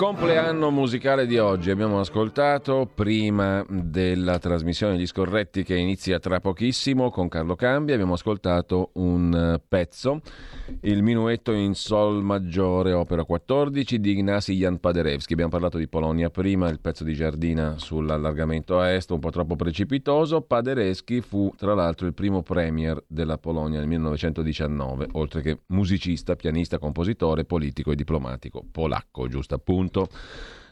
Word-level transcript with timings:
Il 0.00 0.37
compleanno 0.48 0.70
musicale 0.70 1.26
di 1.26 1.36
oggi 1.36 1.70
abbiamo 1.70 2.00
ascoltato 2.00 2.90
prima 2.94 3.62
della 3.68 4.38
trasmissione 4.38 4.96
Gli 4.96 5.06
Scorretti 5.06 5.62
che 5.62 5.76
inizia 5.76 6.18
tra 6.18 6.40
pochissimo 6.40 7.10
con 7.10 7.28
Carlo 7.28 7.54
Cambi, 7.54 7.92
abbiamo 7.92 8.14
ascoltato 8.14 8.90
un 8.94 9.34
eh, 9.34 9.62
pezzo, 9.68 10.22
il 10.82 11.02
minuetto 11.02 11.52
in 11.52 11.74
sol 11.74 12.22
maggiore 12.22 12.92
opera 12.92 13.24
14 13.24 14.00
di 14.00 14.18
Ignasi 14.18 14.54
Jan 14.54 14.80
Paderewski, 14.80 15.34
abbiamo 15.34 15.50
parlato 15.50 15.76
di 15.76 15.86
Polonia 15.86 16.30
prima, 16.30 16.70
il 16.70 16.80
pezzo 16.80 17.04
di 17.04 17.12
Giardina 17.12 17.74
sull'allargamento 17.76 18.78
a 18.78 18.92
est 18.92 19.10
un 19.10 19.18
po' 19.18 19.30
troppo 19.30 19.54
precipitoso, 19.54 20.40
Paderewski 20.40 21.20
fu 21.20 21.52
tra 21.58 21.74
l'altro 21.74 22.06
il 22.06 22.14
primo 22.14 22.42
premier 22.42 23.02
della 23.06 23.36
Polonia 23.36 23.80
nel 23.80 23.88
1919, 23.88 25.08
oltre 25.12 25.42
che 25.42 25.58
musicista, 25.66 26.36
pianista, 26.36 26.78
compositore, 26.78 27.44
politico 27.44 27.92
e 27.92 27.96
diplomatico 27.96 28.64
polacco, 28.72 29.28
giusto? 29.28 29.54
appunto. 29.54 30.08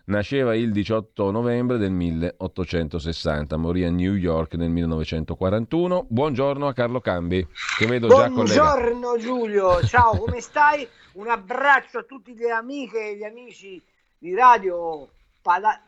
Nasceva 0.08 0.54
il 0.54 0.70
18 0.70 1.32
novembre 1.32 1.78
del 1.78 1.90
1860, 1.90 3.56
morì 3.56 3.84
a 3.84 3.90
New 3.90 4.14
York 4.14 4.54
nel 4.54 4.70
1941. 4.70 6.06
Buongiorno 6.08 6.68
a 6.68 6.72
Carlo 6.72 7.00
Cambi, 7.00 7.44
che 7.76 7.86
vedo 7.86 8.06
Buongiorno, 8.06 8.44
già 8.44 8.60
collegato. 8.62 8.80
Buongiorno 8.80 9.18
Giulio, 9.18 9.82
ciao, 9.84 10.16
come 10.16 10.40
stai? 10.40 10.86
Un 11.14 11.28
abbraccio 11.28 11.98
a 11.98 12.02
tutti 12.04 12.34
gli 12.36 12.44
amiche 12.44 13.10
e 13.10 13.16
gli 13.16 13.24
amici 13.24 13.82
di 14.16 14.32
Radio 14.32 15.08
Pada- 15.46 15.80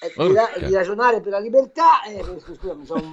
eh, 0.00 0.26
di, 0.26 0.32
ra- 0.32 0.52
di, 0.56 0.72
ragionare 0.72 1.20
per 1.20 1.32
la 1.32 1.38
libertà. 1.38 2.02
Eh, 2.04 2.24
scusa, 2.40 2.72
mi 2.72 2.86
sono 2.86 3.10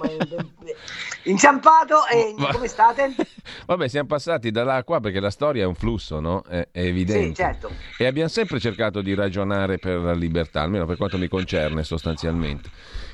inciampato. 1.24 2.06
E 2.06 2.34
Ma- 2.38 2.50
come 2.52 2.68
state? 2.68 3.14
Vabbè, 3.66 3.86
siamo 3.86 4.06
passati 4.08 4.50
da 4.50 4.64
là 4.64 4.76
a 4.76 4.84
qua 4.84 4.98
perché 4.98 5.20
la 5.20 5.30
storia 5.30 5.64
è 5.64 5.66
un 5.66 5.74
flusso, 5.74 6.18
no? 6.18 6.42
È, 6.48 6.68
è 6.72 6.80
evidente. 6.80 7.28
Sì, 7.28 7.34
certo. 7.34 7.70
E 7.98 8.06
abbiamo 8.06 8.30
sempre 8.30 8.58
cercato 8.58 9.02
di 9.02 9.14
ragionare 9.14 9.78
per 9.78 9.98
la 9.98 10.14
libertà, 10.14 10.62
almeno 10.62 10.86
per 10.86 10.96
quanto 10.96 11.18
mi 11.18 11.28
concerne 11.28 11.82
sostanzialmente. 11.84 12.70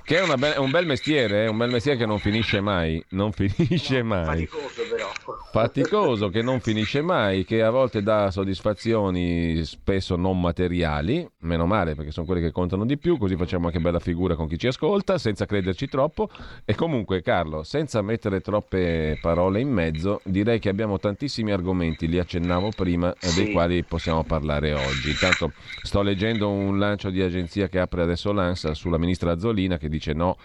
Che 0.06 0.16
è 0.22 0.36
be- 0.36 0.54
un 0.58 0.70
bel 0.70 0.86
mestiere, 0.86 1.46
è 1.46 1.48
un 1.48 1.56
bel 1.56 1.68
mestiere 1.68 1.98
che 1.98 2.06
non 2.06 2.20
finisce 2.20 2.60
mai, 2.60 3.04
non 3.10 3.32
finisce 3.34 4.02
No, 4.02 4.08
mai. 4.14 4.46
Faticoso 4.46 4.82
però. 4.88 5.10
Faticoso, 5.50 6.28
che 6.28 6.42
non 6.42 6.60
finisce 6.60 7.02
mai, 7.02 7.44
che 7.44 7.60
a 7.60 7.70
volte 7.70 8.02
dà 8.04 8.30
soddisfazioni 8.30 9.64
spesso 9.64 10.14
non 10.14 10.40
materiali, 10.40 11.28
meno 11.40 11.66
male 11.66 11.96
perché 11.96 12.12
sono 12.12 12.24
quelle 12.24 12.40
che 12.40 12.52
contano 12.52 12.84
di 12.84 12.96
più, 12.98 13.18
così 13.18 13.34
facciamo 13.34 13.66
anche 13.66 13.80
bella 13.80 13.98
figura 13.98 14.36
con 14.36 14.46
chi 14.46 14.56
ci 14.58 14.68
ascolta, 14.68 15.18
senza 15.18 15.44
crederci 15.44 15.88
troppo. 15.88 16.28
E 16.64 16.76
comunque, 16.76 17.20
Carlo, 17.22 17.64
senza 17.64 18.00
mettere 18.00 18.40
troppe 18.40 19.18
parole 19.20 19.58
in 19.60 19.70
mezzo, 19.72 20.20
direi 20.24 20.60
che 20.60 20.68
abbiamo 20.68 21.00
tantissimi 21.00 21.50
argomenti, 21.50 22.06
li 22.06 22.20
accennavo 22.20 22.68
prima, 22.76 23.10
eh, 23.12 23.32
dei 23.34 23.46
Sì. 23.46 23.50
quali 23.52 23.82
possiamo 23.82 24.22
parlare 24.22 24.72
oggi. 24.72 25.10
Intanto 25.10 25.50
sto 25.82 26.02
leggendo 26.02 26.48
un 26.48 26.78
lancio 26.78 27.10
di 27.10 27.20
agenzia 27.22 27.68
che 27.68 27.80
apre 27.80 28.02
adesso 28.02 28.30
l'ANSA 28.32 28.72
sulla 28.74 28.98
ministra 28.98 29.32
Azzolina 29.32 29.78
che 29.78 29.88
dice 29.96 30.12
no 30.12 30.36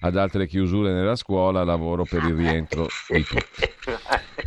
ad 0.00 0.16
altre 0.16 0.46
chiusure 0.46 0.92
nella 0.92 1.16
scuola, 1.16 1.64
lavoro 1.64 2.04
per 2.04 2.22
il 2.24 2.34
rientro 2.34 2.86
di 3.08 3.24
tutti. 3.24 3.66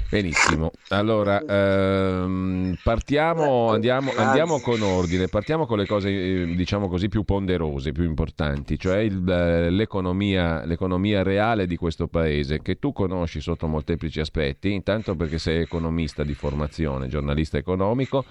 Benissimo, 0.09 0.72
allora 0.89 1.41
ehm, 1.41 2.78
partiamo, 2.84 3.69
andiamo, 3.69 4.11
andiamo 4.16 4.59
con 4.59 4.81
ordine, 4.81 5.28
partiamo 5.28 5.66
con 5.66 5.78
le 5.78 5.85
cose 5.85 6.09
eh, 6.09 6.45
diciamo 6.56 6.88
così 6.88 7.07
più 7.07 7.23
ponderose, 7.23 7.91
più 7.91 8.03
importanti, 8.03 8.78
cioè 8.78 9.00
il, 9.00 9.28
eh, 9.29 9.69
l'economia, 9.69 10.66
l'economia 10.66 11.23
reale 11.23 11.66
di 11.66 11.75
questo 11.75 12.07
paese 12.07 12.61
che 12.61 12.78
tu 12.79 12.91
conosci 12.94 13.41
sotto 13.41 13.67
molteplici 13.67 14.19
aspetti, 14.19 14.72
intanto 14.72 15.16
perché 15.16 15.38
sei 15.38 15.61
economista 15.61 16.23
di 16.23 16.34
formazione, 16.34 17.07
giornalista 17.07 17.57
economico, 17.57 18.25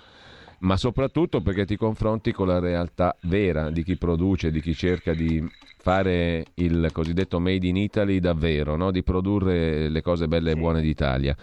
ma 0.60 0.76
soprattutto 0.76 1.40
perché 1.40 1.64
ti 1.64 1.76
confronti 1.76 2.32
con 2.32 2.46
la 2.46 2.58
realtà 2.58 3.16
vera 3.22 3.70
di 3.70 3.82
chi 3.82 3.96
produce, 3.96 4.50
di 4.50 4.60
chi 4.60 4.74
cerca 4.74 5.14
di 5.14 5.46
fare 5.80 6.44
il 6.54 6.90
cosiddetto 6.92 7.40
made 7.40 7.66
in 7.66 7.76
Italy 7.76 8.20
davvero, 8.20 8.76
no? 8.76 8.90
di 8.90 9.02
produrre 9.02 9.88
le 9.88 10.02
cose 10.02 10.28
belle 10.28 10.52
e 10.52 10.56
buone 10.56 10.82
d'Italia. 10.82 11.34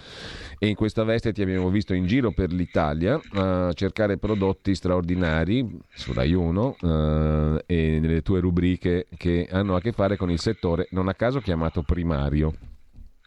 E 0.60 0.68
in 0.68 0.76
questa 0.76 1.04
veste 1.04 1.34
ti 1.34 1.42
abbiamo 1.42 1.70
visto 1.70 1.94
in 1.94 2.06
giro 2.06 2.32
per 2.32 2.52
l'Italia 2.52 3.20
a 3.34 3.74
cercare 3.74 4.18
prodotti 4.18 4.76
straordinari 4.76 5.80
su 5.94 6.14
Rai 6.14 6.34
1 6.34 6.76
eh, 6.80 7.64
e 7.66 8.00
nelle 8.00 8.22
tue 8.22 8.40
rubriche 8.40 9.08
che 9.18 9.48
hanno 9.52 9.76
a 9.76 9.82
che 9.82 9.92
fare 9.92 10.18
con 10.18 10.30
il 10.30 10.40
settore 10.40 10.88
non 10.92 11.08
a 11.08 11.16
caso 11.16 11.40
chiamato 11.40 11.82
primario. 11.82 12.54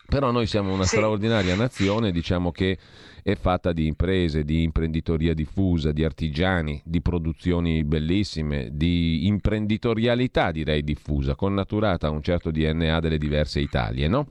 Però 0.07 0.33
noi 0.33 0.47
siamo 0.47 0.73
una 0.73 0.85
straordinaria 0.85 1.55
nazione, 1.55 2.11
diciamo 2.11 2.51
che 2.51 2.77
è 3.23 3.35
fatta 3.35 3.73
di 3.73 3.87
imprese, 3.87 4.45
di 4.45 4.63
imprenditoria 4.63 5.35
diffusa, 5.35 5.93
di 5.93 6.05
artigiani, 6.05 6.81
di 6.85 7.01
produzioni 7.01 7.85
bellissime, 7.85 8.71
di 8.73 9.27
imprenditorialità 9.27 10.51
direi 10.51 10.83
diffusa, 10.83 11.35
connaturata 11.35 12.07
a 12.07 12.11
un 12.11 12.23
certo 12.23 12.51
DNA 12.51 13.01
delle 13.01 13.19
diverse 13.19 13.61
Italie, 13.61 14.09
no? 14.09 14.27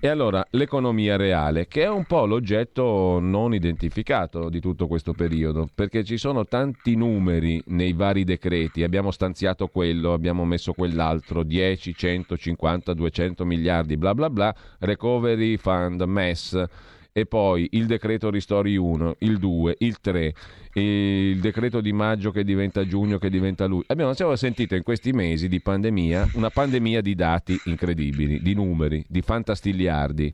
E 0.00 0.08
allora 0.08 0.46
l'economia 0.50 1.16
reale, 1.16 1.66
che 1.66 1.82
è 1.82 1.88
un 1.88 2.04
po' 2.04 2.24
l'oggetto 2.24 3.18
non 3.20 3.52
identificato 3.54 4.48
di 4.48 4.60
tutto 4.60 4.86
questo 4.86 5.12
periodo, 5.12 5.68
perché 5.74 6.04
ci 6.04 6.16
sono 6.16 6.46
tanti 6.46 6.94
numeri 6.94 7.62
nei 7.66 7.92
vari 7.92 8.24
decreti, 8.24 8.82
abbiamo 8.82 9.10
stanziato 9.10 9.68
quello, 9.68 10.12
abbiamo 10.12 10.44
messo 10.44 10.72
quell'altro, 10.72 11.42
10, 11.42 11.94
100, 11.94 12.36
50, 12.36 12.94
200 12.94 13.44
miliardi, 13.44 13.96
bla 13.96 14.14
bla 14.14 14.30
bla, 14.30 14.54
recovery 14.78 15.56
fund, 15.56 16.00
MES, 16.02 16.64
e 17.20 17.26
poi 17.26 17.68
il 17.72 17.86
decreto 17.86 18.30
ristori 18.30 18.76
1, 18.76 19.16
il 19.20 19.38
2, 19.38 19.76
il 19.78 20.00
3, 20.00 20.34
il 20.74 21.40
decreto 21.40 21.80
di 21.80 21.92
maggio 21.92 22.30
che 22.30 22.44
diventa 22.44 22.86
giugno, 22.86 23.18
che 23.18 23.30
diventa 23.30 23.66
luglio. 23.66 23.84
Abbiamo 23.88 24.14
sentito 24.36 24.74
in 24.74 24.82
questi 24.82 25.12
mesi 25.12 25.48
di 25.48 25.60
pandemia 25.60 26.30
una 26.34 26.50
pandemia 26.50 27.00
di 27.00 27.14
dati 27.14 27.58
incredibili, 27.64 28.40
di 28.40 28.54
numeri, 28.54 29.04
di 29.08 29.20
fantastiliardi. 29.20 30.32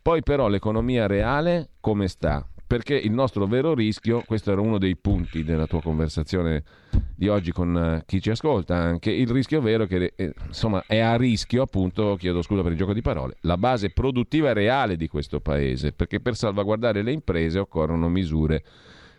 Poi 0.00 0.22
però 0.22 0.48
l'economia 0.48 1.06
reale 1.06 1.70
come 1.80 2.08
sta? 2.08 2.46
Perché 2.66 2.96
il 2.96 3.12
nostro 3.12 3.46
vero 3.46 3.74
rischio, 3.74 4.22
questo 4.26 4.50
era 4.50 4.60
uno 4.60 4.78
dei 4.78 4.96
punti 4.96 5.44
della 5.44 5.66
tua 5.66 5.80
conversazione 5.80 6.64
di 7.14 7.28
oggi 7.28 7.52
con 7.52 7.76
eh, 7.76 8.02
chi 8.06 8.20
ci 8.20 8.30
ascolta 8.30 8.74
anche, 8.74 9.12
il 9.12 9.28
rischio 9.28 9.60
vero 9.60 9.84
è 9.84 9.86
che 9.86 10.12
eh, 10.16 10.34
insomma 10.48 10.82
è 10.86 10.98
a 10.98 11.16
rischio 11.16 11.62
appunto, 11.62 12.16
chiedo 12.16 12.42
scusa 12.42 12.62
per 12.62 12.72
il 12.72 12.78
gioco 12.78 12.92
di 12.92 13.02
parole, 13.02 13.36
la 13.42 13.56
base 13.56 13.90
produttiva 13.90 14.52
reale 14.52 14.96
di 14.96 15.06
questo 15.06 15.40
paese, 15.40 15.92
perché 15.92 16.18
per 16.18 16.34
salvaguardare 16.34 17.02
le 17.02 17.12
imprese 17.12 17.60
occorrono 17.60 18.08
misure 18.08 18.64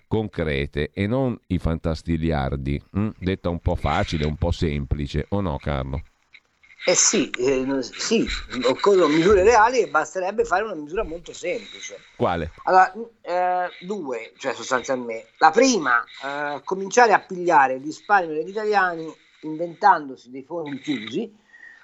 concrete 0.07 0.91
e 0.93 1.07
non 1.07 1.37
i 1.47 1.57
fantastiliardi, 1.57 2.81
hm? 2.91 3.09
detta 3.17 3.49
un 3.49 3.59
po' 3.59 3.75
facile, 3.75 4.25
un 4.25 4.35
po' 4.35 4.51
semplice, 4.51 5.25
o 5.29 5.39
no 5.39 5.57
Carlo? 5.57 6.01
Eh 6.87 6.95
sì, 6.95 7.29
eh, 7.31 7.65
sì, 7.81 8.25
occorrono 8.63 9.07
misure 9.07 9.43
reali 9.43 9.81
e 9.81 9.89
basterebbe 9.89 10.45
fare 10.45 10.63
una 10.63 10.73
misura 10.73 11.03
molto 11.03 11.33
semplice. 11.33 11.99
Quale? 12.15 12.53
Allora, 12.63 12.93
eh, 13.19 13.69
due, 13.85 14.31
cioè 14.37 14.53
sostanzialmente. 14.53 15.31
La 15.39 15.51
prima, 15.51 16.01
eh, 16.23 16.61
cominciare 16.63 17.11
a 17.11 17.19
pigliare 17.19 17.73
il 17.73 17.83
risparmio 17.83 18.35
degli 18.35 18.51
italiani 18.51 19.13
inventandosi 19.41 20.29
dei 20.29 20.43
fondi 20.43 20.79
chiusi, 20.79 21.29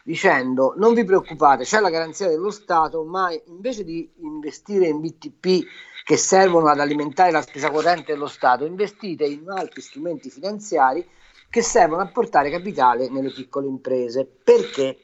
dicendo 0.06 0.74
non 0.78 0.94
vi 0.94 1.04
preoccupate, 1.04 1.66
c'è 1.66 1.82
la 1.82 1.90
garanzia 1.90 2.30
dello 2.30 2.50
Stato, 2.50 3.04
ma 3.04 3.30
invece 3.48 3.84
di 3.84 4.10
investire 4.22 4.88
in 4.88 5.02
BTP 5.02 5.66
che 6.06 6.16
servono 6.16 6.70
ad 6.70 6.80
alimentare 6.80 7.30
la 7.30 7.42
spesa 7.42 7.70
corrente 7.72 8.14
dello 8.14 8.28
Stato, 8.28 8.64
investite 8.64 9.26
in 9.26 9.50
altri 9.50 9.82
strumenti 9.82 10.30
finanziari 10.30 11.06
che 11.54 11.62
servono 11.62 12.02
a 12.02 12.08
portare 12.08 12.50
capitale 12.50 13.10
nelle 13.10 13.30
piccole 13.30 13.68
imprese. 13.68 14.26
Perché? 14.26 15.03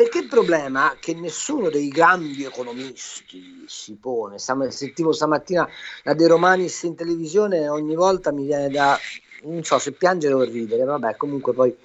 Perché 0.00 0.20
il 0.20 0.28
problema 0.28 0.96
che 0.98 1.12
nessuno 1.12 1.68
dei 1.68 1.88
grandi 1.88 2.42
economisti 2.42 3.64
si 3.66 3.96
pone, 3.96 4.38
sentivo 4.38 5.12
stamattina 5.12 5.68
la 6.04 6.14
De 6.14 6.26
Romanis 6.26 6.84
in 6.84 6.94
televisione, 6.94 7.68
ogni 7.68 7.94
volta 7.94 8.32
mi 8.32 8.46
viene 8.46 8.70
da, 8.70 8.98
non 9.42 9.62
so 9.62 9.78
se 9.78 9.92
piangere 9.92 10.32
o 10.32 10.40
ridere, 10.40 10.84
vabbè 10.84 11.16
comunque 11.18 11.52
poi 11.52 11.76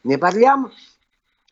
ne 0.00 0.18
parliamo. 0.18 0.72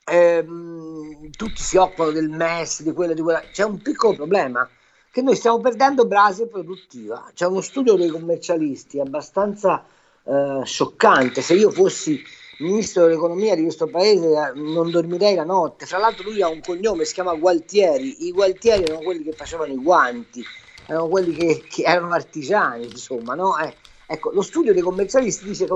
Ehm, 0.06 1.30
tutti 1.30 1.62
si 1.62 1.76
occupano 1.76 2.10
del 2.10 2.28
MES, 2.28 2.82
di 2.82 2.92
quello, 2.92 3.14
di 3.14 3.22
quella. 3.22 3.40
C'è 3.52 3.62
un 3.62 3.80
piccolo 3.80 4.16
problema 4.16 4.68
che 5.12 5.22
noi 5.22 5.36
stiamo 5.36 5.60
perdendo 5.60 6.04
base 6.04 6.48
produttiva. 6.48 7.30
C'è 7.32 7.46
uno 7.46 7.60
studio 7.60 7.94
dei 7.94 8.08
commercialisti 8.08 8.98
abbastanza 8.98 9.84
eh, 10.24 10.62
scioccante. 10.64 11.42
Se 11.42 11.54
io 11.54 11.70
fossi 11.70 12.20
ministro 12.58 13.04
dell'economia 13.04 13.54
di 13.54 13.62
questo 13.62 13.86
paese 13.86 14.26
eh, 14.26 14.52
non 14.54 14.90
dormirei 14.90 15.34
la 15.34 15.44
notte. 15.44 15.86
Fra 15.86 15.98
l'altro 15.98 16.30
lui 16.30 16.42
ha 16.42 16.48
un 16.48 16.60
cognome, 16.60 17.04
si 17.04 17.14
chiama 17.14 17.34
Gualtieri. 17.34 18.26
I 18.26 18.32
Gualtieri 18.32 18.84
erano 18.84 19.00
quelli 19.00 19.22
che 19.22 19.32
facevano 19.32 19.72
i 19.72 19.76
guanti, 19.76 20.44
erano 20.86 21.08
quelli 21.08 21.34
che, 21.34 21.64
che 21.68 21.82
erano 21.82 22.12
artigiani, 22.12 22.84
insomma, 22.84 23.34
no? 23.34 23.58
Eh, 23.58 23.74
ecco, 24.06 24.30
lo 24.30 24.42
studio 24.42 24.72
dei 24.72 24.82
commercialisti 24.82 25.44
dice 25.44 25.66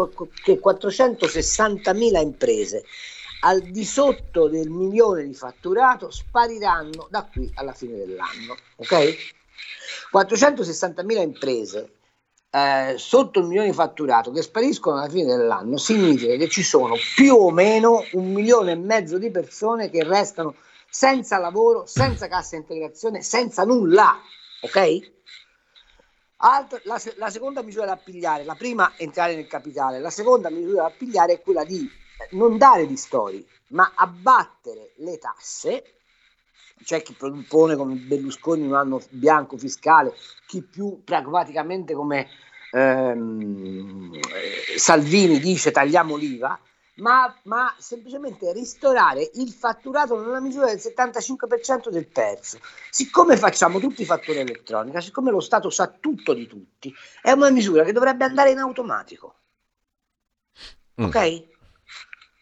che 0.42 0.60
460.000 0.60 2.20
imprese 2.20 2.84
al 3.44 3.60
di 3.60 3.84
sotto 3.84 4.48
del 4.48 4.70
milione 4.70 5.24
di 5.24 5.34
fatturato 5.34 6.10
spariranno 6.10 7.08
da 7.10 7.28
qui 7.30 7.50
alla 7.54 7.72
fine 7.72 7.96
dell'anno. 7.96 8.56
Ok? 8.76 9.30
460.000 10.12 11.20
imprese 11.20 11.90
eh, 12.54 12.96
sotto 12.98 13.40
il 13.40 13.46
milione 13.46 13.68
di 13.68 13.74
fatturato 13.74 14.30
che 14.30 14.42
spariscono 14.42 14.98
alla 14.98 15.08
fine 15.08 15.34
dell'anno 15.34 15.78
significa 15.78 16.36
che 16.36 16.48
ci 16.48 16.62
sono 16.62 16.96
più 17.14 17.34
o 17.34 17.50
meno 17.50 18.04
un 18.12 18.30
milione 18.30 18.72
e 18.72 18.76
mezzo 18.76 19.16
di 19.16 19.30
persone 19.30 19.88
che 19.88 20.04
restano 20.04 20.54
senza 20.86 21.38
lavoro, 21.38 21.86
senza 21.86 22.28
cassa 22.28 22.56
integrazione, 22.56 23.22
senza 23.22 23.64
nulla. 23.64 24.14
Ok? 24.60 25.12
Altra, 26.44 26.78
la, 26.84 27.00
la, 27.16 27.30
seconda 27.30 27.62
misura 27.62 27.86
da 27.86 27.96
pigliare, 27.96 28.44
la 28.44 28.54
prima 28.54 28.92
entrare 28.98 29.34
nel 29.34 29.46
capitale, 29.46 29.98
la 30.00 30.10
seconda 30.10 30.50
misura 30.50 30.82
da 30.82 30.90
pigliare 30.90 31.34
è 31.34 31.40
quella 31.40 31.64
di 31.64 31.88
non 32.32 32.58
dare 32.58 32.84
ristori, 32.84 33.46
ma 33.68 33.92
abbattere 33.94 34.92
le 34.96 35.16
tasse. 35.16 36.01
C'è 36.84 37.02
chi 37.02 37.14
propone 37.14 37.76
come 37.76 37.94
Berlusconi 37.94 38.66
un 38.66 38.74
anno 38.74 39.02
bianco 39.10 39.56
fiscale, 39.56 40.14
chi 40.46 40.62
più 40.62 41.02
pragmaticamente 41.04 41.94
come 41.94 42.28
ehm, 42.72 44.18
Salvini 44.76 45.38
dice 45.38 45.70
tagliamo 45.70 46.16
l'IVA, 46.16 46.58
ma, 46.96 47.34
ma, 47.44 47.74
semplicemente 47.78 48.52
ristorare 48.52 49.30
il 49.34 49.50
fatturato 49.50 50.20
nella 50.20 50.40
misura 50.40 50.66
del 50.66 50.76
75% 50.76 51.88
del 51.88 52.10
terzo. 52.10 52.58
Siccome 52.90 53.36
facciamo 53.36 53.80
tutti 53.80 54.04
fattura 54.04 54.40
elettronica, 54.40 55.00
siccome 55.00 55.30
lo 55.30 55.40
Stato 55.40 55.70
sa 55.70 55.88
tutto 55.88 56.34
di 56.34 56.46
tutti, 56.46 56.94
è 57.22 57.30
una 57.30 57.50
misura 57.50 57.84
che 57.84 57.92
dovrebbe 57.92 58.24
andare 58.24 58.50
in 58.50 58.58
automatico. 58.58 59.36
Mm. 61.00 61.04
Ok? 61.04 61.44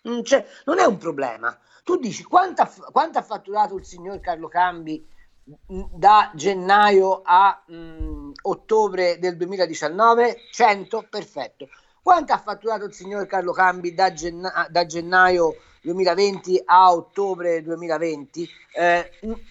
Non, 0.03 0.23
non, 0.65 0.79
è 0.79 0.85
un 0.85 0.97
problema. 0.97 1.57
Tu 1.91 1.97
dici 1.97 2.23
quanto 2.23 2.63
ha, 2.63 3.23
fatturato 3.23 3.75
il 3.75 3.85
signor 3.85 4.21
Carlo 4.21 4.47
Cambi 4.47 5.05
da 5.43 6.31
gennaio 6.37 7.21
a 7.25 7.65
mh, 7.67 8.31
ottobre 8.43 9.19
del 9.19 9.37
2019? 9.37 10.37
100? 10.53 11.09
Perfetto. 11.11 11.69
Quanto 12.01 12.33
ha 12.33 12.39
fatturato 12.39 12.85
il 12.85 12.95
signor 12.95 13.27
Carlo 13.27 13.51
Cambi 13.51 13.93
da, 13.93 14.13
genna- 14.13 14.69
da 14.71 14.87
gennaio 14.87 15.57
2020 15.83 16.63
a 16.65 16.93
ottobre 16.93 17.61
2020? 17.61 18.49
Eh, 18.73 19.11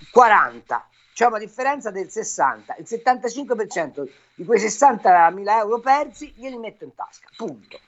40. 0.10 0.88
C'è 1.14 1.26
una 1.26 1.40
differenza 1.40 1.92
del 1.92 2.10
60. 2.10 2.78
Il 2.78 2.86
75% 2.88 4.10
di 4.36 4.46
quei 4.46 4.62
60.000 4.62 5.58
euro 5.58 5.82
persi 5.82 6.34
glieli 6.38 6.58
metto 6.58 6.86
in 6.86 6.96
tasca. 6.96 7.28
Punto. 7.36 7.80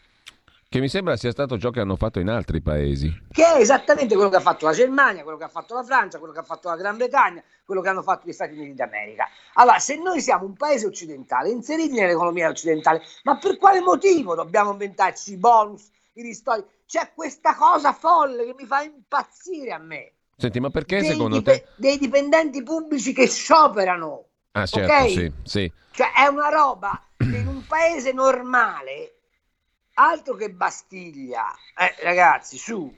Che 0.72 0.80
mi 0.80 0.88
sembra 0.88 1.18
sia 1.18 1.32
stato 1.32 1.60
ciò 1.60 1.70
che 1.70 1.82
hanno 1.82 1.98
fatto 1.98 2.22
in 2.22 2.30
altri 2.30 2.62
paesi. 2.62 3.14
Che 3.30 3.44
è 3.44 3.60
esattamente 3.60 4.16
quello 4.16 4.30
che 4.30 4.38
ha 4.38 4.40
fatto 4.40 4.68
la 4.68 4.72
Germania, 4.72 5.22
quello 5.22 5.38
che 5.38 5.44
ha 5.44 5.50
fatto 5.50 5.74
la 5.74 5.84
Francia, 5.84 6.18
quello 6.18 6.32
che 6.32 6.40
ha 6.40 6.44
fatto 6.44 6.70
la 6.70 6.78
Gran 6.78 6.96
Bretagna, 6.96 7.44
quello 7.66 7.82
che 7.82 7.90
hanno 7.90 8.02
fatto 8.02 8.26
gli 8.26 8.32
Stati 8.32 8.54
Uniti 8.54 8.76
d'America. 8.76 9.28
Allora, 9.56 9.80
se 9.80 9.98
noi 9.98 10.22
siamo 10.22 10.46
un 10.46 10.54
paese 10.54 10.86
occidentale, 10.86 11.50
inseriti 11.50 11.94
nell'economia 11.94 12.48
occidentale, 12.48 13.02
ma 13.24 13.38
per 13.38 13.58
quale 13.58 13.82
motivo 13.82 14.34
dobbiamo 14.34 14.72
inventarci 14.72 15.34
i 15.34 15.38
bonus, 15.38 15.90
i 16.14 16.22
ristori? 16.22 16.64
C'è 16.86 17.12
questa 17.14 17.54
cosa 17.54 17.92
folle 17.92 18.46
che 18.46 18.54
mi 18.58 18.66
fa 18.66 18.82
impazzire 18.82 19.74
a 19.74 19.78
me. 19.78 20.14
Senti, 20.38 20.62
ma 20.62 20.70
perché 20.70 21.02
dei 21.02 21.10
secondo 21.10 21.36
dip- 21.42 21.48
te... 21.50 21.66
Dei 21.76 21.98
dipendenti 21.98 22.64
pubblici 22.64 23.12
che 23.12 23.28
scioperano. 23.28 24.24
Ah, 24.54 24.66
certo, 24.66 24.90
okay? 24.90 25.10
sì, 25.10 25.32
sì. 25.44 25.72
Cioè, 25.92 26.14
è 26.14 26.28
una 26.28 26.48
roba 26.48 26.98
che 27.18 27.26
in 27.26 27.48
un 27.48 27.66
paese 27.68 28.14
normale 28.14 29.16
altro 29.96 30.36
che 30.36 30.50
Bastiglia, 30.50 31.48
eh, 31.78 32.04
ragazzi, 32.04 32.58
su. 32.58 32.94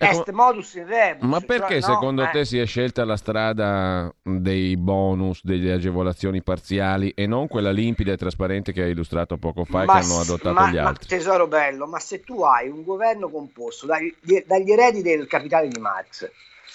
Ecco, 0.00 0.20
Est 0.20 0.30
modus 0.30 0.74
in 0.74 0.86
rebus. 0.86 1.28
Ma 1.28 1.40
perché 1.40 1.80
cioè, 1.80 1.94
secondo 1.94 2.22
no, 2.24 2.30
te 2.30 2.40
eh. 2.40 2.44
si 2.44 2.58
è 2.58 2.66
scelta 2.66 3.04
la 3.04 3.16
strada 3.16 4.12
dei 4.22 4.76
bonus, 4.76 5.40
delle 5.42 5.72
agevolazioni 5.72 6.42
parziali 6.42 7.10
e 7.10 7.26
non 7.26 7.48
quella 7.48 7.72
limpida 7.72 8.12
e 8.12 8.16
trasparente 8.16 8.72
che 8.72 8.82
hai 8.82 8.90
illustrato 8.92 9.38
poco 9.38 9.64
fa 9.64 9.84
ma, 9.84 9.98
e 9.98 10.00
che 10.00 10.04
hanno 10.04 10.20
adottato 10.20 10.54
ma, 10.54 10.70
gli 10.70 10.76
altri? 10.76 11.06
Ma 11.10 11.16
tesoro 11.16 11.48
bello, 11.48 11.86
ma 11.86 11.98
se 11.98 12.20
tu 12.20 12.42
hai 12.42 12.68
un 12.68 12.84
governo 12.84 13.28
composto 13.28 13.86
dagli, 13.86 14.14
dagli 14.46 14.70
eredi 14.70 15.02
del 15.02 15.26
capitale 15.26 15.66
di 15.66 15.80
Marx, 15.80 16.30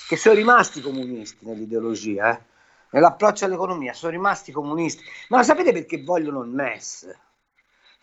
che 0.07 0.17
sono 0.17 0.35
rimasti 0.35 0.81
comunisti 0.81 1.45
nell'ideologia, 1.45 2.37
eh, 2.37 2.41
nell'approccio 2.89 3.45
all'economia, 3.45 3.93
sono 3.93 4.11
rimasti 4.11 4.51
comunisti, 4.51 5.03
ma 5.29 5.37
lo 5.37 5.43
sapete 5.43 5.71
perché 5.71 6.03
vogliono 6.03 6.41
il 6.43 6.49
MES? 6.49 7.07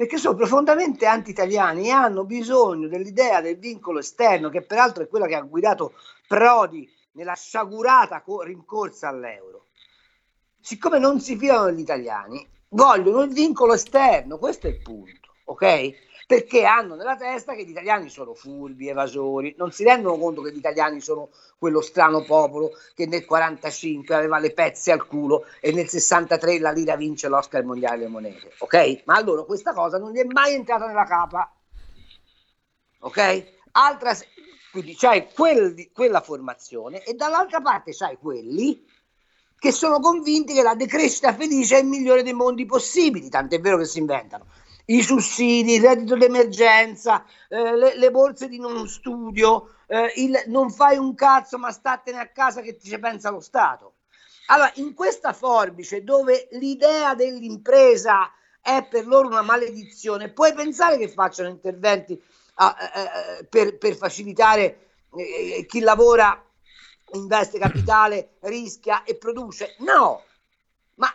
Perché 0.00 0.17
sono 0.17 0.35
profondamente 0.35 1.05
anti-italiani 1.05 1.88
e 1.88 1.91
hanno 1.91 2.25
bisogno 2.25 2.88
dell'idea 2.88 3.43
del 3.43 3.58
vincolo 3.58 3.99
esterno, 3.99 4.49
che 4.49 4.62
peraltro 4.62 5.02
è 5.02 5.08
quella 5.08 5.26
che 5.26 5.35
ha 5.35 5.43
guidato 5.43 5.93
Prodi 6.26 6.91
nella 7.12 7.35
sciagurata 7.35 8.25
rincorsa 8.43 9.08
all'euro. 9.08 9.67
Siccome 10.58 10.99
non 10.99 11.20
si 11.20 11.37
fidano 11.37 11.67
degli 11.67 11.81
italiani, 11.81 12.49
vogliono 12.69 13.20
il 13.20 13.35
vincolo 13.35 13.75
esterno, 13.75 14.38
questo 14.38 14.69
è 14.69 14.70
il 14.70 14.81
punto, 14.81 15.35
ok? 15.44 15.93
Perché 16.31 16.65
hanno 16.65 16.94
nella 16.94 17.17
testa 17.17 17.56
che 17.56 17.65
gli 17.65 17.71
italiani 17.71 18.09
sono 18.09 18.35
furbi, 18.35 18.87
evasori, 18.87 19.53
non 19.59 19.73
si 19.73 19.82
rendono 19.82 20.17
conto 20.17 20.43
che 20.43 20.53
gli 20.53 20.59
italiani 20.59 21.00
sono 21.00 21.31
quello 21.59 21.81
strano 21.81 22.23
popolo 22.23 22.71
che 22.94 23.06
nel 23.06 23.25
45 23.25 24.15
aveva 24.15 24.38
le 24.38 24.53
pezze 24.53 24.93
al 24.93 25.09
culo 25.09 25.44
e 25.59 25.73
nel 25.73 25.88
63 25.88 26.61
la 26.61 26.71
lira 26.71 26.94
vince 26.94 27.27
l'Oscar 27.27 27.65
mondiale 27.65 27.97
delle 27.97 28.11
monete, 28.11 28.53
ok? 28.59 29.03
Ma 29.06 29.17
allora 29.17 29.43
questa 29.43 29.73
cosa 29.73 29.99
non 29.99 30.12
gli 30.12 30.19
è 30.19 30.25
mai 30.25 30.55
entrata 30.55 30.87
nella 30.87 31.05
capa, 31.05 31.53
ok? 33.00 33.44
Altra, 33.73 34.17
quindi 34.71 34.94
c'hai 34.94 35.27
quel, 35.35 35.91
quella 35.93 36.21
formazione 36.21 37.03
e 37.03 37.15
dall'altra 37.15 37.61
parte 37.61 37.91
c'hai 37.93 38.17
quelli 38.17 38.87
che 39.59 39.73
sono 39.73 39.99
convinti 39.99 40.55
che 40.55 40.62
la 40.62 40.77
decrescita 40.77 41.35
felice 41.35 41.79
è 41.79 41.81
il 41.81 41.88
migliore 41.88 42.23
dei 42.23 42.35
mondi 42.35 42.67
possibili, 42.67 43.29
tant'è 43.29 43.59
vero 43.59 43.79
che 43.79 43.85
si 43.85 43.99
inventano 43.99 44.47
i 44.90 45.02
sussidi, 45.02 45.75
il 45.75 45.82
reddito 45.82 46.16
d'emergenza, 46.16 47.25
eh, 47.48 47.76
le, 47.76 47.96
le, 47.96 48.10
borse 48.10 48.48
di 48.48 48.58
non 48.58 48.88
studio, 48.88 49.74
eh, 49.86 50.12
il 50.17 50.43
non 50.46 50.70
fai 50.70 50.96
un 50.96 51.15
cazzo 51.15 51.58
ma 51.58 51.70
statene 51.70 52.19
a 52.19 52.29
casa 52.29 52.60
che 52.60 52.76
ti 52.76 52.88
ci 52.88 52.98
pensa 52.98 53.31
lo 53.31 53.41
Stato. 53.41 53.94
Allora, 54.46 54.70
in 54.76 54.94
questa 54.94 55.32
forbice 55.32 56.03
dove 56.03 56.48
l'idea 56.53 57.15
dell'impresa 57.15 58.32
è 58.60 58.84
per 58.88 59.06
loro 59.06 59.29
una 59.29 59.43
maledizione, 59.43 60.32
puoi 60.32 60.53
pensare 60.55 60.98
che 60.98 61.08
facciano 61.08 61.48
interventi 61.48 62.20
a, 62.55 62.76
eh, 63.38 63.44
per, 63.44 63.79
per, 63.79 63.94
facilitare 63.94 64.88
eh, 65.15 65.65
chi 65.67 65.81
lavora, 65.81 66.44
investe 67.12 67.60
capitale, 67.60 68.36
rischia 68.41 69.05
e 69.05 69.17
produce? 69.17 69.76
No, 69.79 70.24
ma 71.00 71.10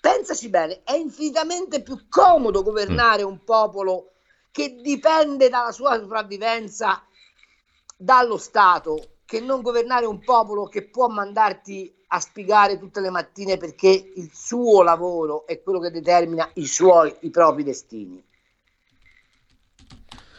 pensaci 0.00 0.48
bene, 0.48 0.82
è 0.82 0.94
infinitamente 0.94 1.82
più 1.82 2.08
comodo 2.08 2.62
governare 2.62 3.22
un 3.22 3.44
popolo 3.44 4.12
che 4.50 4.80
dipende 4.80 5.50
dalla 5.50 5.70
sua 5.70 5.98
sopravvivenza 6.00 7.06
dallo 7.96 8.38
Stato 8.38 9.18
che 9.26 9.40
non 9.40 9.60
governare 9.60 10.06
un 10.06 10.20
popolo 10.20 10.66
che 10.66 10.88
può 10.88 11.08
mandarti 11.08 11.94
a 12.08 12.20
spiegare 12.20 12.78
tutte 12.78 13.00
le 13.00 13.10
mattine 13.10 13.56
perché 13.58 13.88
il 13.88 14.30
suo 14.32 14.82
lavoro 14.82 15.46
è 15.46 15.60
quello 15.60 15.80
che 15.80 15.90
determina 15.90 16.48
i 16.54 16.66
suoi, 16.66 17.14
i 17.20 17.30
propri 17.30 17.64
destini. 17.64 18.24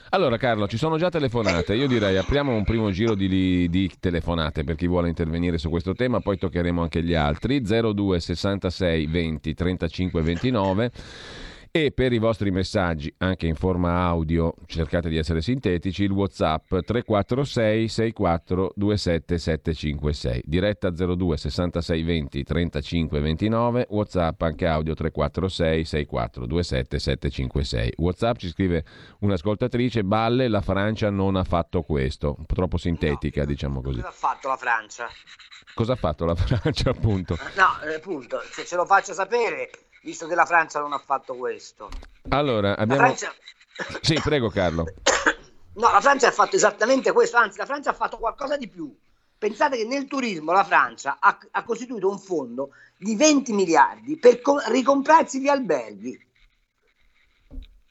Allora 0.10 0.38
Carlo, 0.38 0.68
ci 0.68 0.78
sono 0.78 0.98
già 0.98 1.10
telefonate, 1.10 1.76
io 1.76 1.86
direi 1.86 2.16
apriamo 2.16 2.56
un 2.56 2.64
primo 2.64 2.92
giro 2.92 3.14
di, 3.14 3.68
di, 3.70 3.92
telefonate 4.00 4.64
per 4.64 4.76
chi 4.76 4.88
vuole 4.88 5.10
intervenire 5.10 5.58
su 5.58 5.70
questo 5.70 5.94
tema, 5.94 6.22
poi 6.22 6.38
toccheremo 6.38 6.82
anche 6.82 7.04
gli 7.04 7.14
altri, 7.14 7.62
02 7.62 8.18
66 8.18 9.06
20 9.06 9.54
35 9.54 10.22
29 10.22 10.92
e 11.86 11.92
per 11.92 12.12
i 12.12 12.18
vostri 12.18 12.50
messaggi, 12.50 13.14
anche 13.20 13.46
in 13.46 13.54
forma 13.54 14.04
audio, 14.06 14.54
cercate 14.66 15.10
di 15.10 15.18
essere 15.18 15.42
sintetici, 15.42 16.04
il 16.04 16.12
WhatsApp 16.12 16.68
346 16.70 17.88
64 17.88 18.74
27 18.76 19.38
756. 19.38 20.42
Diretta 20.46 20.90
02 20.90 21.38
66 21.38 22.04
20 22.04 22.44
35 22.44 23.20
29, 23.20 23.88
WhatsApp 23.90 24.42
anche 24.42 24.66
audio 24.66 24.94
346 24.96 25.86
64 25.86 26.46
27 26.48 27.00
756. 27.00 27.94
WhatsApp 27.98 28.38
ci 28.38 28.48
scrive 28.48 28.84
un'ascoltatrice, 29.20 30.04
balle, 30.04 30.48
la 30.48 30.62
Francia 30.62 31.10
non 31.12 31.36
ha 31.36 31.44
fatto 31.44 31.84
questo. 31.84 32.36
Un 32.38 32.46
po' 32.46 32.56
troppo 32.56 32.78
sintetica, 32.78 33.42
no, 33.42 33.48
diciamo 33.48 33.82
così. 33.82 33.98
Cosa 33.98 34.08
ha 34.08 34.12
fatto 34.12 34.48
la 34.48 34.58
Francia? 34.58 35.08
Cosa 35.78 35.94
ha 35.94 35.96
fatto 35.96 36.26
la 36.26 36.34
Francia, 36.36 36.90
appunto? 36.90 37.38
No, 37.54 37.80
eh, 37.84 37.94
appunto, 37.94 38.42
se 38.52 38.66
ce 38.66 38.76
lo 38.76 38.88
faccio 38.88 39.14
sapere 39.14 39.70
visto 40.02 40.26
che 40.26 40.34
la 40.34 40.46
Francia 40.46 40.80
non 40.80 40.92
ha 40.92 40.98
fatto 40.98 41.36
questo. 41.36 41.92
Allora, 42.30 42.76
abbiamo... 42.76 43.02
la, 43.02 43.16
Francia, 43.16 43.34
Sì, 44.02 44.20
prego 44.20 44.50
Carlo. 44.50 44.86
No, 45.78 45.92
la 45.92 46.02
Francia 46.02 46.30
ha 46.30 46.32
fatto 46.32 46.56
esattamente 46.56 47.12
questo, 47.12 47.38
anzi 47.38 47.60
la 47.60 47.68
Francia 47.68 47.92
ha 47.92 47.94
fatto 47.94 48.18
qualcosa 48.18 48.58
di 48.58 48.68
più. 48.68 48.92
Pensate 49.38 49.78
che 49.78 49.86
nel 49.86 50.08
turismo 50.08 50.52
la 50.52 50.64
Francia 50.64 51.18
ha, 51.20 51.38
ha 51.52 51.64
costituito 51.64 52.10
un 52.10 52.18
fondo 52.18 52.72
di 52.98 53.16
20 53.16 53.54
miliardi 53.54 54.18
per 54.18 54.42
co- 54.42 54.60
ricomprarsi 54.70 55.40
gli 55.40 55.48
alberghi, 55.48 56.20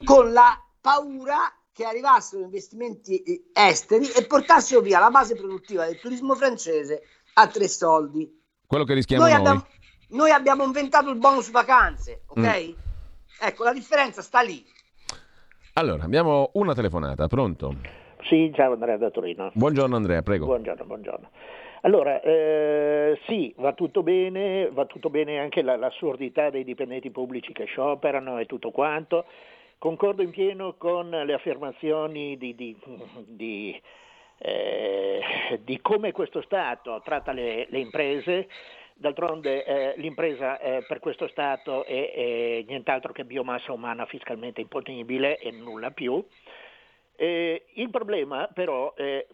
con 0.04 0.32
la 0.32 0.60
paura 0.80 1.54
che 1.72 1.84
arrivassero 1.84 2.42
investimenti 2.42 3.22
eh, 3.22 3.44
esteri 3.52 4.08
e 4.08 4.26
portassero 4.26 4.80
via 4.80 4.98
la 4.98 5.10
base 5.10 5.36
produttiva 5.36 5.84
del 5.84 6.00
turismo 6.00 6.34
francese 6.34 7.02
a 7.38 7.46
tre 7.48 7.68
soldi. 7.68 8.28
Quello 8.66 8.84
che 8.84 8.94
rischiamo 8.94 9.22
noi. 9.22 9.32
noi. 9.32 9.40
Abbiamo, 9.40 9.66
noi 10.08 10.30
abbiamo 10.30 10.64
inventato 10.64 11.10
il 11.10 11.18
bonus 11.18 11.50
vacanze, 11.50 12.22
ok? 12.28 12.68
Mm. 12.68 12.72
Ecco, 13.40 13.64
la 13.64 13.72
differenza 13.72 14.22
sta 14.22 14.40
lì. 14.40 14.64
Allora, 15.74 16.04
abbiamo 16.04 16.50
una 16.54 16.74
telefonata, 16.74 17.26
pronto? 17.26 17.74
Sì, 18.28 18.50
ciao 18.54 18.72
Andrea 18.72 18.96
da 18.96 19.10
Torino. 19.10 19.50
Buongiorno 19.52 19.94
Andrea, 19.94 20.22
prego. 20.22 20.46
Buongiorno, 20.46 20.84
buongiorno. 20.84 21.30
Allora, 21.82 22.20
eh, 22.22 23.20
sì, 23.26 23.54
va 23.58 23.74
tutto 23.74 24.02
bene, 24.02 24.70
va 24.72 24.86
tutto 24.86 25.10
bene 25.10 25.38
anche 25.38 25.62
la, 25.62 25.76
l'assurdità 25.76 26.50
dei 26.50 26.64
dipendenti 26.64 27.10
pubblici 27.10 27.52
che 27.52 27.66
scioperano 27.66 28.38
e 28.38 28.46
tutto 28.46 28.70
quanto. 28.70 29.26
Concordo 29.78 30.22
in 30.22 30.30
pieno 30.30 30.74
con 30.78 31.10
le 31.10 31.34
affermazioni 31.34 32.38
di, 32.38 32.54
di, 32.54 32.76
di, 33.26 33.80
eh, 34.38 35.20
di 35.62 35.80
come 35.80 36.12
questo 36.12 36.42
Stato 36.42 37.00
tratta 37.04 37.32
le, 37.32 37.66
le 37.68 37.78
imprese. 37.78 38.48
D'altronde 38.98 39.64
eh, 39.64 39.94
l'impresa 39.98 40.58
eh, 40.58 40.82
per 40.88 41.00
questo 41.00 41.28
Stato 41.28 41.84
è, 41.84 42.12
è, 42.12 42.64
nient'altro 42.66 43.12
che 43.12 43.26
biomassa 43.26 43.72
umana 43.72 44.06
fiscalmente 44.06 44.62
imponibile 44.62 45.36
e 45.38 45.50
nulla 45.50 45.90
più. 45.90 46.24
il 47.18 47.90
problema 47.90 48.48
però 48.52 48.94
eh, 48.96 49.26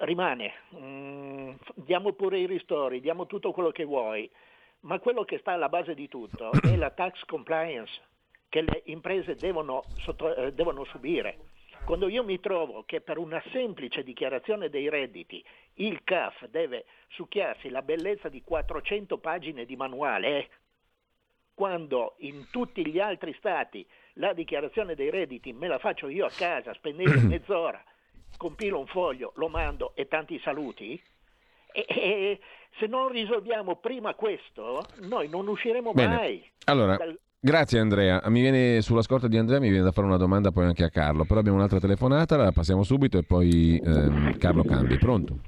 rimane, 0.00 0.52
mm, 0.76 1.50
diamo 1.74 2.12
pure 2.12 2.38
i 2.38 2.46
ristori, 2.46 3.00
diamo 3.00 3.26
tutto 3.26 3.50
quello 3.50 3.70
che 3.70 3.84
vuoi, 3.84 4.30
ma 4.80 5.00
quello 5.00 5.24
che 5.24 5.38
sta 5.38 5.52
alla 5.52 5.68
base 5.68 5.94
di 5.94 6.08
tutto 6.08 6.52
è 6.62 6.76
la 6.76 6.90
tax 6.90 7.24
compliance 7.24 8.00
che 8.48 8.62
le 8.62 8.82
imprese 8.86 9.34
devono, 9.34 9.82
sotto, 9.98 10.34
eh, 10.34 10.52
devono 10.52 10.84
subire. 10.84 11.38
Quando 11.88 12.08
io 12.08 12.22
mi 12.22 12.38
trovo 12.38 12.82
che 12.84 13.00
per 13.00 13.16
una 13.16 13.42
semplice 13.50 14.02
dichiarazione 14.02 14.68
dei 14.68 14.90
redditi 14.90 15.42
il 15.76 16.04
CAF 16.04 16.44
deve 16.48 16.84
succhiarsi 17.08 17.70
la 17.70 17.80
bellezza 17.80 18.28
di 18.28 18.42
400 18.42 19.16
pagine 19.16 19.64
di 19.64 19.74
manuale, 19.74 20.50
quando 21.54 22.16
in 22.18 22.50
tutti 22.50 22.86
gli 22.86 23.00
altri 23.00 23.34
stati 23.38 23.88
la 24.16 24.34
dichiarazione 24.34 24.94
dei 24.94 25.08
redditi 25.08 25.54
me 25.54 25.66
la 25.66 25.78
faccio 25.78 26.08
io 26.08 26.26
a 26.26 26.30
casa, 26.30 26.74
spendendo 26.74 27.20
mezz'ora, 27.26 27.82
compilo 28.36 28.80
un 28.80 28.86
foglio, 28.86 29.32
lo 29.36 29.48
mando 29.48 29.92
e 29.94 30.08
tanti 30.08 30.38
saluti, 30.40 31.02
e, 31.72 31.86
e 31.88 32.40
se 32.78 32.86
non 32.86 33.08
risolviamo 33.08 33.76
prima 33.76 34.12
questo, 34.12 34.84
noi 35.04 35.30
non 35.30 35.48
usciremo 35.48 35.94
Bene. 35.94 36.14
mai. 36.14 36.50
Allora, 36.66 36.96
dal... 36.96 37.18
Grazie 37.40 37.78
Andrea, 37.78 38.20
mi 38.26 38.40
viene 38.40 38.80
sulla 38.80 39.00
scorta 39.00 39.28
di 39.28 39.38
Andrea 39.38 39.60
mi 39.60 39.68
viene 39.68 39.84
da 39.84 39.92
fare 39.92 40.08
una 40.08 40.16
domanda 40.16 40.50
poi 40.50 40.64
anche 40.64 40.82
a 40.82 40.90
Carlo, 40.90 41.24
però 41.24 41.38
abbiamo 41.38 41.58
un'altra 41.58 41.78
telefonata, 41.78 42.36
la 42.36 42.50
passiamo 42.50 42.82
subito 42.82 43.16
e 43.16 43.22
poi 43.22 43.80
ehm, 43.80 44.36
Carlo 44.38 44.64
cambi. 44.64 44.98
Pronto? 44.98 45.38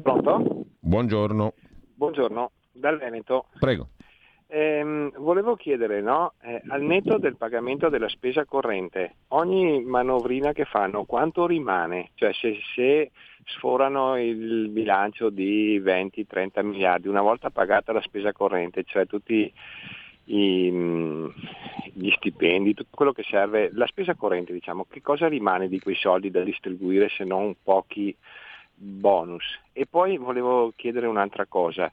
Pronto? 0.00 0.66
Buongiorno. 0.78 1.54
Buongiorno, 1.96 2.52
dal 2.70 2.98
Veneto. 2.98 3.46
Prego. 3.58 3.88
Eh, 4.46 5.10
volevo 5.16 5.56
chiedere, 5.56 6.00
no? 6.00 6.34
eh, 6.40 6.62
al 6.68 6.82
netto 6.82 7.18
del 7.18 7.36
pagamento 7.36 7.88
della 7.88 8.08
spesa 8.08 8.44
corrente, 8.44 9.16
ogni 9.28 9.82
manovrina 9.82 10.52
che 10.52 10.66
fanno 10.66 11.04
quanto 11.04 11.48
rimane? 11.48 12.10
Cioè 12.14 12.32
se, 12.32 12.60
se 12.76 13.10
sforano 13.44 14.16
il 14.16 14.68
bilancio 14.68 15.30
di 15.30 15.80
20-30 15.80 16.64
miliardi, 16.64 17.08
una 17.08 17.22
volta 17.22 17.50
pagata 17.50 17.92
la 17.92 18.02
spesa 18.02 18.32
corrente, 18.32 18.84
cioè 18.84 19.04
tutti 19.04 19.52
i, 20.28 20.70
gli 21.92 22.10
stipendi, 22.12 22.74
tutto 22.74 22.94
quello 22.94 23.12
che 23.12 23.24
serve, 23.24 23.70
la 23.72 23.86
spesa 23.86 24.14
corrente 24.14 24.52
diciamo, 24.52 24.86
che 24.88 25.02
cosa 25.02 25.28
rimane 25.28 25.68
di 25.68 25.80
quei 25.80 25.96
soldi 25.96 26.30
da 26.30 26.42
distribuire 26.42 27.08
se 27.08 27.24
non 27.24 27.54
pochi 27.62 28.14
bonus? 28.74 29.44
E 29.72 29.86
poi 29.86 30.16
volevo 30.16 30.72
chiedere 30.76 31.06
un'altra 31.06 31.46
cosa. 31.46 31.90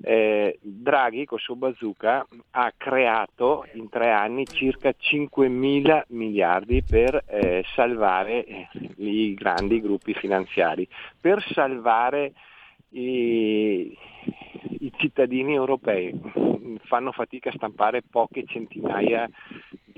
Eh, 0.00 0.58
Draghi 0.60 1.24
con 1.24 1.38
suo 1.38 1.56
bazooka 1.56 2.26
ha 2.52 2.72
creato 2.76 3.66
in 3.72 3.88
tre 3.88 4.12
anni 4.12 4.46
circa 4.46 4.92
5 4.96 5.48
mila 5.48 6.04
miliardi 6.08 6.82
per 6.82 7.24
eh, 7.26 7.64
salvare 7.74 8.68
i 8.96 9.34
grandi 9.34 9.80
gruppi 9.80 10.14
finanziari, 10.14 10.86
per 11.20 11.44
salvare 11.52 12.32
i, 12.90 13.96
i 14.80 14.92
cittadini 14.96 15.54
europei 15.54 16.12
fanno 16.84 17.12
fatica 17.12 17.50
a 17.50 17.52
stampare 17.52 18.02
poche 18.02 18.44
centinaia 18.46 19.28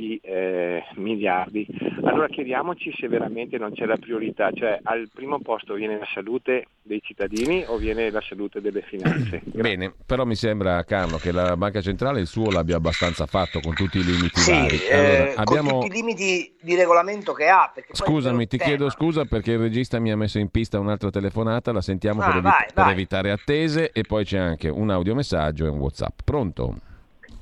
di 0.00 0.18
eh, 0.22 0.82
miliardi. 0.94 1.66
Allora 2.02 2.26
chiediamoci 2.28 2.92
se 2.98 3.06
veramente 3.06 3.58
non 3.58 3.72
c'è 3.72 3.84
la 3.84 3.98
priorità, 3.98 4.50
cioè 4.52 4.80
al 4.82 5.10
primo 5.12 5.40
posto 5.40 5.74
viene 5.74 5.98
la 5.98 6.08
salute 6.12 6.68
dei 6.82 7.00
cittadini 7.02 7.64
o 7.66 7.76
viene 7.76 8.10
la 8.10 8.22
salute 8.22 8.62
delle 8.62 8.80
finanze? 8.80 9.42
Grazie. 9.44 9.52
Bene, 9.60 9.92
però 10.06 10.24
mi 10.24 10.34
sembra 10.34 10.82
Carlo 10.84 11.18
che 11.18 11.32
la 11.32 11.56
Banca 11.56 11.82
Centrale 11.82 12.20
il 12.20 12.26
suo 12.26 12.50
l'abbia 12.50 12.76
abbastanza 12.76 13.26
fatto 13.26 13.60
con 13.60 13.74
tutti 13.74 13.98
i 13.98 14.04
limiti 14.04 14.40
sì, 14.40 14.52
vari. 14.52 14.76
Eh, 14.78 14.96
allora, 14.96 15.34
abbiamo... 15.36 15.70
Con 15.70 15.80
tutti 15.80 15.92
i 15.92 16.00
limiti 16.00 16.54
di 16.62 16.74
regolamento 16.74 17.32
che 17.34 17.48
ha. 17.48 17.70
Scusami, 17.92 18.46
ti 18.46 18.56
tema. 18.56 18.70
chiedo 18.70 18.90
scusa 18.90 19.24
perché 19.26 19.52
il 19.52 19.58
regista 19.58 19.98
mi 19.98 20.10
ha 20.10 20.16
messo 20.16 20.38
in 20.38 20.48
pista 20.48 20.78
un'altra 20.78 21.10
telefonata, 21.10 21.72
la 21.72 21.82
sentiamo 21.82 22.22
ah, 22.22 22.26
per, 22.26 22.36
evi- 22.36 22.42
vai, 22.42 22.66
per 22.72 22.86
evitare 22.88 23.30
attese 23.30 23.90
e 23.92 24.02
poi 24.10 24.24
c'è 24.24 24.38
anche 24.38 24.68
un 24.68 24.90
audiomessaggio 24.90 25.66
e 25.66 25.68
un 25.68 25.78
WhatsApp. 25.78 26.22
Pronto? 26.24 26.74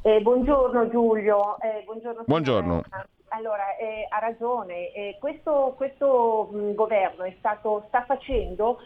Eh, 0.03 0.21
buongiorno 0.21 0.91
Giulio. 0.91 1.59
Eh, 1.61 1.83
buongiorno. 1.87 2.25
buongiorno. 2.27 2.83
Allora, 3.29 3.75
eh, 3.79 4.07
ha 4.07 4.19
ragione, 4.19 4.91
questo, 5.19 5.73
questo 5.79 6.51
mh, 6.53 6.75
governo 6.75 7.25
stato, 7.39 7.85
sta 7.89 8.05
facendo 8.05 8.81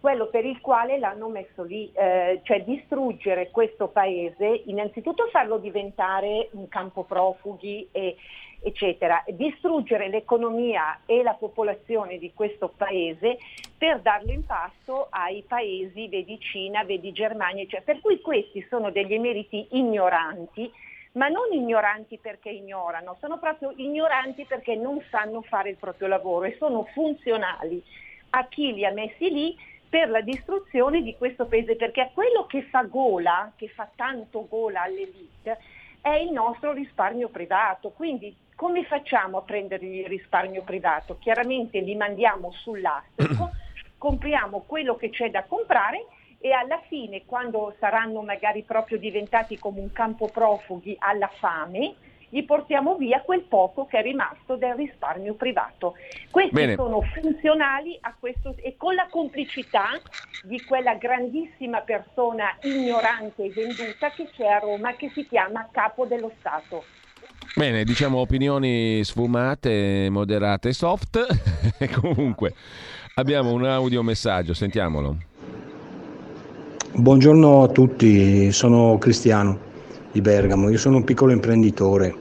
quello 0.00 0.28
per 0.28 0.46
il 0.46 0.62
quale 0.62 0.98
l'hanno 0.98 1.28
messo 1.28 1.62
lì, 1.62 1.90
eh, 1.92 2.40
cioè 2.42 2.64
distruggere 2.64 3.50
questo 3.50 3.88
paese, 3.88 4.62
innanzitutto 4.66 5.28
farlo 5.30 5.58
diventare 5.58 6.48
un 6.52 6.68
campo 6.68 7.02
profughi 7.02 7.88
e, 7.92 8.16
eccetera, 8.62 9.22
distruggere 9.28 10.08
l'economia 10.08 11.00
e 11.04 11.22
la 11.22 11.34
popolazione 11.34 12.16
di 12.16 12.32
questo 12.32 12.72
paese 12.74 13.36
per 13.78 14.00
darlo 14.00 14.32
in 14.32 14.44
pasto 14.44 15.08
ai 15.10 15.42
paesi, 15.46 16.08
vedi 16.08 16.38
Cina, 16.40 16.84
vedi 16.84 17.12
Germania, 17.12 17.66
cioè, 17.68 17.82
per 17.82 18.00
cui 18.00 18.20
questi 18.20 18.64
sono 18.68 18.90
degli 18.90 19.12
emeriti 19.12 19.68
ignoranti, 19.72 20.70
ma 21.12 21.28
non 21.28 21.52
ignoranti 21.52 22.18
perché 22.18 22.50
ignorano, 22.50 23.16
sono 23.20 23.38
proprio 23.38 23.72
ignoranti 23.76 24.44
perché 24.44 24.74
non 24.74 25.02
sanno 25.10 25.42
fare 25.42 25.70
il 25.70 25.76
proprio 25.76 26.08
lavoro 26.08 26.44
e 26.44 26.56
sono 26.58 26.84
funzionali 26.92 27.82
a 28.30 28.46
chi 28.46 28.72
li 28.72 28.84
ha 28.84 28.92
messi 28.92 29.30
lì 29.30 29.56
per 29.88 30.10
la 30.10 30.20
distruzione 30.20 31.02
di 31.02 31.16
questo 31.16 31.46
paese, 31.46 31.76
perché 31.76 32.00
a 32.00 32.10
quello 32.12 32.46
che 32.46 32.62
fa 32.62 32.82
gola, 32.82 33.52
che 33.56 33.68
fa 33.68 33.88
tanto 33.94 34.46
gola 34.48 34.82
all'elite, 34.82 35.58
è 36.00 36.10
il 36.10 36.32
nostro 36.32 36.72
risparmio 36.72 37.28
privato. 37.28 37.90
Quindi 37.90 38.34
come 38.54 38.84
facciamo 38.84 39.38
a 39.38 39.42
prendere 39.42 39.86
il 39.86 40.06
risparmio 40.06 40.62
privato? 40.62 41.18
Chiaramente 41.18 41.78
li 41.80 41.94
mandiamo 41.94 42.52
sull'astico, 42.52 43.50
compriamo 43.98 44.64
quello 44.66 44.96
che 44.96 45.10
c'è 45.10 45.30
da 45.30 45.44
comprare 45.44 46.06
e 46.38 46.52
alla 46.52 46.80
fine, 46.88 47.24
quando 47.24 47.74
saranno 47.78 48.22
magari 48.22 48.62
proprio 48.62 48.98
diventati 48.98 49.58
come 49.58 49.80
un 49.80 49.92
campo 49.92 50.28
profughi 50.28 50.96
alla 50.98 51.28
fame, 51.28 51.94
gli 52.28 52.44
portiamo 52.44 52.96
via 52.96 53.20
quel 53.20 53.42
poco 53.42 53.86
che 53.86 53.98
è 53.98 54.02
rimasto 54.02 54.56
del 54.56 54.74
risparmio 54.74 55.34
privato. 55.34 55.94
Questi 56.30 56.54
Bene. 56.54 56.74
sono 56.74 57.00
funzionali 57.00 57.96
a 58.00 58.14
questo 58.18 58.54
e 58.58 58.76
con 58.76 58.94
la 58.94 59.06
complicità 59.08 59.90
di 60.42 60.62
quella 60.62 60.94
grandissima 60.94 61.80
persona 61.80 62.56
ignorante 62.62 63.44
e 63.44 63.50
venduta 63.50 64.10
che 64.10 64.28
c'è 64.36 64.46
a 64.46 64.58
Roma 64.58 64.94
che 64.94 65.10
si 65.14 65.26
chiama 65.26 65.68
Capo 65.70 66.04
dello 66.04 66.32
Stato. 66.38 66.84
Bene, 67.54 67.84
diciamo 67.84 68.18
opinioni 68.18 69.02
sfumate, 69.02 70.08
moderate, 70.10 70.72
soft. 70.72 71.24
Comunque, 72.00 72.52
abbiamo 73.18 73.50
un 73.52 73.64
audiomessaggio, 73.64 74.52
sentiamolo. 74.52 75.16
Buongiorno 76.92 77.62
a 77.62 77.68
tutti, 77.68 78.52
sono 78.52 78.98
Cristiano 78.98 79.58
di 80.12 80.20
Bergamo, 80.20 80.68
io 80.68 80.76
sono 80.76 80.96
un 80.96 81.04
piccolo 81.04 81.32
imprenditore. 81.32 82.14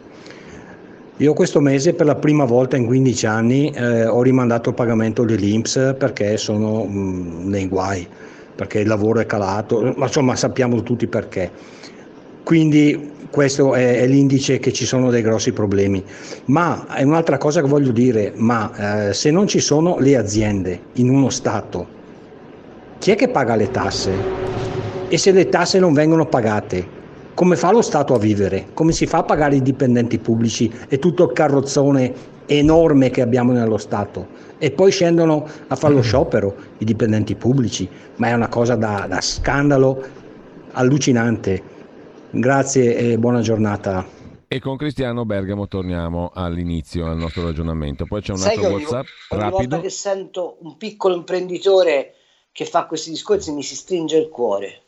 Io 1.18 1.34
questo 1.34 1.60
mese 1.60 1.96
per 1.96 2.06
la 2.06 2.16
prima 2.16 2.46
volta 2.46 2.78
in 2.78 2.86
15 2.86 3.26
anni 3.26 3.72
eh, 3.72 4.06
ho 4.06 4.22
rimandato 4.22 4.70
il 4.70 4.76
pagamento 4.76 5.26
dell'Inps 5.26 5.96
perché 5.98 6.38
sono 6.38 6.86
mh, 6.86 7.42
nei 7.44 7.68
guai, 7.68 8.08
perché 8.56 8.80
il 8.80 8.88
lavoro 8.88 9.20
è 9.20 9.26
calato, 9.26 9.94
ma 9.98 10.06
insomma 10.06 10.38
sappiamo 10.38 10.82
tutti 10.82 11.08
perché. 11.08 11.52
Quindi 12.42 13.12
questo 13.36 13.76
è, 13.76 14.00
è, 14.00 14.08
l'indice 14.08 14.60
che 14.60 14.72
ci 14.72 14.86
sono 14.86 15.12
dei 15.12 15.22
grossi 15.22 15.52
problemi. 15.52 16.02
Ma 16.46 16.86
è 16.88 17.04
un'altra 17.04 17.38
cosa 17.38 17.60
che 17.60 17.68
voglio 17.68 17.92
dire, 17.92 18.32
ma 18.34 19.10
eh, 19.10 19.14
se 19.14 19.30
non 19.30 19.46
ci 19.46 19.60
sono 19.60 19.98
le 20.00 20.16
aziende 20.16 20.80
in 20.94 21.10
uno 21.10 21.30
Stato, 21.30 21.86
chi 22.98 23.12
è 23.12 23.16
che 23.16 23.28
paga 23.28 23.58
le 23.58 23.70
tasse? 23.72 24.14
E 25.10 25.18
se 25.18 25.34
le 25.34 25.50
tasse 25.50 25.80
non 25.80 25.92
vengono 25.92 26.26
pagate, 26.26 26.88
come 27.34 27.58
fa 27.58 27.74
lo 27.74 27.82
Stato 27.82 28.14
a 28.14 28.18
vivere? 28.18 28.68
Come 28.74 28.94
si 28.94 29.06
fa 29.06 29.18
a 29.18 29.24
pagare 29.24 29.58
i 29.58 29.62
dipendenti 29.62 30.18
pubblici 30.18 30.72
e 30.88 30.98
tutto 30.98 31.26
il 31.26 31.34
carrozzone 31.34 32.14
enorme 32.46 33.10
che 33.10 33.22
abbiamo 33.22 33.52
nello 33.52 33.78
Stato? 33.78 34.28
E 34.58 34.72
poi 34.72 34.92
scendono 34.92 35.46
a 35.68 35.76
fare 35.76 35.94
lo 35.94 36.02
sciopero 36.02 36.56
i 36.78 36.86
dipendenti 36.86 37.36
pubblici, 37.36 37.88
ma 38.16 38.30
è 38.30 38.34
una 38.34 38.48
cosa 38.48 38.76
da, 38.76 39.06
da 39.10 39.20
scandalo 39.20 40.02
allucinante. 40.72 41.74
Grazie 42.38 42.98
e 42.98 43.18
buona 43.18 43.40
giornata. 43.40 44.06
E 44.50 44.60
con 44.60 44.76
Cristiano 44.76 45.24
Bergamo 45.24 45.70
torniamo 45.70 46.32
all'inizio 46.34 47.06
al 47.06 47.16
nostro 47.16 47.44
ragionamento. 47.44 48.04
Poi 48.06 48.22
c'è 48.22 48.34
un 48.34 48.40
Sai 48.40 48.58
altro 48.58 48.72
WhatsApp 48.72 49.06
ogni, 49.30 49.42
rapido. 49.42 49.56
Ogni 49.56 49.68
volta 49.68 49.82
che 49.82 49.90
sento 49.90 50.58
un 50.60 50.76
piccolo 50.76 51.16
imprenditore 51.16 52.16
che 52.52 52.66
fa 52.66 52.88
questi 52.88 53.10
discorsi 53.10 53.54
mi 53.54 53.64
si 53.64 53.76
stringe 53.76 54.18
il 54.18 54.28
cuore. 54.28 54.82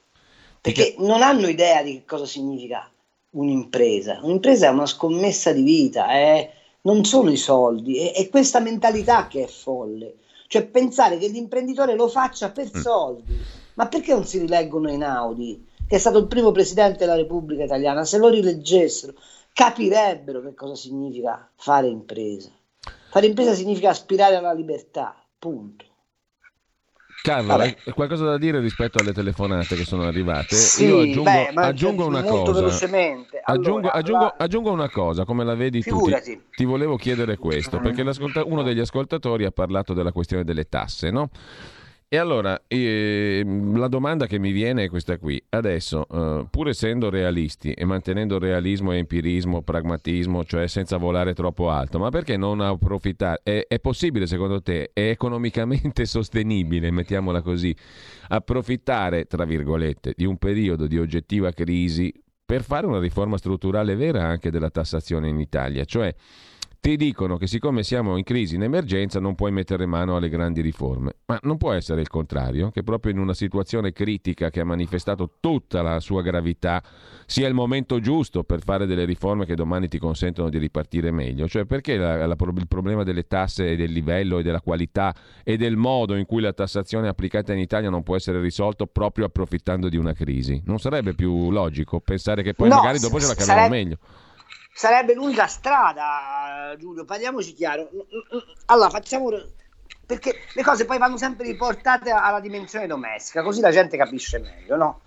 Perché 0.60 0.96
non 0.98 1.22
hanno 1.22 1.48
idea 1.48 1.82
di 1.84 1.94
che 1.94 2.04
cosa 2.06 2.25
significa 2.25 2.92
un'impresa. 3.30 4.20
Un'impresa 4.24 4.68
è 4.68 4.72
una 4.72 4.86
scommessa 4.86 5.54
di 5.54 5.63
vita, 5.63 6.10
è, 6.10 6.51
non 6.82 7.06
sono 7.06 7.32
i 7.32 7.38
soldi, 7.38 7.98
è, 8.00 8.13
è, 8.13 8.27
questa 8.27 8.60
mentalità 8.60 9.27
che 9.27 9.46
è 9.46 9.48
folle. 9.48 10.16
Cioè 10.48 10.66
pensare 10.66 11.18
che 11.18 11.30
l'imprenditore 11.30 11.96
lo 11.96 12.10
faccia 12.10 12.51
per 12.51 12.70
mm. 12.75 12.82
soldi. 12.82 13.38
Ma 13.75 13.88
perché 13.88 14.12
non 14.12 14.25
si 14.25 14.38
rileggono 14.38 14.92
in 14.92 15.04
Audi? 15.06 15.67
Che 15.88 15.96
è 15.96 16.00
stato 16.00 16.17
il 16.20 16.27
primo 16.27 16.51
presidente 16.51 17.00
della 17.00 17.15
Repubblica 17.15 17.63
Italiana, 17.63 18.06
se 18.06 18.17
lo 18.17 18.29
rileggessero 18.29 19.13
capirebbero 19.53 20.41
che 20.41 20.53
cosa 20.53 20.75
significa 20.75 21.50
fare 21.56 21.88
impresa. 21.88 22.51
Fare 23.10 23.25
impresa 23.25 23.53
significa 23.56 23.89
aspirare 23.89 24.36
alla 24.36 24.53
libertà, 24.53 25.15
punto. 25.39 25.86
Carlo, 27.24 27.53
hai 27.53 27.75
qualcosa 27.96 28.24
da 28.25 28.38
dire 28.38 28.60
rispetto 28.60 29.00
alle 29.00 29.12
telefonate 29.12 29.75
che 29.75 29.84
sono 29.84 30.03
arrivate? 30.03 30.56
Sì, 30.56 30.86
Io 30.86 31.00
aggiungo, 31.00 31.24
beh, 31.24 31.51
aggiungo 31.56 32.06
una 32.06 32.24
cosa. 32.24 32.51
Velocemente. 32.51 33.41
Aggiungo, 33.44 33.89
aggiungo, 33.89 34.24
la... 34.24 34.36
aggiungo, 34.38 34.72
una 34.72 34.89
cosa, 34.89 35.25
come 35.25 35.44
la 35.44 35.56
vedi 35.56 35.82
Figurati. 35.82 36.34
tu? 36.36 36.39
Ti, 36.39 36.46
ti 36.58 36.65
volevo 36.65 36.96
chiedere 36.96 37.38
questo, 37.38 37.79
perché 37.79 38.03
uno 38.46 38.62
degli 38.62 38.79
ascoltatori 38.79 39.46
ha 39.46 39.51
parlato 39.51 39.94
della 39.94 40.12
questione 40.12 40.44
delle 40.44 40.70
tasse, 40.70 41.10
no? 41.10 41.29
E 42.10 42.16
allora, 42.16 42.64
eh, 42.70 43.44
la 43.74 43.90
domanda 43.90 44.28
che 44.28 44.40
mi 44.40 44.54
viene 44.54 44.86
è 44.86 44.90
questa 44.90 45.18
qui. 45.18 45.44
Adesso, 45.50 46.08
eh, 46.10 46.48
pur 46.50 46.70
essendo 46.70 47.10
realisti 47.10 47.74
e 47.74 47.84
mantenendo 47.84 48.40
realismo 48.40 48.94
empirismo, 48.94 49.62
pragmatismo, 49.62 50.46
cioè 50.46 50.68
senza 50.68 50.96
volare 50.96 51.34
troppo 51.34 51.70
alto, 51.70 52.00
ma 52.00 52.10
perché 52.10 52.38
non 52.38 52.62
approfittare? 52.62 53.42
È, 53.44 53.66
è 53.68 53.80
possibile, 53.82 54.26
secondo 54.26 54.62
te, 54.62 54.92
è 54.94 55.10
economicamente 55.10 56.06
sostenibile, 56.08 56.92
mettiamola 56.92 57.42
così, 57.42 57.76
approfittare, 58.30 59.26
tra 59.26 59.44
virgolette, 59.44 60.14
di 60.16 60.24
un 60.24 60.38
periodo 60.38 60.88
di 60.88 60.98
oggettiva 60.98 61.52
crisi 61.52 62.14
per 62.46 62.64
fare 62.64 62.86
una 62.86 63.00
riforma 63.00 63.38
strutturale 63.38 63.96
vera 63.96 64.24
anche 64.24 64.50
della 64.50 64.70
tassazione 64.70 65.28
in 65.28 65.42
Italia? 65.42 65.84
Cioè 65.84 66.16
ti 66.79 66.96
dicono 66.96 67.38
che 67.38 67.48
siccome 67.48 67.84
siamo 67.84 68.17
in 68.17 68.24
crisi, 68.24 68.55
in 68.55 68.63
emergenza, 68.63 69.19
non 69.19 69.36
puoi 69.36 69.51
mettere 69.51 69.86
mano 69.86 70.15
alle 70.15 70.29
grandi 70.29 70.62
riforme. 70.62 71.15
Ma 71.25 71.39
non 71.43 71.57
può 71.57 71.72
essere 71.74 72.01
il 72.01 72.07
contrario, 72.07 72.72
che 72.72 72.84
proprio 72.84 73.12
in 73.12 73.19
una 73.19 73.34
situazione 73.34 73.91
critica 73.91 74.50
che 74.50 74.62
ha 74.62 74.65
manifestato 74.65 75.38
tutta 75.39 75.81
la 75.81 76.00
sua 76.00 76.22
gravità 76.22 76.81
sia 77.25 77.48
il 77.48 77.53
momento 77.53 78.00
giusto 78.00 78.43
per 78.43 78.63
fare 78.63 78.86
delle 78.86 79.05
riforme 79.05 79.46
che 79.46 79.55
domani 79.55 79.88
ti 79.88 79.98
consentono 79.98 80.50
di 80.50 80.57
ripartire 80.57 81.12
meglio. 81.12 81.48
Cioè 81.48 81.65
perché 81.65 81.98
la, 81.98 82.25
la, 82.25 82.36
il 82.38 82.67
problema 82.67 83.03
delle 83.03 83.27
tasse 83.27 83.72
e 83.72 83.75
del 83.75 83.91
livello 83.91 84.39
e 84.39 84.43
della 84.43 84.62
qualità 84.62 85.13
e 85.43 85.57
del 85.57 85.75
modo 85.75 86.15
in 86.15 86.25
cui 86.25 86.41
la 86.41 86.53
tassazione 86.53 87.07
applicata 87.07 87.53
in 87.53 87.60
Italia 87.60 87.89
non 87.89 88.03
può 88.03 88.15
essere 88.15 88.39
risolto 88.39 88.87
proprio 88.87 89.25
approfittando 89.25 89.90
di 89.90 89.98
una 89.98 90.13
crisi? 90.13 90.61
Non 90.66 90.79
sarebbe 90.79 91.13
più 91.13 91.51
logico 91.51 92.00
pensare 92.00 92.44
che 92.44 92.53
poi 92.53 92.70
no, 92.70 92.75
magari 92.75 93.00
dopo 93.00 93.20
ce 93.20 93.27
la 93.27 93.33
caviamo 93.33 93.59
sarebbe... 93.59 93.75
meglio? 93.75 93.98
Sarebbe 94.77 95.16
l'unica 95.16 95.48
strada, 95.48 96.75
Giulio, 96.77 97.03
parliamoci 97.03 97.53
chiaro. 97.53 97.90
Allora, 98.66 98.92
facciamo... 98.92 99.31
Perché 100.05 100.35
le 100.53 100.63
cose 100.63 100.85
poi 100.85 101.00
vanno 101.00 101.18
sempre 101.18 101.48
riportate 101.48 102.11
alla 102.11 102.40
dimensione 102.40 102.85
domestica, 102.85 103.42
così 103.42 103.59
la 103.59 103.72
gente 103.72 103.98
capisce 103.98 104.37
meglio, 104.37 104.75
no? 104.77 105.01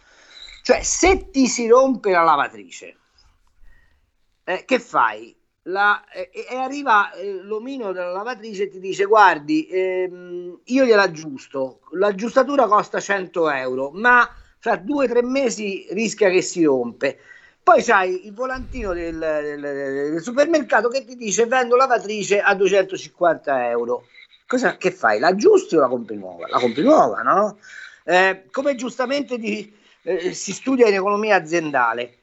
Cioè, 0.62 0.82
se 0.82 1.30
ti 1.30 1.46
si 1.46 1.68
rompe 1.68 2.10
la 2.10 2.22
lavatrice, 2.22 2.96
eh, 4.44 4.64
che 4.66 4.80
fai? 4.80 5.34
La, 5.62 6.04
eh, 6.12 6.30
e 6.32 6.56
arriva 6.56 7.12
eh, 7.12 7.40
l'omino 7.40 7.92
della 7.92 8.10
lavatrice 8.10 8.64
e 8.64 8.68
ti 8.68 8.80
dice 8.80 9.04
guardi 9.04 9.68
ehm, 9.68 10.60
io 10.64 10.84
gliela 10.86 11.02
aggiusto 11.02 11.80
l'aggiustatura 11.92 12.66
costa 12.66 12.98
100 12.98 13.50
euro 13.50 13.90
ma 13.90 14.26
fra 14.58 14.76
due 14.76 15.04
o 15.04 15.08
tre 15.08 15.22
mesi 15.22 15.86
rischia 15.90 16.30
che 16.30 16.40
si 16.40 16.64
rompe 16.64 17.18
poi 17.62 17.82
c'hai 17.82 18.26
il 18.26 18.32
volantino 18.32 18.92
del, 18.92 19.18
del, 19.18 19.60
del, 19.60 20.22
supermercato 20.22 20.88
che 20.88 21.04
ti 21.04 21.14
dice 21.14 21.46
vendo 21.46 21.76
lavatrice 21.76 22.40
a 22.40 22.54
250 22.54 23.68
euro. 23.68 24.06
Cosa, 24.46 24.76
che 24.76 24.90
fai? 24.90 25.20
La 25.20 25.28
aggiusti 25.28 25.76
o 25.76 25.80
la 25.80 25.88
compri 25.88 26.16
nuova? 26.16 26.48
La 26.48 26.58
compri 26.58 26.82
nuova, 26.82 27.22
no? 27.22 27.58
Eh, 28.04 28.46
come 28.50 28.74
giustamente 28.74 29.38
di, 29.38 29.72
eh, 30.02 30.32
si 30.32 30.52
studia 30.52 30.88
in 30.88 30.94
economia 30.94 31.36
aziendale. 31.36 32.16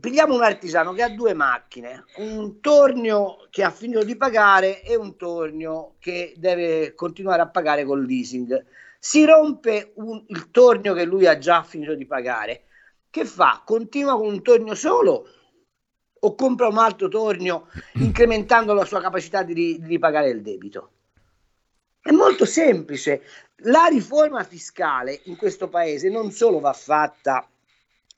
Pigliamo 0.00 0.34
un 0.34 0.42
artigiano 0.42 0.92
che 0.92 1.02
ha 1.02 1.10
due 1.10 1.32
macchine, 1.32 2.06
un 2.16 2.60
tornio 2.60 3.46
che 3.50 3.62
ha 3.62 3.70
finito 3.70 4.02
di 4.02 4.16
pagare 4.16 4.82
e 4.82 4.96
un 4.96 5.16
tornio 5.16 5.94
che 6.00 6.34
deve 6.36 6.94
continuare 6.94 7.42
a 7.42 7.48
pagare 7.48 7.84
col 7.84 8.04
leasing. 8.04 8.64
Si 8.98 9.24
rompe 9.24 9.92
un, 9.96 10.24
il 10.26 10.50
tornio 10.50 10.92
che 10.94 11.04
lui 11.04 11.26
ha 11.26 11.38
già 11.38 11.62
finito 11.62 11.94
di 11.94 12.06
pagare 12.06 12.64
che 13.14 13.24
fa? 13.24 13.62
Continua 13.64 14.16
con 14.16 14.26
un 14.26 14.42
tornio 14.42 14.74
solo 14.74 15.28
o 16.18 16.34
compra 16.34 16.66
un 16.66 16.78
altro 16.78 17.06
tornio 17.06 17.68
incrementando 17.92 18.72
la 18.72 18.84
sua 18.84 19.00
capacità 19.00 19.44
di, 19.44 19.54
di 19.54 19.86
ripagare 19.86 20.30
il 20.30 20.42
debito? 20.42 20.90
È 22.00 22.10
molto 22.10 22.44
semplice. 22.44 23.22
La 23.58 23.84
riforma 23.84 24.42
fiscale 24.42 25.20
in 25.26 25.36
questo 25.36 25.68
paese 25.68 26.08
non 26.08 26.32
solo 26.32 26.58
va 26.58 26.72
fatta 26.72 27.48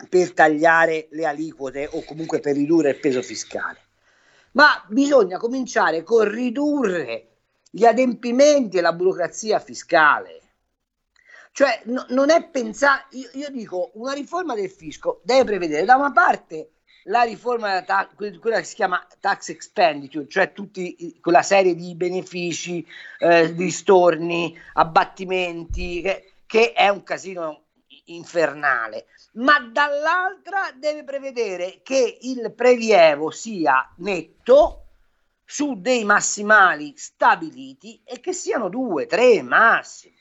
per 0.08 0.32
tagliare 0.32 1.08
le 1.10 1.26
aliquote 1.26 1.90
o 1.92 2.02
comunque 2.02 2.40
per 2.40 2.54
ridurre 2.54 2.88
il 2.88 2.98
peso 2.98 3.20
fiscale, 3.20 3.80
ma 4.52 4.82
bisogna 4.88 5.36
cominciare 5.36 6.04
con 6.04 6.26
ridurre 6.26 7.26
gli 7.70 7.84
adempimenti 7.84 8.78
e 8.78 8.80
la 8.80 8.94
burocrazia 8.94 9.58
fiscale. 9.58 10.40
Cioè, 11.56 11.84
no, 11.84 12.04
non 12.10 12.28
è 12.28 12.46
pensare, 12.50 13.06
io, 13.12 13.30
io, 13.32 13.48
dico, 13.48 13.90
una 13.94 14.12
riforma 14.12 14.54
del 14.54 14.68
fisco 14.68 15.22
deve 15.24 15.44
prevedere 15.44 15.86
da 15.86 15.96
una 15.96 16.12
parte 16.12 16.72
la 17.04 17.22
riforma, 17.22 17.80
ta- 17.80 18.10
quella 18.14 18.58
che 18.58 18.64
si 18.64 18.74
chiama 18.74 19.02
tax 19.20 19.48
expenditure, 19.48 20.28
cioè 20.28 20.52
tutti, 20.52 21.18
quella 21.18 21.40
serie 21.40 21.74
di 21.74 21.94
benefici, 21.94 22.86
eh, 23.20 23.54
di 23.54 23.70
storni, 23.70 24.54
abbattimenti, 24.74 26.02
che, 26.02 26.32
che 26.44 26.74
è 26.74 26.90
un 26.90 27.02
casino 27.02 27.68
infernale, 28.04 29.06
ma 29.36 29.58
dall'altra 29.58 30.72
deve 30.74 31.04
prevedere 31.04 31.80
che 31.82 32.18
il 32.20 32.52
prelievo 32.52 33.30
sia 33.30 33.94
netto 34.00 34.88
su 35.42 35.80
dei 35.80 36.04
massimali 36.04 36.92
stabiliti 36.98 37.98
e 38.04 38.20
che 38.20 38.34
siano 38.34 38.68
due, 38.68 39.06
tre 39.06 39.40
massimo. 39.40 40.15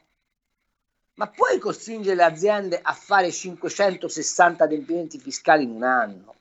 Ma 1.15 1.27
puoi 1.27 1.59
costringere 1.59 2.15
le 2.15 2.23
aziende 2.23 2.79
a 2.81 2.91
fare 2.91 3.31
560 3.31 4.65
adempimenti 4.65 5.17
fiscali 5.17 5.63
in 5.63 5.71
un 5.71 5.83
anno? 5.83 6.35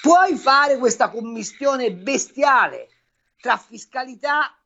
Puoi 0.00 0.36
fare 0.36 0.78
questa 0.78 1.10
commistione 1.10 1.92
bestiale 1.92 2.88
tra 3.40 3.58
fiscalità 3.58 4.56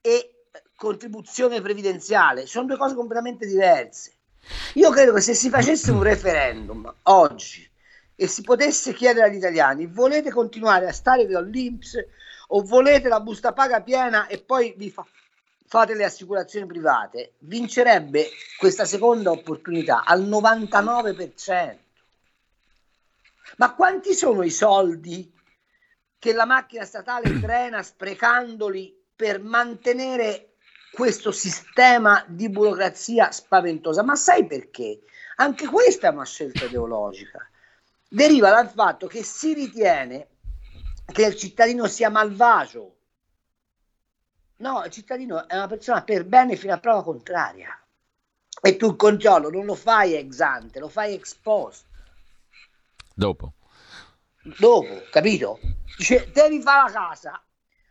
e 0.00 0.46
contribuzione 0.76 1.60
previdenziale? 1.60 2.46
Sono 2.46 2.66
due 2.66 2.76
cose 2.76 2.94
completamente 2.94 3.46
diverse. 3.46 4.12
Io 4.74 4.90
credo 4.90 5.12
che 5.14 5.20
se 5.20 5.34
si 5.34 5.50
facesse 5.50 5.90
un 5.90 6.02
referendum 6.02 6.92
oggi 7.04 7.68
e 8.14 8.26
si 8.28 8.42
potesse 8.42 8.92
chiedere 8.92 9.26
agli 9.26 9.36
italiani 9.36 9.86
volete 9.86 10.30
continuare 10.30 10.86
a 10.86 10.92
stare 10.92 11.30
con 11.30 11.48
l'Inps 11.48 11.96
o 12.48 12.62
volete 12.62 13.08
la 13.08 13.20
busta 13.20 13.52
paga 13.52 13.82
piena 13.82 14.28
e 14.28 14.38
poi 14.38 14.72
vi 14.76 14.90
fa 14.90 15.04
fate 15.72 15.94
le 15.94 16.04
assicurazioni 16.04 16.66
private, 16.66 17.36
vincerebbe 17.38 18.28
questa 18.58 18.84
seconda 18.84 19.30
opportunità 19.30 20.04
al 20.04 20.22
99%. 20.28 21.78
Ma 23.56 23.74
quanti 23.74 24.12
sono 24.12 24.42
i 24.42 24.50
soldi 24.50 25.32
che 26.18 26.34
la 26.34 26.44
macchina 26.44 26.84
statale 26.84 27.32
trena 27.40 27.82
sprecandoli 27.82 28.94
per 29.16 29.40
mantenere 29.40 30.56
questo 30.92 31.32
sistema 31.32 32.22
di 32.28 32.50
burocrazia 32.50 33.32
spaventosa? 33.32 34.02
Ma 34.02 34.14
sai 34.14 34.44
perché? 34.44 35.00
Anche 35.36 35.66
questa 35.68 36.08
è 36.08 36.12
una 36.12 36.26
scelta 36.26 36.66
ideologica. 36.66 37.48
deriva 38.10 38.50
dal 38.50 38.68
fatto 38.68 39.06
che 39.06 39.22
si 39.22 39.54
ritiene 39.54 40.28
che 41.10 41.24
il 41.24 41.34
cittadino 41.34 41.86
sia 41.86 42.10
malvagio. 42.10 42.96
No, 44.62 44.84
il 44.84 44.92
cittadino 44.92 45.48
è 45.48 45.56
una 45.56 45.66
persona 45.66 46.04
per 46.04 46.24
bene 46.24 46.54
fino 46.54 46.72
a 46.72 46.78
prova 46.78 47.02
contraria. 47.02 47.76
E 48.62 48.76
tu 48.76 48.90
il 48.90 48.96
controllo 48.96 49.50
non 49.50 49.64
lo 49.64 49.74
fai 49.74 50.14
ex 50.14 50.38
ante, 50.38 50.78
lo 50.78 50.88
fai 50.88 51.14
ex 51.14 51.34
post. 51.34 51.84
Dopo. 53.12 53.54
Dopo, 54.58 55.02
capito? 55.10 55.58
Dice, 55.96 56.30
devi 56.32 56.62
fare 56.62 56.92
la 56.92 56.96
casa. 56.96 57.44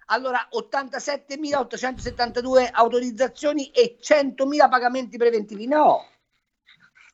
Allora, 0.06 0.48
87.872 0.54 2.70
autorizzazioni 2.72 3.70
e 3.72 3.98
100.000 4.02 4.70
pagamenti 4.70 5.18
preventivi. 5.18 5.68
No, 5.68 6.08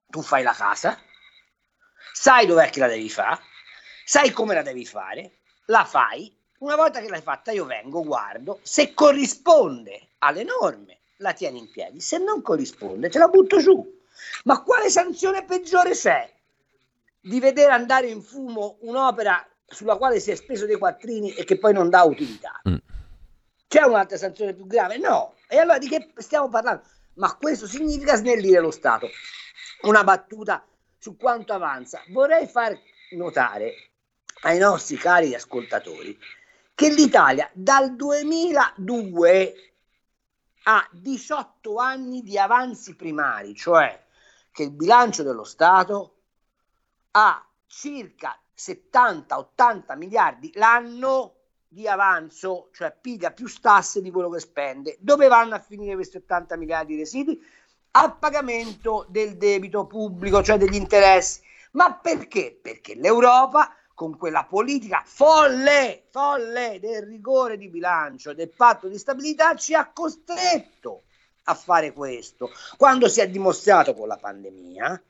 tu 0.08 0.22
fai 0.22 0.44
la 0.44 0.54
casa, 0.54 1.00
sai 2.14 2.46
dov'è 2.46 2.70
che 2.70 2.80
la 2.80 2.88
devi 2.88 3.10
fare, 3.10 3.42
sai 4.06 4.32
come 4.32 4.54
la 4.54 4.62
devi 4.62 4.86
fare, 4.86 5.40
la 5.66 5.84
fai, 5.84 6.37
una 6.60 6.76
volta 6.76 7.02
che 7.02 7.10
l'hai 7.10 7.22
fatta 7.22 7.52
io 7.52 7.66
vengo, 7.66 8.04
guardo, 8.04 8.60
se 8.64 8.94
corrisponde 8.94 10.08
alle 10.20 10.44
norme 10.44 11.00
la 11.18 11.34
tieni 11.34 11.60
in 11.60 11.70
piedi, 11.70 12.00
se 12.00 12.18
non 12.18 12.42
corrisponde 12.42 13.10
te 13.10 13.20
la 13.20 13.28
butto 13.28 13.60
giù. 13.60 13.96
Ma 14.46 14.62
quale 14.64 14.90
sanzione 14.90 15.46
peggiore 15.46 15.92
c'è 15.92 16.32
di 17.20 17.40
vedere 17.40 17.72
andare 17.72 18.08
in 18.08 18.22
fumo 18.22 18.78
un'opera 18.82 19.46
sulla 19.68 19.98
quale 19.98 20.20
si 20.20 20.32
è 20.32 20.36
speso 20.36 20.66
dei 20.66 20.78
quattrini 20.78 21.34
e 21.34 21.44
che 21.44 21.60
poi 21.60 21.74
non 21.74 21.90
dà 21.90 22.04
utilità? 22.04 22.62
Mm. 22.68 22.78
C'è 23.68 23.84
un'altra 23.84 24.18
sanzione 24.18 24.54
più 24.54 24.66
grave? 24.66 24.98
No. 24.98 25.36
E 25.48 25.58
allora 25.58 25.78
di 25.78 25.88
che 25.88 26.14
stiamo 26.16 26.50
parlando? 26.50 26.84
Ma 27.16 27.36
questo 27.36 27.68
significa 27.68 28.16
snellire 28.16 28.60
lo 28.60 28.72
Stato. 28.72 29.10
Una 29.82 30.04
battuta 30.04 30.66
su 30.98 31.18
quanto 31.18 31.54
avanza. 31.54 32.02
Vorrei 32.10 32.48
far 32.48 32.80
notare 33.12 33.74
ai 34.42 34.58
nostri 34.58 34.98
cari 34.98 35.36
ascoltatori 35.36 36.18
che 36.78 36.90
l'Italia 36.90 37.50
dal 37.54 37.96
2002 37.96 39.54
ha 40.66 40.88
18 40.92 41.78
anni 41.78 42.22
di 42.22 42.38
avanzi 42.38 42.96
primari, 42.96 43.56
cioè 43.56 44.00
che 44.52 44.62
il 44.62 44.70
bilancio 44.70 45.24
dello 45.24 45.44
Stato 45.44 46.18
ha 47.14 47.44
circa 47.66 48.40
70-80 48.56 49.98
miliardi 49.98 50.52
l'anno 50.54 51.38
di 51.68 51.88
avanzo, 51.88 52.70
cioè 52.74 52.96
piglia 53.02 53.32
più 53.32 53.52
tasse 53.60 54.04
di 54.04 54.12
quello 54.12 54.30
che 54.30 54.40
spende. 54.40 54.98
Dove 55.00 55.28
vanno 55.28 55.56
a 55.56 55.60
finire 55.60 55.96
questi 55.96 56.18
80 56.18 56.58
miliardi 56.58 56.94
di 56.94 57.00
residui? 57.00 57.44
A 57.90 58.12
pagamento 58.12 59.08
del 59.10 59.36
debito 59.38 59.88
pubblico, 59.88 60.44
cioè 60.44 60.60
degli 60.60 60.76
interessi. 60.76 61.42
Ma 61.72 61.96
perché? 61.96 62.56
Perché 62.62 62.94
l'Europa 62.94 63.76
con 63.98 64.16
quella 64.16 64.46
politica 64.48 65.02
folle, 65.04 66.04
folle 66.12 66.78
del 66.80 67.02
rigore 67.02 67.58
di 67.58 67.68
bilancio, 67.68 68.36
del 68.36 68.52
patto 68.52 68.88
di 68.88 69.00
stabilità, 69.00 69.56
ci 69.56 69.74
ha 69.74 69.90
costretto 69.92 71.06
a 71.46 71.56
fare 71.56 71.94
questo. 71.94 72.52
Quando 72.78 73.08
si 73.08 73.22
è 73.22 73.28
dimostrato 73.28 73.96
con 73.96 74.08
la 74.08 74.18
pandemia, 74.18 75.02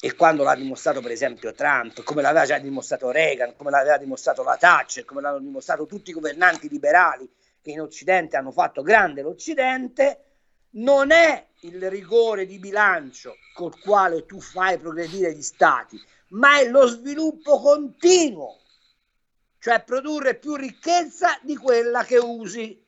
e 0.00 0.16
quando 0.16 0.42
l'ha 0.42 0.56
dimostrato 0.56 1.00
per 1.00 1.12
esempio 1.12 1.52
Trump, 1.52 2.02
come 2.02 2.20
l'aveva 2.20 2.44
già 2.44 2.58
dimostrato 2.58 3.12
Reagan, 3.12 3.54
come 3.54 3.70
l'aveva 3.70 3.96
dimostrato 3.96 4.42
la 4.42 4.56
Thatcher, 4.56 5.04
come 5.04 5.20
l'hanno 5.20 5.38
dimostrato 5.38 5.86
tutti 5.86 6.10
i 6.10 6.14
governanti 6.14 6.68
liberali 6.68 7.32
che 7.62 7.70
in 7.70 7.80
Occidente 7.80 8.36
hanno 8.36 8.50
fatto 8.50 8.82
grande 8.82 9.22
l'Occidente, 9.22 10.24
non 10.70 11.12
è 11.12 11.46
il 11.64 11.90
rigore 11.90 12.46
di 12.46 12.58
bilancio 12.58 13.36
col 13.54 13.78
quale 13.80 14.26
tu 14.26 14.40
fai 14.40 14.78
progredire 14.78 15.34
gli 15.34 15.42
stati, 15.42 16.00
ma 16.28 16.58
è 16.58 16.68
lo 16.68 16.86
sviluppo 16.86 17.60
continuo, 17.60 18.60
cioè 19.58 19.82
produrre 19.82 20.34
più 20.34 20.56
ricchezza 20.56 21.38
di 21.42 21.56
quella 21.56 22.04
che 22.04 22.18
usi. 22.18 22.82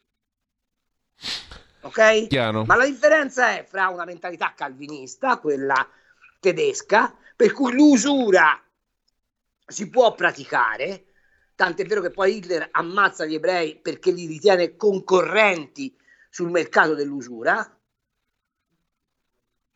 Ok? 1.82 2.26
Chiaro. 2.26 2.64
Ma 2.64 2.76
la 2.76 2.84
differenza 2.84 3.56
è 3.56 3.64
fra 3.64 3.88
una 3.88 4.04
mentalità 4.04 4.52
calvinista, 4.54 5.38
quella 5.38 5.88
tedesca, 6.40 7.14
per 7.34 7.52
cui 7.52 7.72
l'usura 7.72 8.60
si 9.66 9.88
può 9.88 10.14
praticare, 10.14 11.06
tant'è 11.54 11.84
vero 11.86 12.02
che 12.02 12.10
poi 12.10 12.36
Hitler 12.36 12.68
ammazza 12.72 13.24
gli 13.24 13.34
ebrei 13.34 13.76
perché 13.76 14.10
li 14.10 14.26
ritiene 14.26 14.76
concorrenti 14.76 15.96
sul 16.28 16.50
mercato 16.50 16.94
dell'usura, 16.94 17.75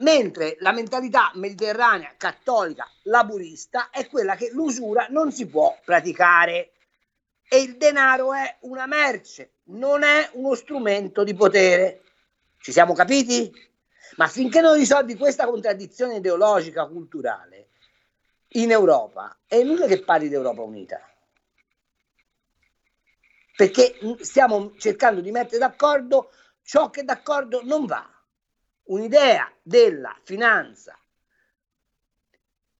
mentre 0.00 0.56
la 0.60 0.72
mentalità 0.72 1.30
mediterranea 1.34 2.14
cattolica 2.16 2.86
laburista 3.04 3.90
è 3.90 4.06
quella 4.06 4.34
che 4.34 4.50
l'usura 4.52 5.06
non 5.10 5.32
si 5.32 5.46
può 5.46 5.78
praticare 5.84 6.72
e 7.48 7.60
il 7.60 7.76
denaro 7.76 8.32
è 8.32 8.58
una 8.60 8.86
merce, 8.86 9.54
non 9.64 10.02
è 10.02 10.30
uno 10.34 10.54
strumento 10.54 11.24
di 11.24 11.34
potere. 11.34 12.02
Ci 12.58 12.72
siamo 12.72 12.94
capiti? 12.94 13.52
Ma 14.16 14.28
finché 14.28 14.60
non 14.60 14.74
risolvi 14.74 15.16
questa 15.16 15.46
contraddizione 15.46 16.16
ideologica 16.16 16.86
culturale 16.86 17.68
in 18.54 18.70
Europa, 18.70 19.38
è 19.46 19.56
inutile 19.56 19.86
che 19.86 20.02
parli 20.02 20.28
di 20.28 20.34
Europa 20.34 20.62
unita. 20.62 21.00
Perché 23.56 23.98
stiamo 24.20 24.74
cercando 24.76 25.20
di 25.20 25.30
mettere 25.30 25.58
d'accordo 25.58 26.30
ciò 26.62 26.90
che 26.90 27.04
d'accordo 27.04 27.62
non 27.64 27.86
va 27.86 28.19
un'idea 28.90 29.50
della 29.62 30.16
finanza 30.22 30.96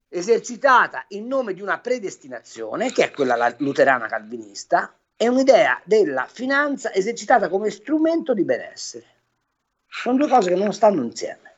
esercitata 0.09 1.05
in 1.09 1.27
nome 1.27 1.55
di 1.55 1.61
una 1.61 1.79
predestinazione, 1.79 2.91
che 2.91 3.05
è 3.05 3.11
quella 3.13 3.55
luterana 3.59 4.09
calvinista, 4.09 4.95
e 5.17 5.29
un'idea 5.29 5.81
della 5.85 6.27
finanza 6.27 6.93
esercitata 6.93 7.49
come 7.49 7.71
strumento 7.71 8.35
di 8.35 8.45
benessere. 8.45 9.07
Sono 9.87 10.17
due 10.17 10.29
cose 10.29 10.49
che 10.51 10.57
non 10.57 10.73
stanno 10.73 11.03
insieme. 11.03 11.50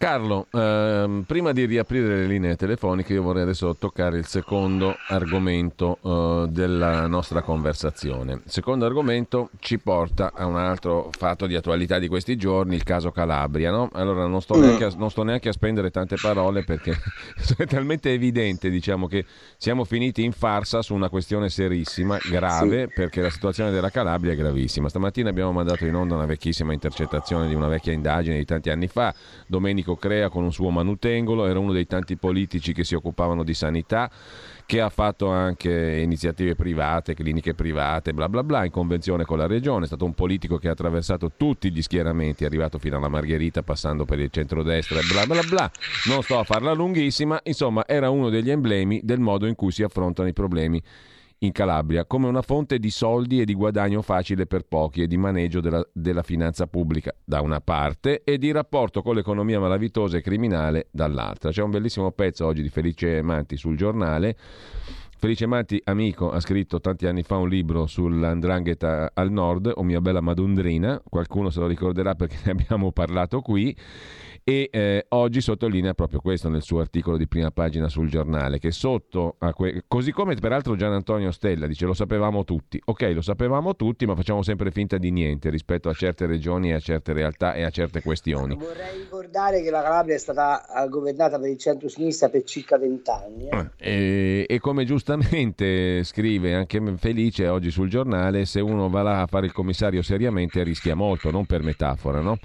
Carlo, 0.00 0.46
ehm, 0.52 1.24
prima 1.26 1.50
di 1.50 1.64
riaprire 1.64 2.18
le 2.18 2.26
linee 2.26 2.54
telefoniche, 2.54 3.14
io 3.14 3.22
vorrei 3.24 3.42
adesso 3.42 3.74
toccare 3.74 4.16
il 4.16 4.26
secondo 4.26 4.94
argomento 5.08 5.98
eh, 6.00 6.46
della 6.50 7.08
nostra 7.08 7.42
conversazione. 7.42 8.34
Il 8.34 8.42
secondo 8.44 8.86
argomento 8.86 9.50
ci 9.58 9.80
porta 9.80 10.30
a 10.32 10.46
un 10.46 10.56
altro 10.56 11.10
fatto 11.10 11.48
di 11.48 11.56
attualità 11.56 11.98
di 11.98 12.06
questi 12.06 12.36
giorni, 12.36 12.76
il 12.76 12.84
caso 12.84 13.10
Calabria. 13.10 13.72
No? 13.72 13.90
Allora 13.94 14.24
non 14.28 14.40
sto, 14.40 14.56
neanche 14.56 14.84
a, 14.84 14.92
non 14.96 15.10
sto 15.10 15.24
neanche 15.24 15.48
a 15.48 15.52
spendere 15.52 15.90
tante 15.90 16.14
parole 16.14 16.62
perché 16.62 16.96
è 17.58 17.66
talmente 17.66 18.12
evidente 18.12 18.70
diciamo, 18.70 19.08
che 19.08 19.24
siamo 19.56 19.82
finiti 19.82 20.22
in 20.22 20.30
farsa 20.30 20.80
su 20.80 20.94
una 20.94 21.08
questione 21.08 21.48
serissima, 21.48 22.18
grave, 22.30 22.86
sì. 22.86 22.92
perché 22.94 23.20
la 23.20 23.30
situazione 23.30 23.72
della 23.72 23.90
Calabria 23.90 24.30
è 24.30 24.36
gravissima. 24.36 24.88
Stamattina 24.88 25.30
abbiamo 25.30 25.50
mandato 25.50 25.84
in 25.86 25.96
onda 25.96 26.14
una 26.14 26.26
vecchissima 26.26 26.72
intercettazione 26.72 27.48
di 27.48 27.54
una 27.56 27.66
vecchia 27.66 27.92
indagine 27.92 28.36
di 28.36 28.44
tanti 28.44 28.70
anni 28.70 28.86
fa. 28.86 29.12
Domenico 29.48 29.86
Enrico 29.88 29.96
Crea 29.96 30.28
con 30.28 30.44
un 30.44 30.52
suo 30.52 30.70
manutengolo, 30.70 31.46
era 31.46 31.58
uno 31.58 31.72
dei 31.72 31.86
tanti 31.86 32.16
politici 32.16 32.72
che 32.72 32.84
si 32.84 32.94
occupavano 32.94 33.42
di 33.42 33.54
sanità, 33.54 34.10
che 34.66 34.80
ha 34.80 34.90
fatto 34.90 35.30
anche 35.30 36.00
iniziative 36.02 36.54
private, 36.54 37.14
cliniche 37.14 37.54
private, 37.54 38.12
bla 38.12 38.28
bla 38.28 38.42
bla, 38.42 38.64
in 38.64 38.70
convenzione 38.70 39.24
con 39.24 39.38
la 39.38 39.46
regione, 39.46 39.84
è 39.84 39.86
stato 39.86 40.04
un 40.04 40.12
politico 40.12 40.58
che 40.58 40.68
ha 40.68 40.72
attraversato 40.72 41.32
tutti 41.36 41.70
gli 41.70 41.80
schieramenti, 41.80 42.44
è 42.44 42.46
arrivato 42.46 42.78
fino 42.78 42.98
alla 42.98 43.08
Margherita 43.08 43.62
passando 43.62 44.04
per 44.04 44.18
il 44.18 44.30
centrodestra 44.30 44.98
e 44.98 45.02
bla 45.10 45.24
bla 45.24 45.42
bla. 45.48 45.70
Non 46.06 46.22
sto 46.22 46.38
a 46.38 46.44
farla 46.44 46.72
lunghissima, 46.72 47.40
insomma 47.44 47.86
era 47.86 48.10
uno 48.10 48.28
degli 48.28 48.50
emblemi 48.50 49.00
del 49.02 49.20
modo 49.20 49.46
in 49.46 49.54
cui 49.54 49.72
si 49.72 49.82
affrontano 49.82 50.28
i 50.28 50.34
problemi 50.34 50.82
in 51.40 51.52
Calabria 51.52 52.04
come 52.04 52.26
una 52.26 52.42
fonte 52.42 52.78
di 52.78 52.90
soldi 52.90 53.40
e 53.40 53.44
di 53.44 53.54
guadagno 53.54 54.02
facile 54.02 54.46
per 54.46 54.62
pochi 54.62 55.02
e 55.02 55.06
di 55.06 55.16
maneggio 55.16 55.60
della, 55.60 55.86
della 55.92 56.22
finanza 56.22 56.66
pubblica 56.66 57.14
da 57.24 57.40
una 57.40 57.60
parte 57.60 58.22
e 58.24 58.38
di 58.38 58.50
rapporto 58.50 59.02
con 59.02 59.14
l'economia 59.14 59.60
malavitosa 59.60 60.16
e 60.16 60.20
criminale 60.20 60.88
dall'altra. 60.90 61.50
C'è 61.50 61.62
un 61.62 61.70
bellissimo 61.70 62.10
pezzo 62.10 62.46
oggi 62.46 62.62
di 62.62 62.68
Felice 62.68 63.22
Manti 63.22 63.56
sul 63.56 63.76
giornale. 63.76 64.36
Felice 65.20 65.46
Manti, 65.46 65.80
amico, 65.84 66.30
ha 66.30 66.38
scritto 66.38 66.80
tanti 66.80 67.06
anni 67.06 67.24
fa 67.24 67.36
un 67.38 67.48
libro 67.48 67.86
sull'andrangheta 67.86 69.10
al 69.14 69.32
nord, 69.32 69.72
o 69.74 69.82
mia 69.82 70.00
bella 70.00 70.20
Madondrina, 70.20 71.02
qualcuno 71.02 71.50
se 71.50 71.58
lo 71.58 71.66
ricorderà 71.66 72.14
perché 72.14 72.36
ne 72.44 72.52
abbiamo 72.52 72.92
parlato 72.92 73.40
qui, 73.40 73.76
e 74.48 74.70
eh, 74.72 75.04
oggi 75.10 75.42
sottolinea 75.42 75.92
proprio 75.92 76.20
questo 76.20 76.48
nel 76.48 76.62
suo 76.62 76.80
articolo 76.80 77.18
di 77.18 77.28
prima 77.28 77.50
pagina 77.50 77.86
sul 77.90 78.08
giornale, 78.08 78.58
che 78.58 78.70
sotto, 78.70 79.36
que- 79.52 79.84
così 79.86 80.10
come 80.10 80.36
peraltro 80.36 80.74
Gian 80.74 80.94
Antonio 80.94 81.32
Stella 81.32 81.66
dice 81.66 81.84
lo 81.84 81.92
sapevamo 81.92 82.44
tutti, 82.44 82.80
ok 82.82 83.10
lo 83.12 83.20
sapevamo 83.20 83.76
tutti 83.76 84.06
ma 84.06 84.14
facciamo 84.14 84.42
sempre 84.42 84.70
finta 84.70 84.96
di 84.96 85.10
niente 85.10 85.50
rispetto 85.50 85.90
a 85.90 85.92
certe 85.92 86.24
regioni 86.24 86.70
e 86.70 86.72
a 86.72 86.78
certe 86.78 87.12
realtà 87.12 87.52
e 87.52 87.62
a 87.62 87.68
certe 87.68 88.00
questioni. 88.00 88.56
Vorrei 88.56 89.00
ricordare 89.00 89.62
che 89.62 89.68
la 89.68 89.82
Calabria 89.82 90.14
è 90.14 90.18
stata 90.18 90.64
governata 90.88 91.38
per 91.38 91.50
il 91.50 91.58
centro-sinistra 91.58 92.30
per 92.30 92.44
circa 92.44 92.78
vent'anni. 92.78 93.48
Eh. 93.48 93.66
E, 93.76 94.46
e 94.48 94.58
come 94.60 94.86
giustamente 94.86 96.02
scrive 96.04 96.54
anche 96.54 96.80
Felice 96.96 97.48
oggi 97.48 97.70
sul 97.70 97.90
giornale, 97.90 98.46
se 98.46 98.60
uno 98.60 98.88
va 98.88 99.02
là 99.02 99.20
a 99.20 99.26
fare 99.26 99.44
il 99.44 99.52
commissario 99.52 100.00
seriamente 100.00 100.62
rischia 100.62 100.94
molto, 100.94 101.30
non 101.30 101.44
per 101.44 101.62
metafora, 101.62 102.22
no? 102.22 102.38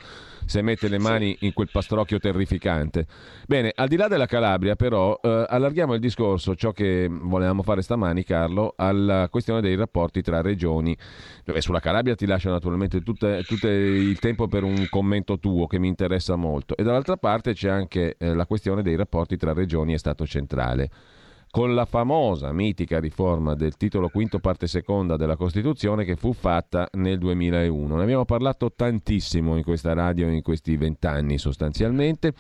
Se 0.45 0.62
mette 0.62 0.88
le 0.88 0.99
mani 0.99 1.36
in 1.41 1.53
quel 1.53 1.69
pastrocchio 1.71 2.19
terrificante. 2.19 3.06
Bene, 3.47 3.71
al 3.73 3.88
di 3.88 3.95
là 3.95 4.08
della 4.08 4.25
Calabria 4.25 4.75
però 4.75 5.19
eh, 5.21 5.45
allarghiamo 5.47 5.93
il 5.93 5.99
discorso, 5.99 6.56
ciò 6.56 6.71
che 6.71 7.08
volevamo 7.10 7.63
fare 7.63 7.82
stamani 7.82 8.23
Carlo, 8.23 8.73
alla 8.75 9.27
questione 9.29 9.62
dei 9.62 9.75
rapporti 9.75 10.21
tra 10.21 10.41
regioni. 10.41 10.95
Dove 11.43 11.62
sulla 11.62 11.79
Calabria 11.79 12.15
ti 12.15 12.25
lascio 12.25 12.49
naturalmente 12.49 13.01
tutto 13.01 13.27
il 13.27 14.19
tempo 14.19 14.47
per 14.47 14.63
un 14.63 14.88
commento 14.89 15.39
tuo 15.39 15.67
che 15.67 15.79
mi 15.79 15.88
interessa 15.88 16.36
molto 16.36 16.75
e 16.75 16.84
dall'altra 16.84 17.17
parte 17.17 17.53
c'è 17.53 17.69
anche 17.69 18.15
eh, 18.17 18.34
la 18.34 18.45
questione 18.45 18.82
dei 18.82 18.95
rapporti 18.95 19.38
tra 19.38 19.53
regioni 19.53 19.93
e 19.93 19.97
Stato 19.97 20.25
centrale 20.25 20.89
con 21.54 21.76
la 21.76 21.86
famosa, 21.86 22.52
mitica 22.52 23.00
riforma 23.00 23.54
del 23.54 23.78
titolo 23.78 24.10
quinto 24.10 24.39
parte 24.39 24.66
seconda 24.66 25.18
della 25.18 25.36
Costituzione 25.36 26.04
che 26.04 26.16
fu 26.16 26.34
fatta 26.34 26.88
nel 26.94 27.20
2001. 27.20 27.96
Ne 27.96 28.02
abbiamo 28.02 28.26
parlato 28.26 28.72
tantissimo 28.76 29.56
in 29.56 29.62
questa 29.62 29.94
radio 29.94 30.28
in 30.30 30.42
questi 30.42 30.76
vent'anni 30.78 31.38
sostanzialmente. 31.38 32.34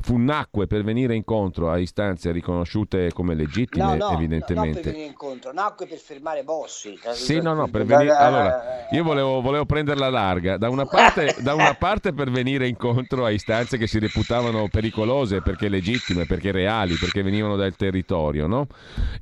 Fu 0.00 0.16
nacque 0.16 0.66
per 0.66 0.82
venire 0.82 1.14
incontro 1.14 1.70
a 1.70 1.78
istanze 1.78 2.32
riconosciute 2.32 3.12
come 3.12 3.36
legittime, 3.36 3.84
no, 3.84 4.08
no, 4.08 4.10
evidentemente. 4.14 4.78
No, 4.78 4.82
per 4.82 4.90
venire 4.90 5.06
incontro, 5.10 5.52
nacque 5.52 5.86
per 5.86 5.98
fermare 5.98 6.42
Bossi. 6.42 6.98
Sì, 7.12 7.40
no, 7.40 7.54
no, 7.54 7.68
per 7.68 7.84
venire... 7.84 8.16
Allora, 8.16 8.88
io 8.90 9.04
volevo, 9.04 9.40
volevo 9.42 9.64
prenderla 9.64 10.10
larga. 10.10 10.56
Da 10.56 10.68
una, 10.70 10.86
parte, 10.86 11.36
da 11.38 11.54
una 11.54 11.74
parte 11.74 12.12
per 12.12 12.32
venire 12.32 12.66
incontro 12.66 13.24
a 13.24 13.30
istanze 13.30 13.78
che 13.78 13.86
si 13.86 14.00
reputavano 14.00 14.66
pericolose 14.66 15.40
perché 15.40 15.68
legittime, 15.68 16.26
perché 16.26 16.50
reali, 16.50 16.94
perché 16.94 17.22
venivano 17.22 17.54
dal 17.54 17.76
territorio, 17.76 18.48
no? 18.48 18.54
No? 18.56 18.66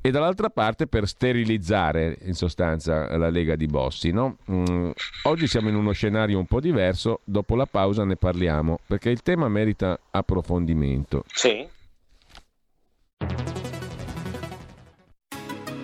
e 0.01 0.11
dall'altra 0.11 0.49
parte 0.49 0.87
per 0.87 1.07
sterilizzare 1.07 2.17
in 2.23 2.33
sostanza 2.33 3.15
la 3.17 3.29
Lega 3.29 3.55
di 3.55 3.67
Bossi. 3.67 4.11
No? 4.11 4.37
Mm, 4.49 4.91
oggi 5.23 5.47
siamo 5.47 5.69
in 5.69 5.75
uno 5.75 5.91
scenario 5.91 6.39
un 6.39 6.45
po' 6.45 6.59
diverso, 6.59 7.21
dopo 7.23 7.55
la 7.55 7.65
pausa 7.65 8.03
ne 8.05 8.15
parliamo 8.15 8.79
perché 8.87 9.09
il 9.09 9.21
tema 9.21 9.47
merita 9.47 9.99
approfondimento. 10.11 11.23
Sì. 11.27 11.67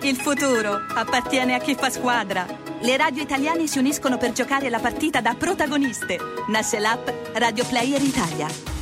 Il 0.04 0.16
futuro 0.16 0.72
appartiene 0.94 1.54
a 1.54 1.58
chi 1.58 1.74
fa 1.74 1.88
squadra. 1.88 2.44
Le 2.80 2.96
radio 2.96 3.22
italiane 3.22 3.68
si 3.68 3.78
uniscono 3.78 4.16
per 4.16 4.32
giocare 4.32 4.68
la 4.68 4.80
partita 4.80 5.20
da 5.20 5.34
protagoniste. 5.34 6.18
Nasce 6.48 6.80
l'app 6.80 7.08
Radio 7.34 7.64
Player 7.64 8.02
Italia. 8.02 8.81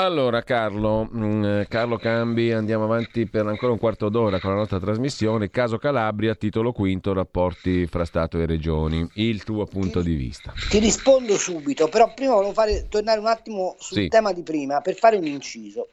Allora 0.00 0.42
Carlo, 0.42 1.04
mh, 1.04 1.24
mm, 1.24 1.62
Carlo 1.68 1.98
Cambi, 1.98 2.52
andiamo 2.52 2.84
avanti 2.84 3.26
per 3.26 3.46
ancora 3.46 3.72
un 3.72 3.78
quarto 3.78 4.08
d'ora 4.08 4.40
con 4.40 4.48
la 4.48 4.56
nostra 4.56 4.80
trasmissione. 4.80 5.50
Caso 5.50 5.76
Calabria, 5.76 6.34
titolo 6.34 6.72
quinto, 6.72 7.12
rapporti 7.12 7.86
fra 7.86 8.06
Stato 8.06 8.38
e 8.38 8.46
Regioni. 8.46 9.06
Il 9.16 9.44
tuo 9.44 9.66
punto 9.66 10.00
di 10.00 10.14
vista. 10.14 10.54
Ti 10.70 10.78
rispondo 10.78 11.36
subito, 11.36 11.88
però 11.88 12.14
prima 12.14 12.32
volevo 12.32 12.54
fare, 12.54 12.86
tornare 12.88 13.20
un 13.20 13.26
attimo 13.26 13.76
sul 13.78 13.98
sì. 13.98 14.08
tema 14.08 14.32
di 14.32 14.42
prima 14.42 14.80
per 14.80 14.94
fare 14.94 15.18
un 15.18 15.26
inciso. 15.26 15.88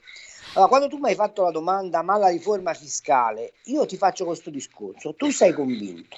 Allora, 0.53 0.69
quando 0.69 0.87
tu 0.87 0.99
mi 0.99 1.09
hai 1.09 1.15
fatto 1.15 1.43
la 1.43 1.51
domanda, 1.51 2.01
ma 2.01 2.15
la 2.15 2.29
riforma 2.29 2.73
fiscale, 2.73 3.51
io 3.65 3.85
ti 3.85 3.97
faccio 3.97 4.23
questo 4.23 4.49
discorso. 4.49 5.15
Tu 5.15 5.31
sei 5.31 5.51
convinto 5.51 6.15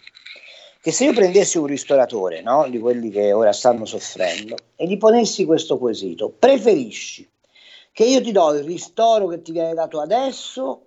che 0.79 0.91
se 0.91 1.05
io 1.05 1.13
prendessi 1.13 1.57
un 1.57 1.65
ristoratore, 1.65 2.43
no, 2.43 2.67
di 2.69 2.77
quelli 2.77 3.09
che 3.09 3.33
ora 3.33 3.51
stanno 3.51 3.85
soffrendo, 3.85 4.55
e 4.75 4.85
gli 4.85 4.97
ponessi 4.97 5.43
questo 5.43 5.79
quesito, 5.79 6.29
preferisci 6.29 7.27
che 7.99 8.05
io 8.05 8.21
ti 8.21 8.31
do 8.31 8.53
il 8.53 8.63
ristoro 8.63 9.27
che 9.27 9.41
ti 9.41 9.51
viene 9.51 9.73
dato 9.73 9.99
adesso, 9.99 10.85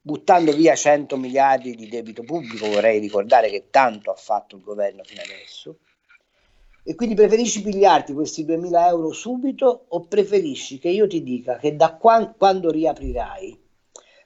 buttando 0.00 0.52
via 0.52 0.76
100 0.76 1.16
miliardi 1.16 1.74
di 1.74 1.88
debito 1.88 2.22
pubblico, 2.22 2.70
vorrei 2.70 3.00
ricordare 3.00 3.50
che 3.50 3.66
tanto 3.68 4.12
ha 4.12 4.14
fatto 4.14 4.54
il 4.54 4.62
governo 4.62 5.02
fino 5.02 5.22
adesso, 5.22 5.78
e 6.84 6.94
quindi 6.94 7.16
preferisci 7.16 7.62
pigliarti 7.62 8.12
questi 8.12 8.44
2000 8.44 8.86
euro 8.86 9.10
subito 9.10 9.86
o 9.88 10.06
preferisci 10.06 10.78
che 10.78 10.88
io 10.88 11.08
ti 11.08 11.24
dica 11.24 11.56
che 11.56 11.74
da 11.74 11.96
qua, 11.96 12.32
quando 12.38 12.70
riaprirai 12.70 13.60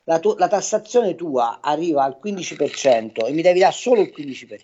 la, 0.05 0.19
tu, 0.19 0.35
la, 0.37 0.49
tassazione 0.49 1.15
tua 1.15 1.61
arriva 1.63 2.05
al 2.05 2.19
15% 2.23 3.27
e 3.27 3.33
mi 3.33 3.41
devi 3.41 3.61
dare 3.61 3.73
solo 3.73 4.03
il 4.03 4.13
15%, 4.15 4.57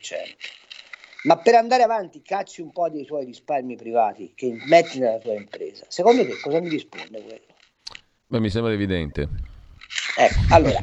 ma 1.22 1.38
per 1.38 1.54
andare 1.54 1.84
avanti 1.84 2.20
cacci 2.20 2.60
un 2.60 2.70
po' 2.70 2.90
dei 2.90 3.06
tuoi 3.06 3.24
risparmi 3.24 3.76
privati 3.76 4.32
che 4.34 4.54
metti 4.66 4.98
nella 4.98 5.16
tua 5.16 5.32
impresa. 5.32 5.86
Secondo 5.88 6.22
te 6.26 6.38
cosa 6.38 6.60
mi 6.60 6.68
risponde 6.68 7.22
quello? 7.22 7.51
Beh, 8.32 8.40
mi 8.40 8.48
sembra 8.48 8.72
evidente. 8.72 9.28
Ecco, 10.16 10.54
allora, 10.54 10.82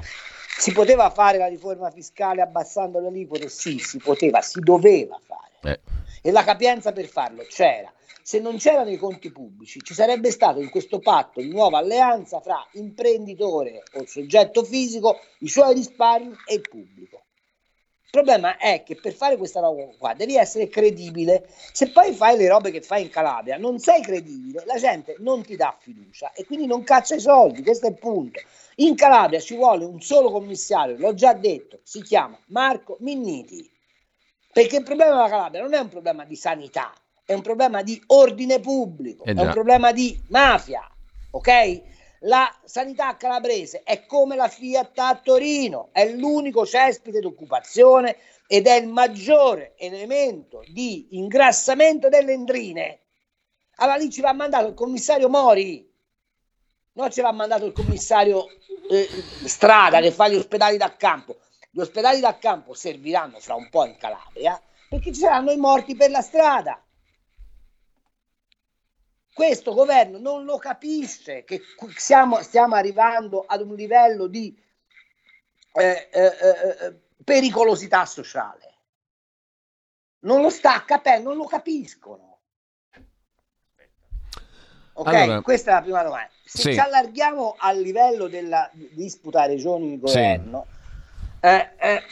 si 0.56 0.72
poteva 0.72 1.10
fare 1.10 1.40
la 1.40 1.48
riforma 1.48 1.90
fiscale 1.90 2.44
abbassando 2.44 3.00
le 3.00 3.08
aliquote? 3.08 3.50
Sì, 3.50 3.80
si 3.80 3.98
poteva, 3.98 4.40
si 4.42 4.60
doveva 4.60 5.20
fare. 5.26 5.50
Eh. 5.64 5.80
E 6.22 6.32
la 6.32 6.44
capienza 6.44 6.92
per 6.92 7.08
farlo 7.08 7.42
c'era. 7.50 7.92
Se 8.22 8.40
non 8.40 8.58
c'erano 8.58 8.92
i 8.92 8.98
conti 8.98 9.32
pubblici, 9.32 9.82
ci 9.82 9.96
sarebbe 9.96 10.30
stato 10.30 10.60
in 10.60 10.70
questo 10.70 11.00
patto 11.00 11.42
di 11.42 11.50
nuova 11.50 11.80
alleanza 11.80 12.40
fra 12.40 12.64
imprenditore 12.74 13.82
o 13.94 14.06
soggetto 14.06 14.64
fisico, 14.64 15.20
i 15.40 15.48
suoi 15.48 15.74
risparmi 15.74 16.36
e 16.46 16.54
il 16.54 16.62
pubblico. 16.70 17.24
Il 18.12 18.24
problema 18.24 18.58
è 18.58 18.82
che 18.82 18.96
per 18.96 19.14
fare 19.14 19.38
questa 19.38 19.60
roba 19.60 19.88
qua 19.96 20.16
devi 20.16 20.36
essere 20.36 20.68
credibile. 20.68 21.48
Se 21.72 21.92
poi 21.92 22.12
fai 22.12 22.38
le 22.38 22.48
robe 22.48 22.72
che 22.72 22.82
fai 22.82 23.04
in 23.04 23.10
Calabria, 23.12 23.56
non 23.58 23.78
sei 23.78 24.02
credibile, 24.02 24.64
la 24.66 24.80
gente 24.80 25.16
non 25.20 25.44
ti 25.44 25.56
dà 25.56 25.78
fiducia 25.80 26.32
e 26.34 26.44
quindi 26.44 26.66
non 26.66 26.82
caccia 26.84 27.14
i 27.14 27.20
soldi. 27.20 27.62
Questo 27.62 27.86
è 27.86 27.90
il 27.90 28.00
punto. 28.00 28.40
In 28.78 28.96
Calabria 28.96 29.40
ci 29.40 29.56
vuole 29.56 29.86
un 29.86 30.02
solo 30.02 30.32
commissario, 30.32 30.98
l'ho 30.98 31.14
già 31.14 31.34
detto, 31.34 31.82
si 31.84 32.02
chiama 32.02 32.36
Marco 32.48 32.98
Minniti. 33.02 33.70
Perché 34.52 34.78
il 34.78 34.84
problema 34.84 35.12
della 35.12 35.30
Calabria 35.30 35.62
non 35.62 35.76
è 35.76 35.80
un 35.80 35.90
problema 35.90 36.26
di 36.26 36.36
sanità, 36.36 36.92
è 37.24 37.34
un 37.34 37.42
problema 37.44 37.84
di 37.84 38.02
ordine 38.08 38.60
pubblico, 38.60 39.24
eh 39.24 39.34
è 39.34 39.40
un 39.40 39.52
problema 39.52 39.92
di 39.92 40.20
mafia, 40.30 40.82
ok? 41.30 41.82
La 42.24 42.54
sanità 42.66 43.16
calabrese 43.16 43.82
è 43.84 44.06
come 44.06 44.36
la 44.36 44.50
Fiat 44.50 44.98
a 45.00 45.20
Torino, 45.24 45.90
è 45.94 46.10
l'unico 46.10 46.66
cespite 46.66 47.20
d'occupazione 47.20 48.18
ed 48.48 48.68
è 48.68 48.76
il 48.76 48.88
maggiore 48.88 49.76
elemento 49.78 50.64
di 50.68 51.08
ingrassamento 51.12 52.10
delle 52.10 52.34
endrine. 52.34 53.00
Allora 53.76 53.98
lì 53.98 54.10
ci 54.10 54.20
va 54.20 54.34
mandato 54.34 54.68
il 54.68 54.74
commissario 54.74 55.30
Mori, 55.30 55.90
non 56.94 57.10
ci 57.12 57.22
va 57.22 57.32
mandato 57.32 57.66
il 57.66 57.72
commissario 57.72 58.48
eh, 58.90 59.08
Strada 59.46 60.02
che 60.02 60.12
fa 60.12 60.28
gli 60.28 60.36
ospedali 60.36 60.76
da 60.76 60.94
campo. 60.98 61.38
Gli 61.70 61.80
ospedali 61.80 62.20
da 62.20 62.38
campo 62.38 62.74
serviranno 62.74 63.40
fra 63.40 63.56
un 63.56 63.70
po' 63.70 63.86
in 63.86 63.96
Calabria 63.98 64.62
perché 64.90 65.14
ci 65.14 65.20
saranno 65.20 65.52
i 65.52 65.58
morti 65.58 65.96
per 65.96 66.10
la 66.10 66.22
strada 66.22 66.84
questo 69.40 69.74
governo 69.74 70.18
non 70.18 70.44
lo 70.44 70.58
capisce 70.58 71.46
che 71.46 71.62
siamo, 71.96 72.42
stiamo 72.42 72.76
arrivando 72.76 73.46
ad 73.48 73.62
un 73.62 73.74
livello 73.74 74.28
di 74.28 74.54
eh, 75.76 76.10
eh, 76.12 76.26
eh, 76.26 76.86
eh, 76.88 77.00
pericolosità 77.24 78.06
sociale. 78.06 78.74
Non 80.24 80.42
lo 80.42 80.50
sta 80.50 80.84
capendo, 80.84 81.30
non 81.30 81.38
lo 81.38 81.46
capiscono. 81.46 82.40
Ok, 84.92 85.08
allora, 85.08 85.42
questa 85.42 85.72
è 85.72 85.74
la 85.76 85.82
prima 85.84 86.04
domanda. 86.04 86.30
Se 86.44 86.58
sì. 86.58 86.74
ci 86.74 86.80
allarghiamo 86.80 87.56
al 87.60 87.80
livello 87.80 88.28
della 88.28 88.70
disputa 88.74 89.46
regioni-governo, 89.46 90.68
sì. 90.68 91.48
Eh, 91.48 91.70
eh, 91.78 92.04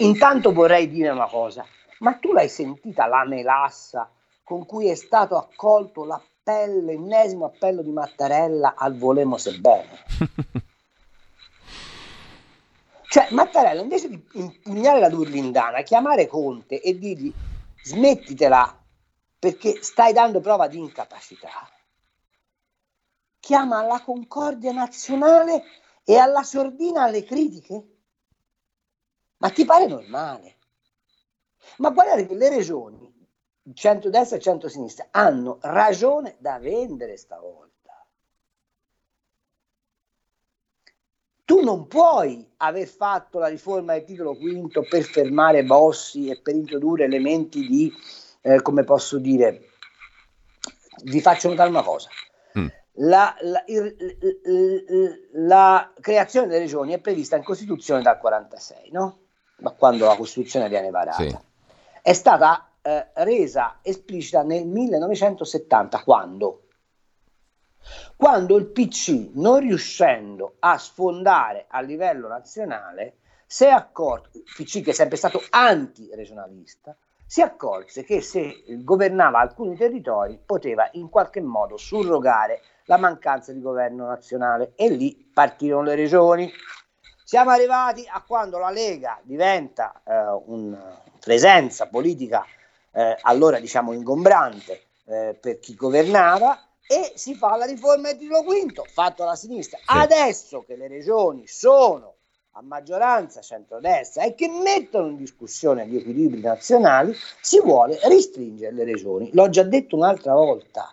intanto 0.00 0.52
vorrei 0.52 0.90
dire 0.90 1.08
una 1.08 1.26
cosa, 1.26 1.64
ma 2.00 2.12
tu 2.16 2.34
l'hai 2.34 2.50
sentita 2.50 3.06
la 3.06 3.24
melassa 3.24 4.10
con 4.42 4.66
cui 4.66 4.90
è 4.90 4.94
stato 4.94 5.38
accolto 5.38 6.04
la 6.04 6.22
appello, 6.44 6.90
ennesimo 6.90 7.46
appello 7.46 7.80
di 7.80 7.90
Mattarella 7.90 8.74
al 8.76 8.98
volemo 8.98 9.38
sebbene. 9.38 10.04
cioè 13.08 13.28
Mattarella 13.30 13.80
invece 13.80 14.10
di 14.10 14.22
impugnare 14.34 15.00
la 15.00 15.08
Durlindana, 15.08 15.80
chiamare 15.80 16.26
Conte 16.26 16.82
e 16.82 16.98
dirgli 16.98 17.32
smettitela 17.82 18.78
perché 19.38 19.82
stai 19.82 20.12
dando 20.12 20.40
prova 20.40 20.68
di 20.68 20.76
incapacità, 20.78 21.66
chiama 23.40 23.78
alla 23.78 24.02
concordia 24.02 24.72
nazionale 24.72 25.62
e 26.04 26.16
alla 26.16 26.42
sordina 26.42 27.04
alle 27.04 27.24
critiche? 27.24 27.88
Ma 29.38 29.48
ti 29.50 29.64
pare 29.64 29.86
normale? 29.86 30.56
Ma 31.78 31.88
guardate 31.90 32.26
che 32.26 32.34
le 32.34 32.50
regioni, 32.50 33.13
centrodestra 33.72 34.36
e 34.36 34.40
centrosinistra, 34.40 35.08
hanno 35.10 35.58
ragione 35.62 36.36
da 36.38 36.58
vendere 36.58 37.16
stavolta. 37.16 37.72
Tu 41.44 41.60
non 41.62 41.86
puoi 41.86 42.46
aver 42.58 42.86
fatto 42.86 43.38
la 43.38 43.48
riforma 43.48 43.94
del 43.94 44.04
titolo 44.04 44.36
quinto 44.36 44.82
per 44.88 45.02
fermare 45.02 45.64
Bossi 45.64 46.28
e 46.28 46.40
per 46.40 46.54
introdurre 46.54 47.04
elementi 47.04 47.66
di, 47.66 47.92
eh, 48.42 48.62
come 48.62 48.84
posso 48.84 49.18
dire, 49.18 49.68
vi 51.04 51.20
faccio 51.20 51.48
notare 51.48 51.68
una 51.68 51.82
cosa. 51.82 52.08
Mm. 52.58 52.66
La, 52.98 53.34
la, 53.40 53.62
il, 53.66 55.28
la, 55.32 55.92
creazione 56.00 56.46
delle 56.46 56.60
regioni 56.60 56.92
è 56.92 57.00
prevista 57.00 57.36
in 57.36 57.42
Costituzione 57.42 58.02
dal 58.02 58.18
46, 58.18 58.90
no? 58.92 59.18
Ma 59.58 59.72
quando 59.72 60.06
la 60.06 60.16
Costituzione 60.16 60.68
viene 60.68 60.90
varata. 60.90 61.22
Sì 61.22 61.52
è 62.04 62.12
stata 62.12 62.68
eh, 62.86 63.06
resa 63.14 63.78
esplicita 63.80 64.42
nel 64.42 64.66
1970 64.66 66.02
quando? 66.02 66.60
Quando 68.14 68.56
il 68.56 68.66
PC, 68.66 69.30
non 69.34 69.60
riuscendo 69.60 70.56
a 70.58 70.76
sfondare 70.76 71.64
a 71.68 71.80
livello 71.80 72.28
nazionale, 72.28 73.16
si 73.46 73.64
è 73.64 73.68
accorto, 73.68 74.28
il 74.34 74.44
PC 74.44 74.82
che 74.82 74.90
è 74.90 74.94
sempre 74.94 75.16
stato 75.16 75.40
anti-regionalista, 75.48 76.94
si 77.26 77.40
accorse 77.40 78.04
che 78.04 78.20
se 78.20 78.62
governava 78.82 79.38
alcuni 79.38 79.76
territori 79.76 80.38
poteva 80.44 80.88
in 80.92 81.08
qualche 81.08 81.40
modo 81.40 81.78
surrogare 81.78 82.60
la 82.84 82.98
mancanza 82.98 83.52
di 83.52 83.62
governo 83.62 84.06
nazionale 84.06 84.72
e 84.76 84.90
lì 84.90 85.30
partirono 85.32 85.84
le 85.84 85.94
regioni. 85.94 86.52
Siamo 87.24 87.50
arrivati 87.50 88.06
a 88.06 88.22
quando 88.26 88.58
la 88.58 88.70
Lega 88.70 89.18
diventa 89.22 90.02
eh, 90.04 90.42
un, 90.46 90.76
presenza 91.18 91.86
politica 91.86 92.44
eh, 92.94 93.18
allora 93.22 93.58
diciamo 93.58 93.92
ingombrante 93.92 94.84
eh, 95.06 95.36
per 95.40 95.58
chi 95.58 95.74
governava 95.74 96.58
e 96.86 97.12
si 97.14 97.34
fa 97.34 97.56
la 97.56 97.64
riforma 97.64 98.08
del 98.08 98.18
titolo 98.18 98.42
quinto 98.44 98.84
fatto 98.84 99.22
alla 99.22 99.36
sinistra. 99.36 99.78
Sì. 99.78 99.84
Adesso 99.86 100.64
che 100.66 100.76
le 100.76 100.88
regioni 100.88 101.46
sono 101.46 102.14
a 102.56 102.62
maggioranza 102.62 103.40
centrodestra 103.40 104.22
e 104.24 104.34
che 104.34 104.48
mettono 104.48 105.08
in 105.08 105.16
discussione 105.16 105.86
gli 105.86 105.96
equilibri 105.96 106.40
nazionali, 106.40 107.12
si 107.40 107.60
vuole 107.60 107.98
restringere 108.04 108.72
le 108.72 108.84
regioni. 108.84 109.30
L'ho 109.32 109.48
già 109.48 109.64
detto 109.64 109.96
un'altra 109.96 110.34
volta. 110.34 110.88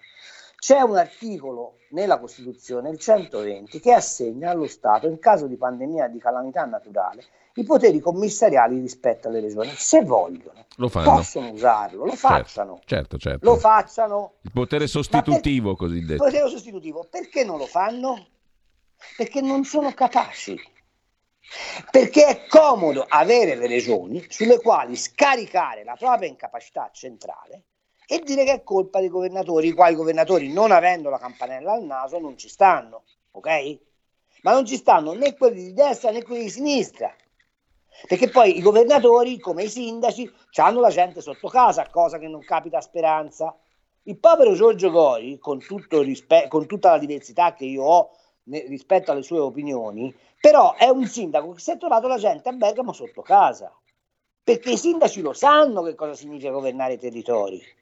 C'è 0.61 0.79
un 0.81 0.95
articolo 0.95 1.77
nella 1.89 2.19
Costituzione, 2.19 2.91
il 2.91 2.99
120, 2.99 3.79
che 3.79 3.93
assegna 3.93 4.51
allo 4.51 4.67
Stato, 4.67 5.07
in 5.07 5.17
caso 5.17 5.47
di 5.47 5.57
pandemia 5.57 6.05
e 6.05 6.11
di 6.11 6.19
calamità 6.19 6.65
naturale, 6.65 7.23
i 7.55 7.63
poteri 7.63 7.99
commissariali 7.99 8.79
rispetto 8.79 9.27
alle 9.27 9.39
regioni. 9.39 9.71
Se 9.75 10.03
vogliono, 10.03 10.67
possono 10.77 11.49
usarlo, 11.49 12.05
lo 12.05 12.11
certo, 12.11 12.27
facciano. 12.27 12.79
Certo, 12.85 13.17
certo. 13.17 13.43
Lo 13.43 13.55
facciano. 13.55 14.33
Il 14.43 14.51
potere 14.53 14.85
sostitutivo, 14.85 15.69
per, 15.69 15.87
cosiddetto. 15.87 16.25
Il 16.25 16.31
potere 16.31 16.49
sostitutivo. 16.51 17.07
Perché 17.09 17.43
non 17.43 17.57
lo 17.57 17.65
fanno? 17.65 18.27
Perché 19.17 19.41
non 19.41 19.63
sono 19.63 19.91
capaci. 19.93 20.55
Perché 21.89 22.25
è 22.27 22.45
comodo 22.47 23.03
avere 23.09 23.55
le 23.55 23.65
regioni 23.65 24.23
sulle 24.29 24.61
quali 24.61 24.95
scaricare 24.95 25.83
la 25.83 25.95
propria 25.97 26.29
incapacità 26.29 26.91
centrale 26.93 27.63
e 28.11 28.19
dire 28.19 28.43
che 28.43 28.51
è 28.51 28.63
colpa 28.63 28.99
dei 28.99 29.07
governatori, 29.07 29.69
i 29.69 29.71
quali 29.71 29.95
governatori, 29.95 30.51
non 30.51 30.71
avendo 30.71 31.09
la 31.09 31.17
campanella 31.17 31.71
al 31.71 31.85
naso, 31.85 32.19
non 32.19 32.37
ci 32.37 32.49
stanno, 32.49 33.03
ok? 33.31 33.79
Ma 34.41 34.51
non 34.51 34.65
ci 34.65 34.75
stanno 34.75 35.13
né 35.13 35.33
quelli 35.37 35.63
di 35.63 35.73
destra 35.73 36.11
né 36.11 36.21
quelli 36.21 36.43
di 36.43 36.49
sinistra. 36.49 37.15
Perché 38.09 38.27
poi 38.29 38.57
i 38.57 38.61
governatori, 38.61 39.39
come 39.39 39.63
i 39.63 39.69
sindaci, 39.69 40.29
hanno 40.55 40.81
la 40.81 40.89
gente 40.89 41.21
sotto 41.21 41.47
casa, 41.47 41.87
cosa 41.89 42.17
che 42.17 42.27
non 42.27 42.41
capita 42.41 42.79
a 42.79 42.81
Speranza. 42.81 43.57
Il 44.03 44.17
povero 44.17 44.55
Giorgio 44.55 44.89
Gori, 44.89 45.39
con, 45.39 45.59
rispe- 46.01 46.49
con 46.49 46.67
tutta 46.67 46.91
la 46.91 46.97
diversità 46.97 47.53
che 47.53 47.63
io 47.63 47.83
ho 47.83 48.09
ne- 48.43 48.65
rispetto 48.67 49.13
alle 49.13 49.23
sue 49.23 49.39
opinioni, 49.39 50.13
però 50.37 50.75
è 50.75 50.89
un 50.89 51.05
sindaco 51.05 51.53
che 51.53 51.61
si 51.61 51.71
è 51.71 51.77
trovato 51.77 52.07
la 52.07 52.17
gente 52.17 52.49
a 52.49 52.51
Bergamo 52.51 52.91
sotto 52.91 53.21
casa. 53.21 53.73
Perché 54.43 54.71
i 54.71 54.77
sindaci 54.77 55.21
lo 55.21 55.31
sanno 55.31 55.81
che 55.81 55.95
cosa 55.95 56.13
significa 56.13 56.51
governare 56.51 56.95
i 56.95 56.99
territori. 56.99 57.79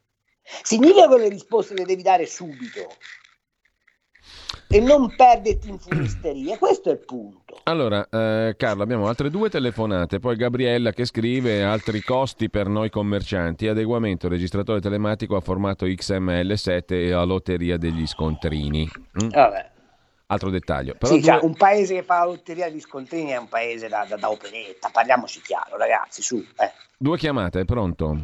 Significa 0.64 1.08
quelle 1.08 1.30
risposte 1.30 1.74
le 1.74 1.86
devi 1.86 2.02
dare 2.02 2.26
subito 2.26 2.88
e 4.72 4.80
non 4.80 5.16
perderti 5.16 5.70
in 5.70 5.80
funisterie. 5.80 6.58
Questo 6.60 6.90
è 6.90 6.94
il 6.94 7.00
punto. 7.00 7.60
Allora, 7.64 8.08
eh, 8.10 8.54
Carlo, 8.56 8.84
abbiamo 8.84 9.08
altre 9.08 9.32
due 9.32 9.50
telefonate. 9.50 10.20
Poi 10.20 10.36
Gabriella 10.36 10.92
che 10.92 11.06
scrive 11.06 11.64
altri 11.64 12.02
costi 12.02 12.50
per 12.50 12.68
noi 12.68 12.92
commercianti, 12.92 13.68
adeguamento 13.68 14.28
registratore 14.28 14.80
telematico 14.80 15.36
a 15.36 15.42
formato 15.42 15.88
XML7 15.88 16.84
e 16.88 17.12
a 17.12 17.24
lotteria 17.24 17.78
degli 17.78 18.06
scontrini. 18.06 18.88
Mm? 19.24 19.30
Vabbè. 19.30 19.72
Altro 20.28 20.52
dettaglio. 20.52 20.94
Però 20.94 21.12
sì, 21.12 21.20
due... 21.20 21.32
cioè, 21.32 21.44
un 21.44 21.56
paese 21.56 21.96
che 21.96 22.04
fa 22.04 22.20
la 22.20 22.26
lotteria 22.26 22.70
degli 22.70 22.80
scontrini 22.80 23.32
è 23.32 23.38
un 23.38 23.50
paese 23.50 23.88
da, 23.88 24.06
da, 24.08 24.18
da 24.18 24.30
operetta, 24.30 24.90
parliamoci 24.90 25.42
chiaro, 25.42 25.78
ragazzi, 25.78 26.22
su. 26.22 26.38
Eh. 26.38 26.72
Due 26.96 27.18
chiamate, 27.18 27.66
pronto? 27.66 28.16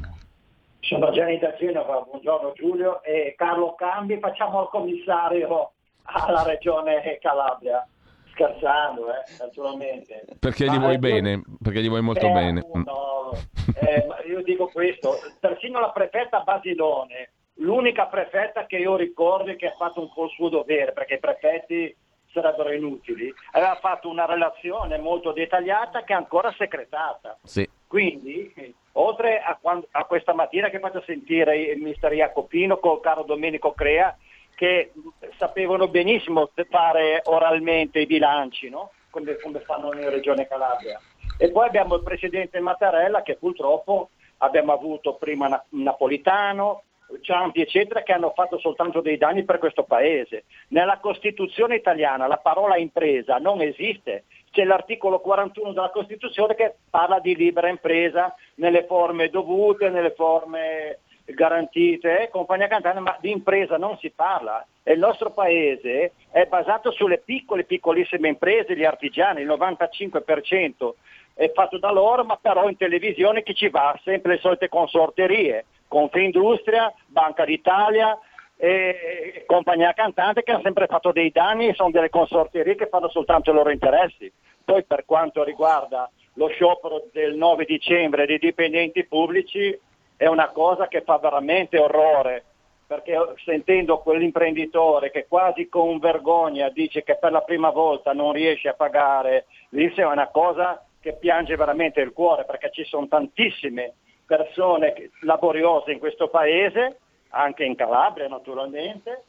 Sono 0.86 1.10
Gianni 1.10 1.40
da 1.40 1.52
Genova, 1.56 2.02
buongiorno 2.02 2.54
Giulio 2.54 3.02
e 3.02 3.34
Carlo 3.36 3.74
Cambi, 3.74 4.20
facciamo 4.20 4.62
il 4.62 4.68
commissario 4.70 5.72
alla 6.04 6.44
regione 6.44 7.18
Calabria. 7.20 7.88
Scherzando, 8.30 9.08
eh, 9.10 9.24
naturalmente. 9.40 10.26
Perché 10.40 10.66
gli 10.66 10.78
vuoi 10.78 11.00
bene? 11.00 11.42
Perché 11.60 11.82
gli 11.82 11.88
vuoi 11.88 12.02
molto 12.02 12.28
eh, 12.28 12.32
bene. 12.32 12.64
No, 12.74 13.32
eh, 13.80 14.06
io 14.28 14.44
dico 14.44 14.68
questo, 14.68 15.16
persino 15.40 15.80
la 15.80 15.90
prefetta 15.90 16.42
Basilone, 16.42 17.32
l'unica 17.56 18.06
prefetta 18.06 18.68
che 18.68 18.78
io 18.78 18.96
ricordo 18.96 19.56
che 19.56 19.68
ha 19.68 19.76
fatto 19.76 20.02
un 20.02 20.14
po' 20.14 20.26
il 20.26 20.32
suo 20.32 20.50
dovere, 20.50 20.92
perché 20.92 21.16
i 21.16 21.20
prefetti 21.20 21.98
sarebbero 22.32 22.72
inutili, 22.72 23.34
aveva 23.54 23.76
fatto 23.82 24.08
una 24.08 24.26
relazione 24.26 25.00
molto 25.00 25.32
dettagliata 25.32 26.04
che 26.04 26.14
è 26.14 26.18
ancora 26.18 26.54
segretata. 26.56 27.40
Sì. 27.42 27.68
Quindi, 27.96 28.54
oltre 28.94 29.40
a, 29.40 29.58
quando, 29.62 29.88
a, 29.92 30.04
questa 30.04 30.34
mattina 30.34 30.68
che 30.68 30.80
faccio 30.80 31.02
sentire 31.06 31.58
il 31.58 31.82
mister 31.82 32.12
Jacopino 32.12 32.78
con 32.78 32.96
il 32.96 33.00
caro 33.00 33.24
Domenico 33.24 33.72
Crea, 33.72 34.18
che 34.54 34.92
sapevano 35.38 35.88
benissimo 35.88 36.52
fare 36.70 37.22
oralmente 37.24 38.00
i 38.00 38.06
bilanci, 38.06 38.68
no? 38.68 38.92
come, 39.10 39.38
come, 39.38 39.62
fanno 39.62 39.94
in 39.94 40.10
Regione 40.10 40.46
Calabria. 40.46 41.00
E 41.38 41.50
poi 41.52 41.68
abbiamo 41.68 41.96
il 41.96 42.04
presidente 42.04 42.60
Mattarella 42.60 43.22
che 43.22 43.38
purtroppo 43.38 44.10
abbiamo 44.40 44.74
avuto 44.74 45.16
prima 45.16 45.64
Napolitano, 45.70 46.84
Ciampi 47.22 47.62
eccetera 47.62 48.02
che 48.02 48.12
hanno 48.12 48.34
fatto 48.36 48.58
soltanto 48.58 49.00
dei 49.00 49.18
danni 49.18 49.46
per 49.46 49.58
questo 49.58 49.84
paese. 49.84 50.44
Nella 50.70 50.98
Costituzione 50.98 51.76
italiana 51.76 52.28
la 52.28 52.40
parola 52.40 52.76
impresa 52.76 53.38
non 53.38 53.62
esiste, 53.62 54.26
c'è 54.56 54.64
l'articolo 54.64 55.20
41 55.20 55.74
della 55.74 55.90
Costituzione 55.90 56.56
che 56.56 56.76
parla 56.90 57.20
di 57.20 57.36
libera 57.36 57.68
impresa 57.68 58.34
nelle 58.56 58.86
forme 58.86 59.30
dovute, 59.30 59.90
nelle 59.90 60.12
forme 60.12 61.00
garantite, 61.26 62.22
eh, 62.22 62.30
compagnia 62.30 62.68
cantante, 62.68 63.02
ma 63.02 63.18
di 63.20 63.32
impresa 63.32 63.78
non 63.78 63.98
si 63.98 64.12
parla. 64.12 64.66
E 64.82 64.94
il 64.94 65.00
nostro 65.00 65.32
paese 65.32 66.14
è 66.32 66.46
basato 66.46 66.92
sulle 66.92 67.18
piccole, 67.18 67.66
piccolissime 67.66 68.30
imprese, 68.30 68.78
gli 68.78 68.86
artigiani, 68.86 69.42
il 69.42 69.48
95% 69.48 70.94
è 71.34 71.52
fatto 71.52 71.78
da 71.78 71.92
loro, 71.92 72.24
ma 72.24 72.38
però 72.42 72.70
in 72.70 72.78
televisione 72.78 73.44
chi 73.44 73.54
ci 73.54 73.68
va? 73.68 74.00
Sempre 74.06 74.36
le 74.36 74.40
solite 74.40 74.70
consorterie, 74.70 75.66
Confindustria, 75.90 76.94
Banca 77.08 77.44
d'Italia, 77.44 78.18
e 78.58 79.44
compagnia 79.46 79.94
cantante 79.94 80.44
che 80.44 80.52
hanno 80.52 80.62
sempre 80.62 80.88
fatto 80.88 81.12
dei 81.12 81.32
danni 81.32 81.68
e 81.68 81.74
sono 81.74 81.92
delle 81.92 82.10
consorterie 82.10 82.76
che 82.76 82.88
fanno 82.88 83.10
soltanto 83.10 83.52
i 83.52 83.54
loro 83.54 83.70
interessi. 83.70 84.32
Poi 84.64 84.84
per 84.84 85.06
quanto 85.06 85.44
riguarda 85.44 86.10
lo 86.36 86.48
sciopero 86.48 87.08
del 87.12 87.36
9 87.36 87.66
dicembre 87.66 88.26
dei 88.26 88.40
dipendenti 88.40 89.06
pubblici, 89.06 89.78
è 90.18 90.28
una 90.28 90.50
cosa 90.50 90.88
che 90.88 91.02
fa 91.02 91.18
veramente 91.18 91.78
orrore, 91.78 92.44
perché 92.88 93.18
sentendo 93.44 94.00
quell'imprenditore 94.00 95.12
che 95.12 95.28
quasi 95.28 95.68
con 95.68 96.00
vergogna 96.00 96.70
dice 96.70 97.04
che 97.04 97.18
per 97.18 97.32
la 97.32 97.42
prima 97.42 97.70
volta 97.70 98.14
non 98.14 98.32
riesce 98.32 98.70
a 98.70 98.74
pagare 98.74 99.46
l'IRS 99.70 99.98
è 99.98 100.06
una 100.06 100.30
cosa 100.30 100.86
che 101.00 101.14
piange 101.14 101.56
veramente 101.56 102.02
il 102.02 102.14
cuore, 102.14 102.46
perché 102.46 102.72
ci 102.72 102.84
sono 102.86 103.08
tantissime 103.08 103.94
persone 104.26 105.12
laboriose 105.22 105.92
in 105.92 106.00
questo 106.00 106.30
paese, 106.30 107.00
anche 107.36 107.64
in 107.64 107.76
Calabria 107.76 108.28
naturalmente, 108.28 109.24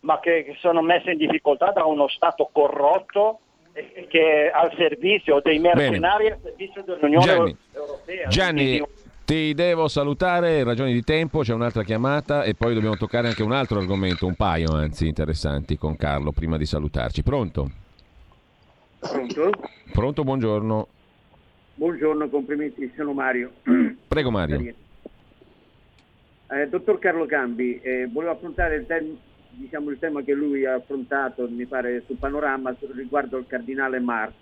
ma 0.00 0.18
che, 0.18 0.44
che 0.44 0.56
sono 0.60 0.80
messe 0.80 1.12
in 1.12 1.18
difficoltà 1.18 1.72
da 1.72 1.84
uno 1.84 2.08
Stato 2.08 2.48
corrotto 2.50 3.40
e 3.72 4.06
che 4.08 4.46
è 4.46 4.50
al 4.52 4.72
servizio 4.76 5.40
dei 5.40 5.58
mercenari 5.58 6.26
e 6.26 6.32
al 6.32 6.38
servizio 6.42 6.82
dell'Unione 6.82 7.24
Gianni. 7.24 7.56
Europea. 7.72 8.28
Gianni, 8.28 8.82
ti 9.24 9.54
devo 9.54 9.88
salutare, 9.88 10.64
ragioni 10.64 10.92
di 10.92 11.04
tempo, 11.04 11.40
c'è 11.40 11.52
un'altra 11.52 11.84
chiamata 11.84 12.42
e 12.42 12.54
poi 12.54 12.74
dobbiamo 12.74 12.96
toccare 12.96 13.28
anche 13.28 13.42
un 13.42 13.52
altro 13.52 13.78
argomento, 13.78 14.26
un 14.26 14.34
paio 14.34 14.72
anzi 14.72 15.06
interessanti 15.06 15.76
con 15.76 15.96
Carlo 15.96 16.32
prima 16.32 16.56
di 16.56 16.64
salutarci. 16.64 17.22
Pronto? 17.22 17.70
Pronto? 18.98 19.50
Pronto, 19.92 20.24
buongiorno. 20.24 20.88
Buongiorno, 21.74 22.28
complimenti, 22.28 22.92
sono 22.96 23.12
Mario. 23.12 23.52
Prego 24.08 24.30
Mario. 24.30 24.74
Eh, 26.52 26.66
dottor 26.68 26.98
Carlo 26.98 27.26
Cambi, 27.26 27.80
eh, 27.80 28.08
volevo 28.10 28.32
affrontare 28.32 28.74
il, 28.74 28.86
tem- 28.86 29.16
diciamo, 29.50 29.90
il 29.90 30.00
tema 30.00 30.22
che 30.22 30.32
lui 30.34 30.64
ha 30.66 30.74
affrontato, 30.74 31.48
mi 31.48 31.64
pare, 31.64 32.02
sul 32.06 32.16
panorama 32.16 32.74
riguardo 32.92 33.38
il 33.38 33.46
cardinale 33.46 34.00
Marx, 34.00 34.32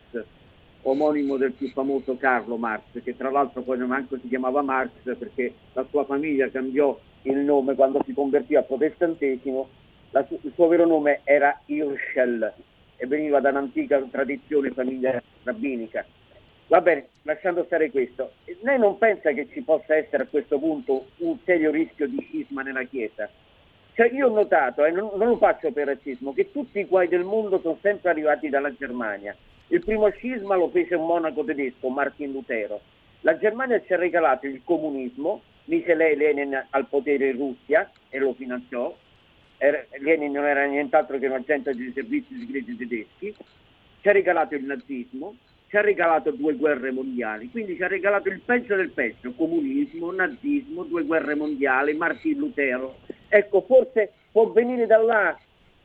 omonimo 0.82 1.36
del 1.36 1.52
più 1.52 1.68
famoso 1.68 2.16
Carlo 2.16 2.56
Marx, 2.56 3.02
che 3.02 3.14
tra 3.14 3.30
l'altro 3.30 3.60
poi 3.60 3.76
neanche 3.76 4.18
si 4.22 4.28
chiamava 4.28 4.62
Marx 4.62 4.90
perché 5.18 5.52
la 5.74 5.84
sua 5.90 6.06
famiglia 6.06 6.48
cambiò 6.50 6.98
il 7.22 7.36
nome 7.40 7.74
quando 7.74 8.02
si 8.06 8.14
convertì 8.14 8.56
al 8.56 8.64
protestantesimo, 8.64 9.68
su- 10.26 10.40
il 10.42 10.52
suo 10.54 10.68
vero 10.68 10.86
nome 10.86 11.20
era 11.24 11.60
Hirschel 11.66 12.54
e 12.96 13.06
veniva 13.06 13.40
da 13.40 13.50
un'antica 13.50 14.00
tradizione 14.10 14.70
famiglia 14.70 15.22
rabbinica. 15.42 16.06
Va 16.68 16.82
bene, 16.82 17.08
lasciando 17.22 17.64
stare 17.64 17.90
questo, 17.90 18.32
lei 18.60 18.78
non 18.78 18.98
pensa 18.98 19.32
che 19.32 19.48
ci 19.50 19.62
possa 19.62 19.96
essere 19.96 20.24
a 20.24 20.26
questo 20.26 20.58
punto 20.58 21.06
un 21.18 21.38
serio 21.44 21.70
rischio 21.70 22.06
di 22.06 22.20
scisma 22.28 22.60
nella 22.60 22.82
Chiesa? 22.82 23.26
Cioè 23.94 24.10
io 24.12 24.28
ho 24.28 24.34
notato, 24.34 24.84
e 24.84 24.90
non, 24.90 25.10
non 25.14 25.28
lo 25.28 25.36
faccio 25.38 25.72
per 25.72 25.86
razzismo, 25.86 26.34
che 26.34 26.52
tutti 26.52 26.78
i 26.78 26.84
guai 26.84 27.08
del 27.08 27.24
mondo 27.24 27.58
sono 27.60 27.78
sempre 27.80 28.10
arrivati 28.10 28.50
dalla 28.50 28.70
Germania. 28.74 29.34
Il 29.68 29.82
primo 29.82 30.10
scisma 30.10 30.56
lo 30.56 30.68
fece 30.68 30.94
un 30.94 31.06
monaco 31.06 31.42
tedesco, 31.42 31.88
Martin 31.88 32.32
Lutero. 32.32 32.82
La 33.22 33.38
Germania 33.38 33.82
ci 33.82 33.94
ha 33.94 33.96
regalato 33.96 34.46
il 34.46 34.60
comunismo, 34.62 35.40
mise 35.64 35.94
lei 35.94 36.16
Lenin 36.16 36.66
al 36.68 36.86
potere 36.86 37.30
in 37.30 37.36
Russia 37.38 37.90
e 38.10 38.18
lo 38.18 38.34
finanziò. 38.34 38.94
Era- 39.56 39.86
Lenin 40.00 40.32
non 40.32 40.44
era 40.44 40.66
nient'altro 40.66 41.18
che 41.18 41.26
un 41.26 41.32
agente 41.32 41.74
dei 41.74 41.92
servizi 41.94 42.38
segreti 42.38 42.76
tedeschi. 42.76 43.34
Ci 44.00 44.08
ha 44.08 44.12
regalato 44.12 44.54
il 44.54 44.64
nazismo, 44.64 45.34
ci 45.68 45.76
ha 45.76 45.82
regalato 45.82 46.30
due 46.30 46.54
guerre 46.54 46.90
mondiali, 46.90 47.50
quindi 47.50 47.76
ci 47.76 47.82
ha 47.82 47.88
regalato 47.88 48.28
il 48.28 48.40
peggio 48.40 48.74
del 48.74 48.90
peggio, 48.90 49.32
comunismo, 49.32 50.10
nazismo, 50.10 50.84
due 50.84 51.04
guerre 51.04 51.34
mondiali, 51.34 51.94
Martin 51.94 52.38
Lutero. 52.38 52.96
Ecco, 53.28 53.60
forse 53.62 54.12
può 54.32 54.50
venire 54.50 54.86
da 54.86 54.96
là, 54.96 55.38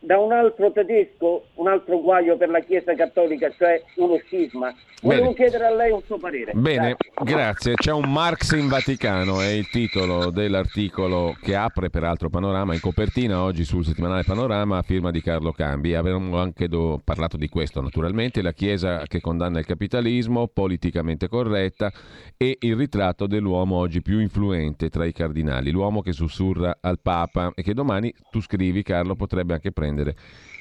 da 0.03 0.19
un 0.19 0.33
altro 0.33 0.71
tedesco, 0.71 1.45
un 1.55 1.67
altro 1.69 2.01
guaio 2.01 2.35
per 2.35 2.49
la 2.49 2.59
Chiesa 2.59 2.93
Cattolica, 2.93 3.49
cioè 3.57 3.81
uno 3.95 4.17
scisma. 4.25 4.73
Volevo 5.01 5.23
Bene. 5.31 5.35
chiedere 5.35 5.65
a 5.65 5.75
lei 5.75 5.91
un 5.91 6.01
suo 6.05 6.17
parere. 6.17 6.51
Bene, 6.53 6.95
Grazie. 7.13 7.35
grazie. 7.35 7.73
C'è 7.75 7.91
un 7.91 8.09
Marx 8.09 8.51
in 8.53 8.67
Vaticano, 8.67 9.41
è 9.41 9.47
il 9.47 9.69
titolo 9.69 10.29
dell'articolo 10.29 11.35
che 11.41 11.55
apre 11.55 11.89
peraltro 11.89 12.29
Panorama 12.29 12.73
in 12.73 12.79
copertina 12.79 13.41
oggi 13.41 13.65
sul 13.65 13.83
settimanale 13.83 14.23
Panorama 14.23 14.77
a 14.77 14.81
firma 14.81 15.11
di 15.11 15.21
Carlo 15.21 15.51
Cambi. 15.51 15.93
Avevamo 15.93 16.37
anche 16.37 16.67
do- 16.67 17.01
parlato 17.03 17.35
di 17.35 17.49
questo 17.49 17.81
naturalmente, 17.81 18.41
la 18.41 18.53
Chiesa 18.53 19.03
che 19.07 19.19
condanna 19.19 19.59
il 19.59 19.65
capitalismo, 19.65 20.47
politicamente 20.47 21.27
corretta 21.27 21.91
e 22.37 22.57
il 22.61 22.75
ritratto 22.75 23.27
dell'uomo 23.27 23.77
oggi 23.77 24.01
più 24.01 24.19
influente 24.19 24.89
tra 24.89 25.05
i 25.05 25.11
cardinali, 25.11 25.71
l'uomo 25.71 26.01
che 26.01 26.13
sussurra 26.13 26.77
al 26.79 26.99
Papa 27.01 27.51
e 27.55 27.61
che 27.61 27.73
domani, 27.73 28.13
tu 28.31 28.41
scrivi 28.41 28.83
Carlo, 28.83 29.15
potrebbe 29.15 29.53
anche 29.53 29.71
prendere 29.71 29.92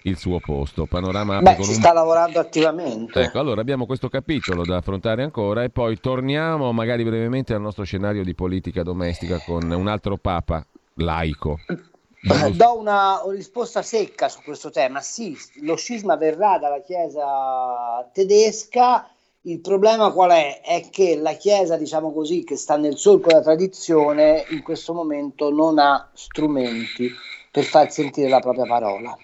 il 0.03 0.17
suo 0.17 0.39
posto. 0.41 0.87
Panorama 0.87 1.41
Beh, 1.41 1.57
si 1.61 1.71
un 1.71 1.77
sta 1.77 1.93
lavorando 1.93 2.39
attivamente. 2.39 3.21
Ecco, 3.21 3.39
allora 3.39 3.61
abbiamo 3.61 3.87
questo 3.87 4.09
capitolo 4.09 4.65
da 4.65 4.79
affrontare 4.79 5.23
ancora 5.23 5.63
e 5.63 5.71
poi 5.71 5.99
torniamo 6.01 6.73
magari 6.73 7.05
brevemente 7.05 7.55
al 7.55 7.61
nostro 7.61 7.85
scenario 7.85 8.25
di 8.25 8.35
politica 8.35 8.83
domestica 8.83 9.39
con 9.39 9.71
un 9.71 9.87
altro 9.89 10.17
papa 10.17 10.65
laico. 10.95 11.59
Do 12.23 12.79
una 12.79 13.21
risposta 13.31 13.83
secca 13.83 14.29
su 14.29 14.43
questo 14.45 14.71
tema. 14.71 15.01
Sì, 15.01 15.37
lo 15.63 15.75
scisma 15.75 16.17
verrà 16.17 16.59
dalla 16.59 16.81
Chiesa 16.81 18.09
tedesca. 18.13 19.09
Il 19.45 19.61
problema 19.61 20.13
qual 20.13 20.31
è? 20.31 20.61
È 20.61 20.89
che 20.89 21.17
la 21.17 21.33
Chiesa, 21.33 21.77
diciamo 21.77 22.13
così, 22.13 22.45
che 22.45 22.55
sta 22.55 22.77
nel 22.77 22.97
solco 22.97 23.27
della 23.27 23.43
tradizione, 23.43 24.45
in 24.51 24.63
questo 24.63 24.95
momento 24.95 25.51
non 25.51 25.81
ha 25.81 26.11
strumenti 26.13 27.11
per 27.53 27.65
far 27.65 27.93
sentire 27.93 28.29
la 28.31 28.41
propria 28.41 28.65
parola. 28.65 29.17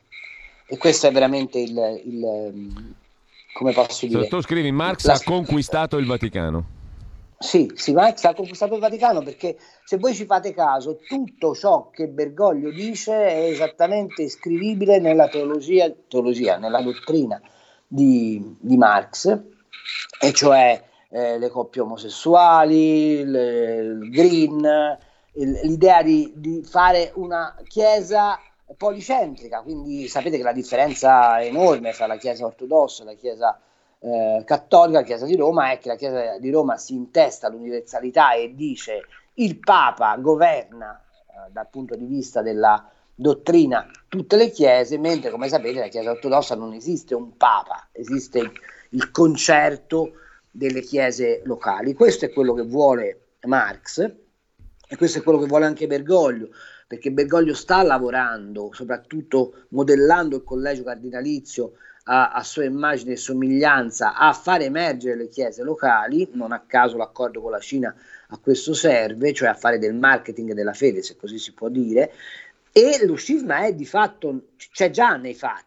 E 0.66 0.76
questo 0.76 1.07
è 1.07 1.11
veramente 1.11 1.59
il, 1.59 2.03
il, 2.05 2.95
come 3.55 3.72
posso 3.72 4.07
dire? 4.07 4.29
Tu 4.29 4.43
scrivi 4.43 4.70
Marx 4.70 5.07
La- 5.07 5.14
ha 5.14 5.20
conquistato 5.24 5.97
il 5.97 6.07
Vaticano. 6.07 6.76
Sì, 7.39 7.70
sì, 7.74 7.93
Marx 7.93 8.24
ha 8.24 8.35
conquistato 8.35 8.74
il 8.74 8.81
Vaticano 8.81 9.22
perché 9.22 9.57
se 9.85 9.97
voi 9.97 10.14
ci 10.14 10.26
fate 10.26 10.53
caso, 10.53 10.99
tutto 11.09 11.55
ciò 11.55 11.89
che 11.89 12.09
Bergoglio 12.09 12.70
dice 12.70 13.12
è 13.14 13.45
esattamente 13.45 14.22
iscrivibile 14.22 14.99
nella 14.99 15.29
teologia, 15.29 15.91
teologia 16.09 16.59
nella 16.59 16.83
dottrina 16.83 17.41
di, 17.87 18.57
di 18.61 18.76
Marx, 18.76 19.41
e 20.20 20.33
cioè 20.33 20.83
eh, 21.11 21.39
le 21.39 21.49
coppie 21.49 21.81
omosessuali, 21.81 23.24
le- 23.24 23.74
il 23.76 24.11
green, 24.11 24.99
l'idea 25.45 26.03
di, 26.03 26.32
di 26.36 26.62
fare 26.62 27.12
una 27.14 27.55
chiesa 27.66 28.39
policentrica, 28.76 29.62
quindi 29.62 30.09
sapete 30.09 30.36
che 30.36 30.43
la 30.43 30.53
differenza 30.53 31.43
enorme 31.43 31.93
tra 31.93 32.07
la 32.07 32.16
chiesa 32.16 32.45
ortodossa 32.45 33.03
e 33.03 33.07
la 33.07 33.14
chiesa 33.14 33.61
eh, 34.01 34.43
cattolica, 34.45 35.01
la 35.01 35.05
Chiesa 35.05 35.26
di 35.26 35.36
Roma, 35.36 35.72
è 35.72 35.78
che 35.78 35.89
la 35.89 35.97
Chiesa 35.97 36.39
di 36.39 36.51
Roma 36.51 36.76
si 36.76 36.95
intesta 36.95 37.49
l'universalità 37.49 38.32
e 38.34 38.55
dice 38.55 39.03
il 39.34 39.59
Papa 39.59 40.16
governa 40.16 41.03
eh, 41.26 41.51
dal 41.51 41.68
punto 41.68 41.97
di 41.97 42.05
vista 42.05 42.43
della 42.43 42.89
dottrina 43.14 43.91
tutte 44.07 44.36
le 44.36 44.51
chiese, 44.51 44.99
mentre 44.99 45.30
come 45.30 45.49
sapete 45.49 45.80
la 45.80 45.89
Chiesa 45.89 46.11
ortodossa 46.12 46.55
non 46.55 46.72
esiste 46.72 47.14
un 47.14 47.36
Papa, 47.36 47.89
esiste 47.93 48.53
il 48.91 49.11
concerto 49.11 50.12
delle 50.51 50.80
chiese 50.82 51.43
locali. 51.45 51.95
Questo 51.95 52.24
è 52.24 52.32
quello 52.32 52.55
che 52.55 52.62
vuole 52.62 53.20
Marx 53.43 54.26
e 54.89 54.97
questo 54.97 55.18
è 55.18 55.22
quello 55.22 55.39
che 55.39 55.47
vuole 55.47 55.66
anche 55.66 55.86
Bergoglio, 55.86 56.49
perché 56.86 57.12
Bergoglio 57.12 57.53
sta 57.53 57.82
lavorando, 57.82 58.70
soprattutto 58.72 59.66
modellando 59.70 60.36
il 60.36 60.45
collegio 60.45 60.82
cardinalizio 60.82 61.74
a, 62.05 62.32
a 62.32 62.43
sua 62.43 62.64
immagine 62.64 63.12
e 63.12 63.16
somiglianza, 63.16 64.14
a 64.14 64.32
far 64.32 64.62
emergere 64.62 65.16
le 65.16 65.28
chiese 65.28 65.62
locali, 65.62 66.30
non 66.32 66.53
a 66.53 66.64
caso 66.66 66.97
l'accordo 66.97 67.43
con 67.43 67.51
la 67.51 67.61
Cina 67.61 67.95
a 68.28 68.39
questo 68.39 68.72
serve, 68.72 69.34
cioè 69.34 69.51
a 69.51 69.55
fare 69.55 69.78
del 69.78 69.95
marketing 69.95 70.55
della 70.55 70.72
fede, 70.72 71.03
se 71.03 71.16
così 71.16 71.39
si 71.39 71.53
può 71.53 71.68
dire, 71.68 72.12
e 72.72 73.05
lo 73.05 73.14
scisma 73.14 73.66
è 73.66 73.74
di 73.74 73.84
fatto, 73.84 74.53
c'è 74.57 74.91
già 74.91 75.16
nei 75.16 75.34
fatti. 75.34 75.66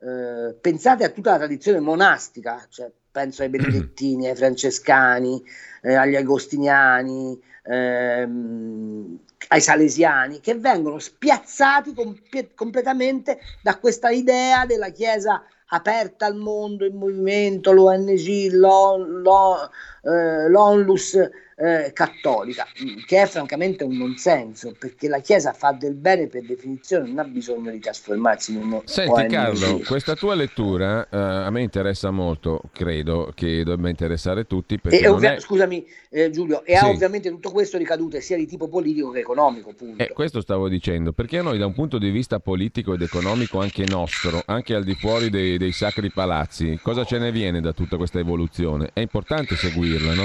Eh, 0.00 0.54
pensate 0.60 1.04
a 1.04 1.10
tutta 1.10 1.32
la 1.32 1.38
tradizione 1.38 1.80
monastica, 1.80 2.64
cioè 2.70 2.90
penso 3.18 3.42
ai 3.42 3.48
benedettini, 3.56 4.28
ai 4.28 4.36
francescani, 4.36 5.42
eh, 5.82 5.94
agli 5.94 6.14
agostiniani, 6.16 7.38
ehm, 7.64 9.18
ai 9.48 9.60
salesiani, 9.60 10.40
che 10.40 10.54
vengono 10.54 10.98
spiazzati 10.98 11.94
compie- 11.94 12.50
completamente 12.54 13.38
da 13.60 13.76
questa 13.78 14.10
idea 14.10 14.66
della 14.66 14.90
Chiesa 14.90 15.42
aperta 15.70 16.26
al 16.26 16.36
mondo, 16.36 16.84
in 16.86 16.96
movimento, 16.96 17.72
l'ONG, 17.72 18.50
l'O- 18.52 18.96
l'O- 18.96 19.70
eh, 20.02 20.48
l'Onlus 20.48 21.18
eh, 21.58 21.92
cattolica, 21.92 22.66
mm, 22.82 22.98
che 23.04 23.22
è 23.22 23.26
francamente 23.26 23.82
un 23.82 23.96
nonsenso, 23.96 24.74
perché 24.78 25.08
la 25.08 25.18
Chiesa 25.18 25.52
fa 25.52 25.72
del 25.72 25.94
bene 25.94 26.28
per 26.28 26.44
definizione, 26.44 27.08
non 27.08 27.18
ha 27.18 27.24
bisogno 27.24 27.70
di 27.72 27.80
trasformarsi 27.80 28.52
in 28.52 28.62
un 28.62 28.82
Senti. 28.84 29.26
Carlo, 29.26 29.80
questa 29.84 30.14
tua 30.14 30.34
lettura 30.34 31.08
eh, 31.10 31.16
a 31.16 31.50
me 31.50 31.62
interessa 31.62 32.10
molto, 32.10 32.62
credo 32.72 33.32
che 33.34 33.64
dovrebbe 33.64 33.90
interessare 33.90 34.46
tutti 34.46 34.78
E, 34.88 35.00
non 35.02 35.14
ovvia- 35.14 35.34
è... 35.34 35.40
Scusami 35.40 35.84
eh, 36.10 36.30
Giulio, 36.30 36.64
e 36.64 36.76
Sì. 36.76 36.84
ha 36.84 36.88
ovviamente 36.88 37.28
tutto 37.28 37.50
questo 37.50 37.76
ricadute 37.76 38.20
sia 38.20 38.36
di 38.36 38.46
tipo 38.46 38.68
politico 38.68 39.10
che 39.10 39.18
economico. 39.18 39.74
Eh, 39.96 40.10
questo 40.12 40.40
stavo 40.40 40.68
dicendo, 40.68 41.12
perché 41.12 41.42
noi 41.42 41.58
da 41.58 41.66
un 41.66 41.74
punto 41.74 41.98
di 41.98 42.10
vista 42.10 42.38
politico 42.38 42.94
ed 42.94 43.02
economico 43.02 43.60
anche 43.60 43.84
nostro, 43.86 44.42
anche 44.46 44.74
al 44.74 44.84
di 44.84 44.94
fuori 44.94 45.28
dei, 45.28 45.58
dei 45.58 45.72
sacri 45.72 46.10
palazzi, 46.10 46.78
cosa 46.80 47.04
ce 47.04 47.18
ne 47.18 47.32
viene 47.32 47.60
da 47.60 47.72
tutta 47.72 47.96
questa 47.96 48.20
evoluzione? 48.20 48.90
È 48.92 49.00
importante 49.00 49.56
seguirla, 49.56 50.14
no? 50.14 50.24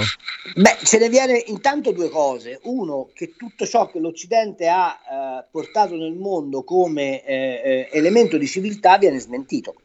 Beh, 0.55 0.77
ce 0.84 0.99
ne 0.99 1.09
viene 1.09 1.22
intanto 1.47 1.91
due 1.91 2.09
cose. 2.09 2.59
Uno, 2.63 3.09
che 3.13 3.34
tutto 3.36 3.65
ciò 3.65 3.89
che 3.89 3.99
l'Occidente 3.99 4.67
ha 4.67 4.91
eh, 4.91 5.47
portato 5.49 5.95
nel 5.95 6.13
mondo 6.13 6.63
come 6.63 7.24
eh, 7.24 7.61
eh, 7.63 7.89
elemento 7.91 8.38
di 8.38 8.47
civiltà 8.47 8.97
viene 8.97 9.19
smentito. 9.19 9.76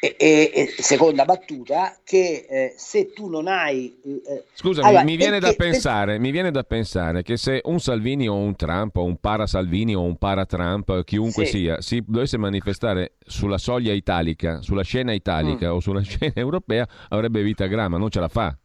E, 0.00 0.14
e, 0.16 0.52
e, 0.54 0.66
seconda 0.80 1.24
battuta, 1.24 1.98
che 2.04 2.46
eh, 2.48 2.74
se 2.76 3.12
tu 3.12 3.28
non 3.28 3.48
hai... 3.48 3.98
Eh, 4.04 4.44
Scusami, 4.52 4.86
allora, 4.86 5.02
mi, 5.02 5.16
viene 5.16 5.40
perché, 5.40 5.56
pensare, 5.56 6.04
perché... 6.12 6.20
mi, 6.20 6.30
viene 6.30 6.52
da 6.52 6.62
pensare, 6.62 7.22
che 7.22 7.36
se 7.36 7.60
un 7.64 7.80
Salvini 7.80 8.28
o 8.28 8.36
un 8.36 8.54
Trump 8.54 8.94
o 8.96 9.02
un 9.02 9.16
para 9.16 9.48
Salvini 9.48 9.96
o 9.96 10.02
un 10.02 10.16
para 10.16 10.46
Trump, 10.46 11.02
chiunque 11.02 11.46
sì. 11.46 11.58
sia, 11.58 11.80
si 11.80 12.04
dovesse 12.06 12.38
manifestare 12.38 13.14
sulla 13.26 13.58
soglia 13.58 13.92
italica, 13.92 14.62
sulla 14.62 14.82
scena 14.82 15.12
italica 15.12 15.68
mm. 15.68 15.74
o 15.74 15.80
sulla 15.80 16.02
scena 16.06 16.34
europea, 16.36 16.86
avrebbe 17.08 17.42
vita 17.42 17.66
grama, 17.66 17.98
non 17.98 18.08
ce 18.08 18.20
la 18.20 18.28
fa. 18.28 18.56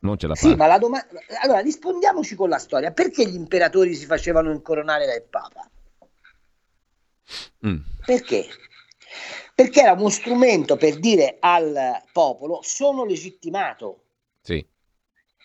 Non 0.00 0.18
ce 0.18 0.26
la 0.26 0.34
fa. 0.34 0.48
Sì, 0.48 0.54
ma 0.54 0.66
la 0.66 0.78
domanda... 0.78 1.06
Allora, 1.42 1.60
rispondiamoci 1.60 2.34
con 2.34 2.48
la 2.48 2.58
storia. 2.58 2.92
Perché 2.92 3.26
gli 3.26 3.34
imperatori 3.34 3.94
si 3.94 4.06
facevano 4.06 4.50
incoronare 4.50 5.06
dal 5.06 5.22
Papa? 5.22 5.70
Mm. 7.66 7.78
Perché? 8.04 8.46
perché 9.60 9.82
era 9.82 9.92
uno 9.92 10.08
strumento 10.08 10.78
per 10.78 10.98
dire 10.98 11.36
al 11.38 12.02
popolo 12.12 12.60
sono 12.62 13.04
legittimato. 13.04 14.04
Sì. 14.40 14.66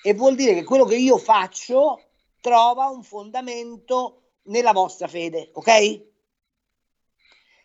E 0.02 0.14
vuol 0.14 0.36
dire 0.36 0.54
che 0.54 0.64
quello 0.64 0.86
che 0.86 0.96
io 0.96 1.18
faccio 1.18 2.02
trova 2.40 2.88
un 2.88 3.04
fondamento 3.04 4.36
nella 4.44 4.72
vostra 4.72 5.10
fede, 5.10 5.50
ok? 5.52 6.02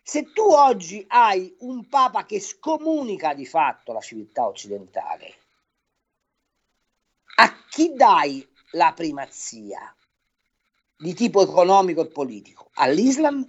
Se 0.03 0.33
tu 0.33 0.43
oggi 0.43 1.05
hai 1.07 1.55
un 1.61 1.87
papa 1.87 2.27
che 2.27 2.41
scomunica 2.41 3.33
di 3.33 3.47
fatto 3.47 3.93
la 3.93 4.01
civiltà 4.01 4.49
occidentale, 4.49 5.35
a 7.41 7.65
chi 7.69 7.93
dai 7.95 8.47
la 8.73 8.93
primazia 8.95 9.95
di 10.97 11.15
tipo 11.15 11.43
economico 11.43 12.03
e 12.03 12.09
politico? 12.09 12.71
All'Islam 12.75 13.47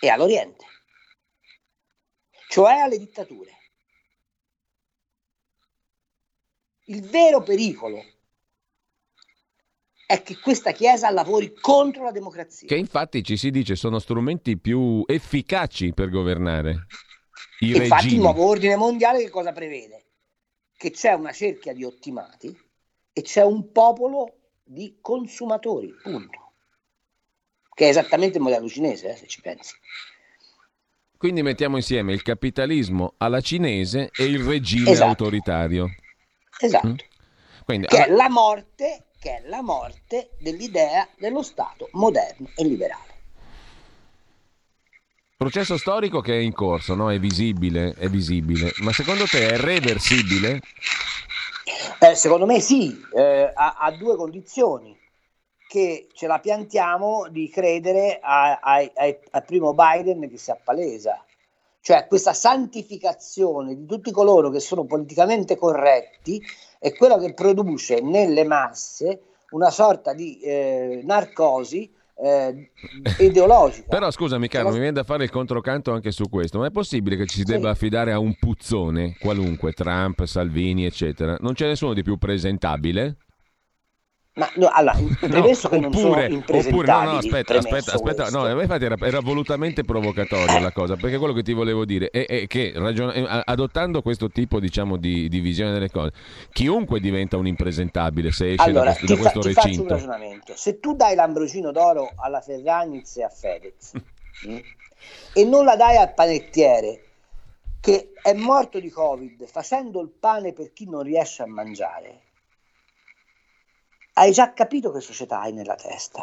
e 0.00 0.08
all'Oriente 0.08 0.66
cioè 2.50 2.80
alle 2.80 2.98
dittature. 2.98 3.58
Il 6.86 7.02
vero 7.02 7.44
pericolo 7.44 8.04
è 10.04 10.20
che 10.24 10.36
questa 10.40 10.72
Chiesa 10.72 11.08
lavori 11.10 11.54
contro 11.54 12.02
la 12.02 12.10
democrazia. 12.10 12.66
Che 12.66 12.76
infatti 12.76 13.22
ci 13.22 13.36
si 13.36 13.52
dice 13.52 13.76
sono 13.76 14.00
strumenti 14.00 14.58
più 14.58 15.04
efficaci 15.06 15.94
per 15.94 16.10
governare. 16.10 16.86
I 17.60 17.68
infatti 17.68 17.88
regimi. 17.88 18.14
il 18.14 18.18
nuovo 18.18 18.44
ordine 18.44 18.74
mondiale 18.74 19.22
che 19.22 19.30
cosa 19.30 19.52
prevede? 19.52 20.06
Che 20.76 20.90
c'è 20.90 21.12
una 21.12 21.32
cerchia 21.32 21.72
di 21.72 21.84
ottimati 21.84 22.69
e 23.12 23.22
c'è 23.22 23.42
un 23.42 23.72
popolo 23.72 24.34
di 24.62 24.98
consumatori, 25.00 25.92
punto. 26.02 26.52
Che 27.74 27.86
è 27.86 27.88
esattamente 27.88 28.38
il 28.38 28.42
modello 28.42 28.68
cinese, 28.68 29.10
eh, 29.10 29.16
se 29.16 29.26
ci 29.26 29.40
pensi. 29.40 29.74
Quindi 31.16 31.42
mettiamo 31.42 31.76
insieme 31.76 32.12
il 32.12 32.22
capitalismo 32.22 33.14
alla 33.18 33.40
cinese 33.40 34.10
e 34.14 34.24
il 34.24 34.42
regime 34.42 34.90
esatto. 34.90 35.08
autoritario. 35.08 35.94
Esatto. 36.58 36.88
Mm? 36.88 36.94
Quindi, 37.64 37.86
che, 37.86 37.96
allora... 37.96 38.12
è 38.12 38.16
la 38.16 38.28
morte, 38.30 39.04
che 39.18 39.36
è 39.36 39.48
la 39.48 39.62
morte 39.62 40.30
dell'idea 40.38 41.06
dello 41.18 41.42
Stato 41.42 41.88
moderno 41.92 42.48
e 42.54 42.64
liberale. 42.64 43.08
Processo 45.36 45.78
storico 45.78 46.20
che 46.20 46.34
è 46.34 46.40
in 46.40 46.52
corso, 46.52 46.94
no? 46.94 47.10
è 47.10 47.18
visibile, 47.18 47.94
è 47.96 48.08
visibile, 48.08 48.72
ma 48.80 48.92
secondo 48.92 49.24
te 49.24 49.48
è 49.48 49.56
reversibile? 49.56 50.60
Eh, 52.00 52.14
secondo 52.14 52.46
me 52.46 52.60
sì, 52.60 52.98
eh, 53.14 53.50
ha, 53.52 53.76
ha, 53.78 53.90
due 53.92 54.16
condizioni 54.16 54.98
che 55.68 56.08
ce 56.12 56.26
la 56.26 56.40
piantiamo 56.40 57.28
di 57.28 57.48
credere 57.48 58.18
al 58.20 59.44
primo 59.46 59.74
Biden 59.74 60.28
che 60.28 60.36
si 60.36 60.50
appalesa. 60.50 61.24
Cioè 61.82 62.06
questa 62.06 62.32
santificazione 62.32 63.74
di 63.74 63.86
tutti 63.86 64.10
coloro 64.10 64.50
che 64.50 64.60
sono 64.60 64.84
politicamente 64.84 65.56
corretti 65.56 66.42
è 66.78 66.92
quella 66.94 67.18
che 67.18 67.32
produce 67.34 68.00
nelle 68.00 68.44
masse 68.44 69.22
una 69.50 69.70
sorta 69.70 70.12
di 70.12 70.40
eh, 70.40 71.00
narcosi 71.04 71.92
eh, 72.22 72.70
ideologica. 73.18 73.86
Però 73.88 74.10
scusami 74.10 74.48
caro, 74.48 74.70
mi 74.70 74.78
viene 74.78 74.92
da 74.92 75.04
fare 75.04 75.24
il 75.24 75.30
controcanto 75.30 75.92
anche 75.92 76.10
su 76.10 76.28
questo, 76.28 76.58
ma 76.58 76.66
è 76.66 76.70
possibile 76.70 77.16
che 77.16 77.26
ci 77.26 77.38
si 77.38 77.44
debba 77.44 77.70
affidare 77.70 78.12
a 78.12 78.18
un 78.18 78.34
puzzone 78.38 79.16
qualunque, 79.18 79.72
Trump, 79.72 80.24
Salvini, 80.24 80.84
eccetera? 80.84 81.36
Non 81.40 81.54
c'è 81.54 81.66
nessuno 81.66 81.94
di 81.94 82.02
più 82.02 82.16
presentabile? 82.18 83.16
Ma 84.40 84.50
no, 84.54 84.70
allora, 84.72 84.96
premesso 85.20 85.68
no, 85.68 85.74
che 85.74 85.80
non 85.80 85.94
oppure, 85.94 86.28
sono 86.28 86.58
oppure, 86.58 86.86
no, 86.86 87.02
no, 87.02 87.10
aspetta, 87.18 87.58
aspetta, 87.58 87.92
aspetta, 87.92 88.30
no, 88.30 88.48
infatti 88.58 88.84
era, 88.86 88.96
era, 88.98 89.20
volutamente 89.20 89.84
provocatoria 89.84 90.58
la 90.58 90.72
cosa, 90.72 90.96
perché 90.96 91.18
quello 91.18 91.34
che 91.34 91.42
ti 91.42 91.52
volevo 91.52 91.84
dire 91.84 92.08
è, 92.08 92.24
è 92.24 92.46
che 92.46 92.72
ragion- 92.74 93.10
eh, 93.14 93.42
adottando 93.44 94.00
questo 94.00 94.30
tipo 94.30 94.58
diciamo, 94.58 94.96
di, 94.96 95.28
di, 95.28 95.40
visione 95.40 95.72
delle 95.72 95.90
cose, 95.90 96.12
chiunque 96.52 97.00
diventa 97.00 97.36
un 97.36 97.46
impresentabile 97.46 98.32
se 98.32 98.52
esce 98.52 98.62
allora, 98.62 98.92
da 98.92 98.96
questo, 98.96 99.14
da 99.14 99.20
questo 99.20 99.52
fa, 99.52 99.62
recinto. 99.62 100.54
Se 100.54 100.80
tu 100.80 100.96
dai 100.96 101.14
l'ambrogino 101.14 101.70
d'oro 101.70 102.10
alla 102.16 102.40
Ferragnez 102.40 103.18
e 103.18 103.22
a 103.22 103.28
Fedez 103.28 103.92
mh, 103.92 104.00
mm, 104.52 104.56
e 105.34 105.44
non 105.44 105.66
la 105.66 105.76
dai 105.76 105.96
al 105.96 106.14
panettiere 106.14 107.02
che 107.78 108.12
è 108.22 108.32
morto 108.32 108.80
di 108.80 108.88
Covid 108.88 109.44
facendo 109.46 110.00
il 110.00 110.08
pane 110.08 110.54
per 110.54 110.72
chi 110.72 110.88
non 110.88 111.02
riesce 111.02 111.42
a 111.42 111.46
mangiare, 111.46 112.20
hai 114.20 114.32
già 114.32 114.52
capito 114.52 114.92
che 114.92 115.00
società 115.00 115.40
hai 115.40 115.52
nella 115.54 115.76
testa. 115.76 116.22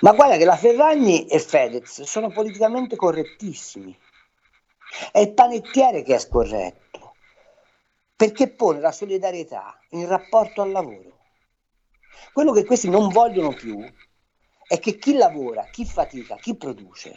Ma 0.00 0.12
guarda 0.12 0.36
che 0.36 0.44
la 0.44 0.56
Ferragni 0.56 1.26
e 1.26 1.38
Fedez 1.38 2.02
sono 2.02 2.30
politicamente 2.30 2.96
correttissimi. 2.96 3.96
È 5.12 5.20
il 5.20 5.32
panettiere 5.32 6.02
che 6.02 6.16
è 6.16 6.18
scorretto, 6.18 7.14
perché 8.16 8.50
pone 8.50 8.80
la 8.80 8.90
solidarietà 8.90 9.80
in 9.90 10.08
rapporto 10.08 10.62
al 10.62 10.72
lavoro. 10.72 11.16
Quello 12.32 12.52
che 12.52 12.64
questi 12.64 12.90
non 12.90 13.10
vogliono 13.10 13.54
più 13.54 13.78
è 14.66 14.80
che 14.80 14.98
chi 14.98 15.14
lavora, 15.14 15.68
chi 15.70 15.84
fatica, 15.84 16.34
chi 16.34 16.56
produce 16.56 17.16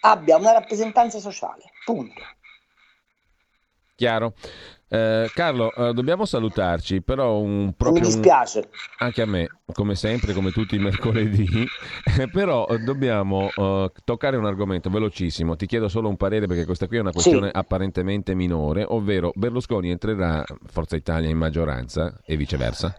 abbia 0.00 0.38
una 0.38 0.52
rappresentanza 0.52 1.18
sociale. 1.18 1.72
Punto. 1.84 2.22
Chiaro. 4.00 4.32
Eh, 4.88 5.30
Carlo, 5.34 5.74
eh, 5.74 5.92
dobbiamo 5.92 6.24
salutarci, 6.24 7.02
però 7.02 7.36
un 7.36 7.74
proprio... 7.76 8.00
Mi 8.00 8.06
dispiace. 8.06 8.60
Un... 8.60 8.68
Anche 9.00 9.20
a 9.20 9.26
me, 9.26 9.46
come 9.74 9.94
sempre, 9.94 10.32
come 10.32 10.52
tutti 10.52 10.76
i 10.76 10.78
mercoledì, 10.78 11.46
però 12.32 12.66
eh, 12.66 12.78
dobbiamo 12.78 13.50
uh, 13.54 13.92
toccare 14.02 14.38
un 14.38 14.46
argomento 14.46 14.88
velocissimo. 14.88 15.54
Ti 15.54 15.66
chiedo 15.66 15.88
solo 15.88 16.08
un 16.08 16.16
parere 16.16 16.46
perché 16.46 16.64
questa 16.64 16.86
qui 16.86 16.96
è 16.96 17.00
una 17.00 17.12
questione 17.12 17.48
sì. 17.48 17.52
apparentemente 17.58 18.34
minore, 18.34 18.86
ovvero 18.88 19.32
Berlusconi 19.34 19.90
entrerà 19.90 20.42
Forza 20.64 20.96
Italia 20.96 21.28
in 21.28 21.36
maggioranza 21.36 22.18
e 22.24 22.36
viceversa? 22.38 22.98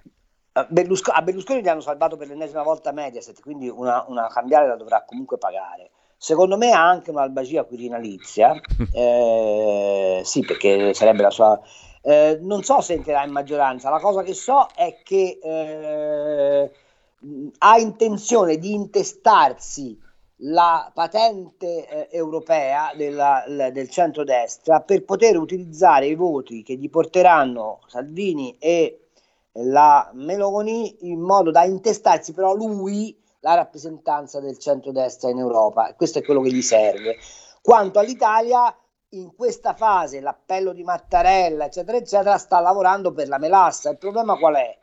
Berlusconi, 0.69 1.17
a 1.17 1.21
Berlusconi 1.23 1.63
gli 1.63 1.67
hanno 1.67 1.81
salvato 1.81 2.15
per 2.15 2.27
l'ennesima 2.27 2.61
volta 2.61 2.91
Mediaset, 2.91 3.41
quindi 3.41 3.67
una, 3.67 4.05
una 4.07 4.27
cambiale 4.27 4.67
la 4.67 4.75
dovrà 4.75 5.03
comunque 5.03 5.39
pagare. 5.39 5.89
Secondo 6.23 6.55
me 6.55 6.71
ha 6.71 6.87
anche 6.87 7.09
un'albagia 7.09 7.63
quirinalizia, 7.63 8.53
eh, 8.93 10.21
sì, 10.23 10.41
perché 10.41 10.93
sarebbe 10.93 11.23
la 11.23 11.31
sua... 11.31 11.59
Eh, 12.03 12.37
non 12.43 12.61
so 12.61 12.79
se 12.79 12.93
entrerà 12.93 13.25
in 13.25 13.31
maggioranza, 13.31 13.89
la 13.89 13.99
cosa 13.99 14.21
che 14.21 14.35
so 14.35 14.67
è 14.75 14.99
che 15.03 15.39
eh, 15.41 16.71
ha 17.57 17.77
intenzione 17.79 18.57
di 18.57 18.71
intestarsi 18.71 19.99
la 20.43 20.91
patente 20.93 21.87
eh, 21.87 22.15
europea 22.15 22.93
della, 22.95 23.43
la, 23.47 23.71
del 23.71 23.89
centrodestra 23.89 24.81
per 24.81 25.03
poter 25.03 25.37
utilizzare 25.37 26.05
i 26.05 26.13
voti 26.13 26.61
che 26.61 26.75
gli 26.75 26.89
porteranno 26.91 27.79
Salvini 27.87 28.57
e 28.59 29.07
la 29.53 30.11
Meloni 30.13 31.09
in 31.09 31.19
modo 31.19 31.49
da 31.49 31.63
intestarsi 31.63 32.31
però 32.31 32.53
lui 32.53 33.20
la 33.41 33.55
rappresentanza 33.55 34.39
del 34.39 34.57
centrodestra 34.57 35.29
in 35.29 35.39
Europa. 35.39 35.93
Questo 35.95 36.19
è 36.19 36.23
quello 36.23 36.41
che 36.41 36.51
gli 36.51 36.61
serve. 36.61 37.17
Quanto 37.61 37.99
all'Italia, 37.99 38.75
in 39.09 39.35
questa 39.35 39.73
fase 39.73 40.21
l'appello 40.21 40.73
di 40.73 40.83
Mattarella, 40.83 41.65
eccetera, 41.65 41.97
eccetera, 41.97 42.37
sta 42.37 42.59
lavorando 42.59 43.11
per 43.11 43.27
la 43.27 43.37
melassa. 43.37 43.89
Il 43.89 43.97
problema 43.97 44.37
qual 44.37 44.55
è? 44.55 44.77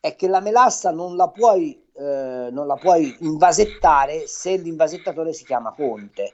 È 0.00 0.16
che 0.16 0.28
la 0.28 0.40
melassa 0.40 0.90
non 0.90 1.14
la 1.14 1.28
puoi, 1.28 1.88
eh, 1.94 2.48
non 2.50 2.66
la 2.66 2.76
puoi 2.76 3.16
invasettare 3.20 4.26
se 4.26 4.56
l'invasettatore 4.56 5.32
si 5.32 5.44
chiama 5.44 5.72
Conte. 5.72 6.32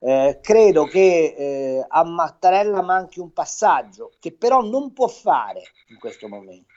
Eh, 0.00 0.40
credo 0.42 0.84
che 0.84 1.34
eh, 1.36 1.86
a 1.88 2.04
Mattarella 2.04 2.82
manchi 2.82 3.20
un 3.20 3.32
passaggio 3.32 4.10
che 4.18 4.32
però 4.32 4.60
non 4.60 4.92
può 4.92 5.06
fare 5.06 5.62
in 5.88 5.98
questo 5.98 6.28
momento. 6.28 6.72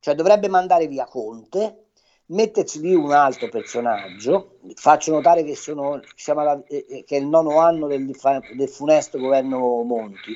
Cioè 0.00 0.14
dovrebbe 0.14 0.48
mandare 0.48 0.86
via 0.86 1.06
Conte, 1.06 1.87
metterci 2.28 2.80
lì 2.80 2.94
un 2.94 3.12
altro 3.12 3.48
personaggio, 3.48 4.58
faccio 4.74 5.12
notare 5.12 5.44
che, 5.44 5.54
sono, 5.54 6.00
alla, 6.26 6.62
eh, 6.66 6.84
eh, 6.88 7.04
che 7.04 7.16
è 7.16 7.20
il 7.20 7.26
nono 7.26 7.58
anno 7.58 7.86
del, 7.86 8.04
del 8.06 8.68
funesto 8.68 9.18
governo 9.18 9.82
Monti 9.82 10.32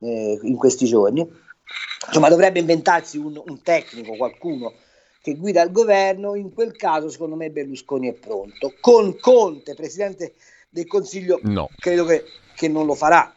eh, 0.00 0.38
in 0.42 0.56
questi 0.56 0.86
giorni, 0.86 1.28
insomma 2.06 2.28
dovrebbe 2.28 2.60
inventarsi 2.60 3.18
un, 3.18 3.40
un, 3.44 3.62
tecnico, 3.62 4.16
qualcuno 4.16 4.72
che 5.20 5.34
guida 5.36 5.62
il 5.62 5.72
governo, 5.72 6.34
in 6.34 6.52
quel 6.52 6.76
caso 6.76 7.08
secondo 7.08 7.34
me 7.34 7.50
Berlusconi 7.50 8.08
è 8.08 8.12
pronto, 8.14 8.74
con 8.80 9.18
Conte, 9.18 9.74
presidente 9.74 10.34
del 10.68 10.86
Consiglio 10.86 11.40
No. 11.42 11.68
credo 11.78 12.04
che, 12.04 12.24
che 12.54 12.68
non 12.68 12.86
lo 12.86 12.94
farà. 12.94 13.34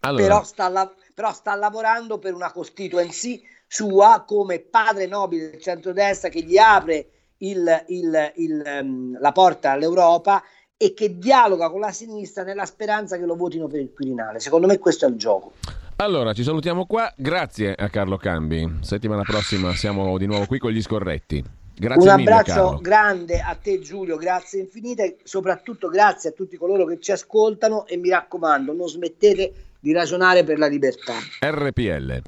Allora, 0.00 0.22
Però, 0.22 0.44
sta 0.44 0.68
la- 0.68 0.92
però 1.14 1.32
sta 1.32 1.56
lavorando 1.56 2.18
per 2.18 2.34
una 2.34 2.52
constituency 2.52 3.42
sua 3.66 4.22
come 4.26 4.60
padre 4.60 5.06
nobile 5.06 5.50
del 5.50 5.60
centrodestra 5.60 6.28
che 6.28 6.42
gli 6.42 6.56
apre 6.56 7.10
il- 7.38 7.84
il- 7.88 8.32
il, 8.36 8.62
ehm, 8.64 9.18
la 9.20 9.32
porta 9.32 9.72
all'Europa 9.72 10.42
e 10.76 10.94
che 10.94 11.18
dialoga 11.18 11.70
con 11.70 11.80
la 11.80 11.90
sinistra 11.92 12.42
nella 12.44 12.64
speranza 12.66 13.16
che 13.18 13.24
lo 13.24 13.34
votino 13.36 13.66
per 13.66 13.80
il 13.80 13.92
Quirinale. 13.92 14.38
Secondo 14.40 14.66
me 14.66 14.78
questo 14.78 15.06
è 15.06 15.08
il 15.08 15.16
gioco. 15.16 15.52
allora, 15.96 16.32
ci 16.32 16.44
salutiamo 16.44 16.86
qua. 16.86 17.12
Grazie 17.16 17.74
a 17.74 17.88
Carlo 17.88 18.16
Cambi. 18.16 18.78
Settimana 18.82 19.22
prossima 19.22 19.72
siamo 19.74 20.16
di 20.16 20.26
nuovo 20.26 20.46
qui 20.46 20.58
con 20.60 20.70
gli 20.70 20.80
scorretti. 20.80 21.42
Grazie 21.74 22.10
Un 22.10 22.16
mille, 22.16 22.30
abbraccio 22.32 22.60
Carlo. 22.64 22.78
grande 22.80 23.40
a 23.40 23.54
te 23.54 23.78
Giulio, 23.80 24.16
grazie 24.16 24.60
infinite, 24.60 25.18
soprattutto 25.22 25.88
grazie 25.88 26.30
a 26.30 26.32
tutti 26.32 26.56
coloro 26.56 26.84
che 26.86 26.98
ci 27.00 27.12
ascoltano 27.12 27.86
e 27.86 27.96
mi 27.96 28.08
raccomando, 28.10 28.72
non 28.72 28.88
smettete 28.88 29.52
di 29.78 29.92
ragionare 29.92 30.42
per 30.42 30.58
la 30.58 30.66
libertà. 30.66 31.14
RPL. 31.40 32.22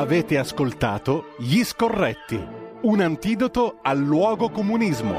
Avete 0.00 0.38
ascoltato 0.38 1.34
Gli 1.38 1.64
Scorretti, 1.64 2.40
un 2.82 3.00
antidoto 3.00 3.80
al 3.82 3.98
luogo 3.98 4.48
comunismo. 4.48 5.18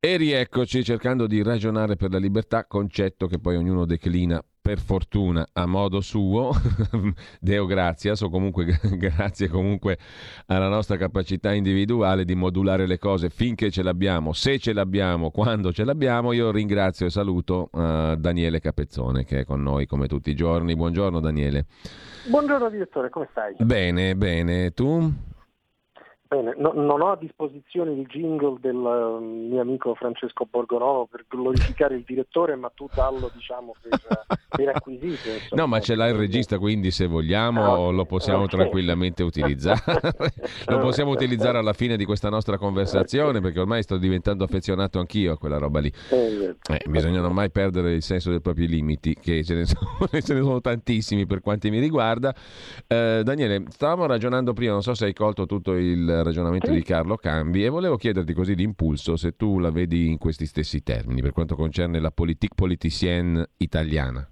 E 0.00 0.16
rieccoci 0.18 0.84
cercando 0.84 1.26
di 1.26 1.42
ragionare 1.42 1.96
per 1.96 2.10
la 2.10 2.18
libertà, 2.18 2.66
concetto 2.66 3.26
che 3.26 3.38
poi 3.38 3.56
ognuno 3.56 3.86
declina 3.86 4.44
per 4.60 4.78
fortuna 4.78 5.48
a 5.52 5.66
modo 5.66 6.00
suo, 6.00 6.50
Deo 7.40 7.66
gratias, 7.66 8.20
o 8.20 8.28
comunque 8.28 8.66
grazie 8.98 9.48
comunque 9.48 9.98
alla 10.46 10.68
nostra 10.68 10.96
capacità 10.96 11.52
individuale 11.52 12.24
di 12.24 12.34
modulare 12.34 12.86
le 12.86 12.98
cose 12.98 13.30
finché 13.30 13.70
ce 13.70 13.82
l'abbiamo, 13.82 14.32
se 14.32 14.58
ce 14.58 14.72
l'abbiamo, 14.72 15.30
quando 15.30 15.72
ce 15.72 15.84
l'abbiamo. 15.84 16.32
Io 16.32 16.50
ringrazio 16.50 17.06
e 17.06 17.10
saluto 17.10 17.70
eh, 17.72 18.16
Daniele 18.18 18.60
Capezzone 18.60 19.24
che 19.24 19.40
è 19.40 19.44
con 19.44 19.62
noi 19.62 19.86
come 19.86 20.06
tutti 20.06 20.30
i 20.30 20.34
giorni. 20.34 20.76
Buongiorno 20.76 21.20
Daniele. 21.20 21.66
Buongiorno 22.28 22.68
direttore, 22.68 23.08
come 23.08 23.28
stai? 23.30 23.54
Bene, 23.58 24.14
bene, 24.14 24.72
tu? 24.72 25.12
Bene, 26.32 26.54
no- 26.56 26.70
non 26.72 27.00
ho 27.00 27.10
a 27.10 27.16
disposizione 27.16 27.90
il 27.90 28.06
jingle 28.06 28.58
del 28.60 28.76
eh, 28.76 29.20
mio 29.20 29.60
amico 29.60 29.96
Francesco 29.96 30.46
Borgonovo 30.48 31.06
per 31.10 31.24
glorificare 31.28 31.96
il 31.96 32.04
direttore, 32.06 32.54
ma 32.54 32.70
tu 32.72 32.88
dallo 32.94 33.32
diciamo 33.34 33.74
per, 33.80 33.98
per 34.54 34.68
acquisito. 34.68 35.28
insomma. 35.32 35.62
No, 35.62 35.66
ma 35.66 35.80
ce 35.80 35.96
l'ha 35.96 36.06
il 36.06 36.14
regista, 36.14 36.58
quindi 36.58 36.92
se 36.92 37.08
vogliamo 37.08 37.88
Ah, 37.88 37.90
lo 37.90 38.04
possiamo 38.04 38.44
Ok. 38.44 38.50
tranquillamente 38.50 39.24
utilizzare. 39.24 39.80
lo 40.68 40.78
possiamo 40.78 41.10
utilizzare 41.10 41.58
alla 41.58 41.72
fine 41.72 41.96
di 41.96 42.04
questa 42.04 42.28
nostra 42.28 42.56
conversazione, 42.58 43.40
perché 43.40 43.58
ormai 43.58 43.82
sto 43.82 43.96
diventando 43.96 44.44
affezionato 44.44 45.00
anch'io 45.00 45.32
a 45.32 45.36
quella 45.36 45.58
roba 45.58 45.80
lì. 45.80 45.92
Eh, 46.10 46.54
Eh, 46.70 46.88
bisogna 46.88 47.20
non 47.20 47.32
mai 47.34 47.50
perdere 47.50 47.92
il 47.94 48.02
senso 48.02 48.30
dei 48.30 48.40
propri 48.40 48.68
limiti, 48.68 49.14
che 49.14 49.42
ce 49.42 49.54
ne 49.56 49.64
sono, 49.66 50.06
ce 50.12 50.34
ne 50.34 50.42
sono 50.42 50.60
tantissimi 50.60 51.26
per 51.26 51.40
quanti 51.40 51.70
mi 51.70 51.80
riguarda. 51.80 52.32
Eh, 52.86 53.22
Daniele, 53.24 53.64
stavamo 53.68 54.06
ragionando 54.06 54.52
prima, 54.52 54.70
non 54.74 54.82
so 54.82 54.94
se 54.94 55.06
hai 55.06 55.12
colto 55.12 55.46
tutto 55.46 55.72
il 55.72 56.18
ragionamento 56.22 56.70
di 56.70 56.82
Carlo 56.82 57.16
Cambi 57.16 57.64
e 57.64 57.68
volevo 57.68 57.96
chiederti 57.96 58.32
così 58.32 58.54
di 58.54 58.62
impulso 58.62 59.16
se 59.16 59.36
tu 59.36 59.58
la 59.58 59.70
vedi 59.70 60.08
in 60.08 60.18
questi 60.18 60.46
stessi 60.46 60.82
termini 60.82 61.22
per 61.22 61.32
quanto 61.32 61.56
concerne 61.56 62.00
la 62.00 62.10
politique 62.10 62.54
politicienne 62.54 63.50
italiana. 63.58 64.28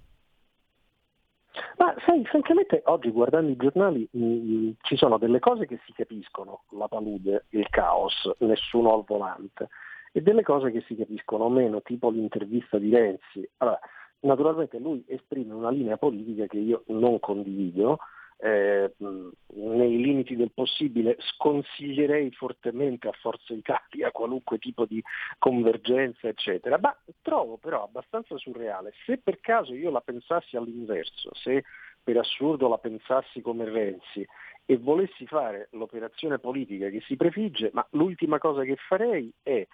Ma 1.76 1.95
sai, 2.05 2.24
francamente 2.24 2.82
oggi 2.86 3.11
guardando 3.11 3.51
i 3.51 3.57
giornali 3.57 4.09
mh, 4.11 4.70
ci 4.82 4.97
sono 4.97 5.18
delle 5.18 5.39
cose 5.39 5.66
che 5.66 5.80
si 5.86 5.93
capiscono, 5.93 6.62
la 6.70 6.89
palude, 6.89 7.47
il 7.51 7.68
caos, 7.68 8.30
nessuno 8.39 8.95
al 8.95 9.05
volante, 9.07 9.68
e 10.12 10.20
delle 10.20 10.43
cose 10.43 10.70
che 10.70 10.82
si 10.86 10.97
capiscono 10.97 11.49
meno, 11.49 11.82
tipo 11.82 12.11
l'intervista 12.11 12.78
di 12.78 12.91
Renzi. 12.91 13.49
Allora, 13.59 13.78
naturalmente 14.20 14.78
lui 14.78 15.05
esprime 15.07 15.53
una 15.53 15.70
linea 15.70 15.97
politica 15.97 16.47
che 16.47 16.59
io 16.59 16.82
non 16.86 17.20
condivido, 17.20 17.99
eh, 18.41 18.93
nei 18.99 20.01
limiti 20.01 20.36
del 20.36 20.53
possibile 20.53 21.16
sconsiglierei 21.18 22.30
fortemente 22.32 23.09
a 23.09 23.12
Forza 23.12 23.53
Italia 23.53 24.11
qualunque 24.12 24.59
tipo 24.59 24.84
di 24.84 25.03
convergenza, 25.39 26.28
eccetera, 26.28 26.78
ma 26.80 26.97
trovo 27.22 27.57
però 27.57 27.84
abbastanza 27.84 28.36
surreale, 28.36 28.93
se 29.05 29.18
per 29.18 29.41
caso 29.41 29.74
io 29.74 29.91
la 29.91 30.01
pensassi 30.01 30.57
all'inverso, 30.57 31.30
se 31.34 31.64
per 32.03 32.16
assurdo 32.16 32.68
la 32.68 32.78
pensassi 32.78 33.41
come 33.41 33.64
Renzi 33.64 34.26
e 34.64 34.76
volessi 34.76 35.26
fare 35.26 35.68
l'operazione 35.72 36.39
politica 36.39 36.89
che 36.91 37.01
si 37.07 37.16
prefigge, 37.16 37.70
ma 37.72 37.86
l'ultima 37.91 38.39
cosa 38.39 38.62
che 38.62 38.76
farei 38.76 39.32
è 39.43 39.66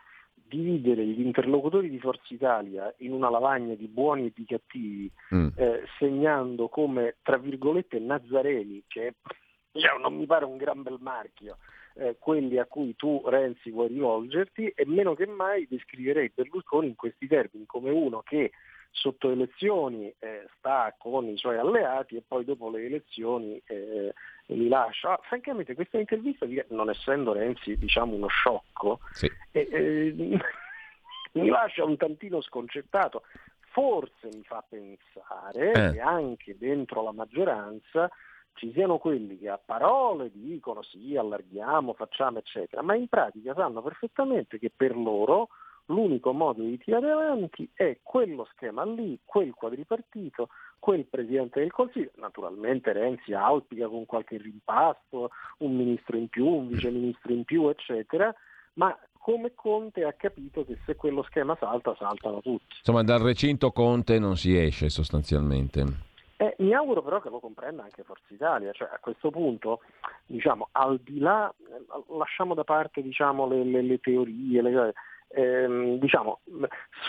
dividere 0.47 1.05
gli 1.05 1.21
interlocutori 1.21 1.89
di 1.89 1.99
Forza 1.99 2.33
Italia 2.33 2.93
in 2.99 3.13
una 3.13 3.31
lavagna 3.31 3.75
di 3.75 3.87
buoni 3.87 4.27
e 4.27 4.33
di 4.35 4.45
cattivi, 4.45 5.11
Mm. 5.35 5.49
eh, 5.57 5.83
segnando 5.99 6.69
come, 6.69 7.17
tra 7.23 7.39
virgolette, 7.39 7.99
Nazareni, 7.99 8.85
che 8.87 9.15
cioè, 9.73 9.99
non 10.01 10.15
mi 10.17 10.27
pare 10.27 10.45
un 10.45 10.57
gran 10.57 10.83
bel 10.83 10.99
marchio, 11.01 11.59
eh, 11.97 12.17
quelli 12.19 12.59
a 12.59 12.67
cui 12.67 12.95
tu 12.95 13.23
Renzi 13.25 13.71
vuoi 13.71 13.89
rivolgerti 13.89 14.69
e 14.69 14.87
meno 14.87 15.15
che 15.15 15.27
mai 15.27 15.67
descriverei 15.69 16.33
Berlusconi 16.35 16.89
in 16.89 16.95
questi 16.95 17.27
termini 17.27 17.67
come 17.67 17.91
uno 17.91 18.23
che 18.23 18.53
sotto 18.95 19.31
elezioni 19.31 20.15
eh, 20.21 20.47
sta 20.57 20.95
con 20.97 21.27
i 21.27 21.37
suoi 21.37 21.59
alleati 21.59 22.17
e 22.17 22.23
poi 22.27 22.45
dopo 22.45 22.71
le 22.71 22.85
elezioni 22.87 23.61
eh, 23.67 24.15
li 24.47 24.69
lascia. 24.69 25.13
Ah, 25.15 25.21
francamente 25.23 25.75
questa 25.75 25.99
intervista, 25.99 26.47
non 26.69 26.89
essendo 26.91 27.33
Renzi 27.33 27.77
diciamo 27.77 28.15
uno 28.15 28.29
sciocco, 28.29 29.01
Sì. 29.11 29.31
eh, 29.51 29.69
eh, 29.71 30.15
mi 31.33 31.49
lascia 31.49 31.85
un 31.85 31.97
tantino 31.97 32.41
sconcertato. 32.41 33.25
Forse 33.73 34.29
mi 34.33 34.45
fa 34.45 34.65
pensare 34.67 35.73
Eh. 35.73 35.93
che 35.95 36.01
anche 36.01 36.57
dentro 36.57 37.03
la 37.03 37.11
maggioranza 37.11 38.09
ci 38.55 38.71
siano 38.73 38.99
quelli 38.99 39.37
che 39.37 39.49
a 39.49 39.59
parole 39.63 40.31
dicono 40.33 40.83
sì, 40.83 41.17
allarghiamo, 41.17 41.95
facciamo, 41.95 42.39
eccetera, 42.39 42.83
ma 42.83 42.95
in 42.95 43.09
pratica 43.09 43.53
sanno 43.55 43.83
perfettamente 43.83 44.61
che 44.61 44.71
per 44.75 44.97
loro 44.97 45.49
l'unico 45.87 46.33
modo 46.33 46.63
di 46.63 46.79
tirare 46.79 47.11
avanti 47.11 47.69
è 47.75 47.99
quello 48.03 48.47
schema 48.53 48.85
lì, 48.85 49.19
quel 49.25 49.53
quadripartito, 49.53 50.49
quel 50.79 51.05
Presidente 51.05 51.61
del 51.61 51.73
Consiglio. 51.73 52.11
Naturalmente 52.17 52.93
Renzi 52.93 53.33
auspica 53.33 53.89
con 53.89 54.07
qualche 54.07 54.39
rimpasto, 54.39 55.31
un 55.59 55.77
ministro 55.77 56.17
in 56.17 56.29
più, 56.29 56.47
un 56.47 56.69
viceministro 56.69 57.33
in 57.33 57.45
più, 57.45 57.69
eccetera, 57.69 58.35
ma 58.75 58.97
come 59.19 59.53
Conte 59.55 60.05
ha 60.05 60.13
capito 60.13 60.65
che 60.67 60.79
se 60.85 60.97
quello 60.97 61.23
schema 61.23 61.57
salta, 61.59 61.95
saltano 61.99 62.41
tutti. 62.43 62.77
Insomma, 62.79 63.03
dal 63.03 63.21
recinto 63.21 63.71
Conte 63.73 64.19
non 64.19 64.37
si 64.37 64.59
esce 64.59 64.91
sostanzialmente. 64.91 66.13
Eh, 66.37 66.57
mi 66.59 66.75
auguro 66.75 67.01
però 67.01 67.21
che 67.21 67.31
lo 67.31 67.39
comprenda 67.39 67.85
anche 67.85 68.03
Forza 68.03 68.35
Italia, 68.35 68.73
cioè 68.73 68.89
a 68.93 68.99
questo 69.01 69.31
punto, 69.31 69.81
diciamo, 70.27 70.69
al 70.73 70.99
di 70.99 71.21
là, 71.21 71.49
eh, 71.49 72.17
lasciamo 72.19 72.55
da 72.55 72.65
parte 72.65 73.01
diciamo, 73.01 73.47
le, 73.47 73.65
le- 73.65 73.83
le 73.83 73.99
teorie, 73.99 74.61
le- 74.61 74.93
ehm, 75.35 75.99
diciamo, 75.99 76.41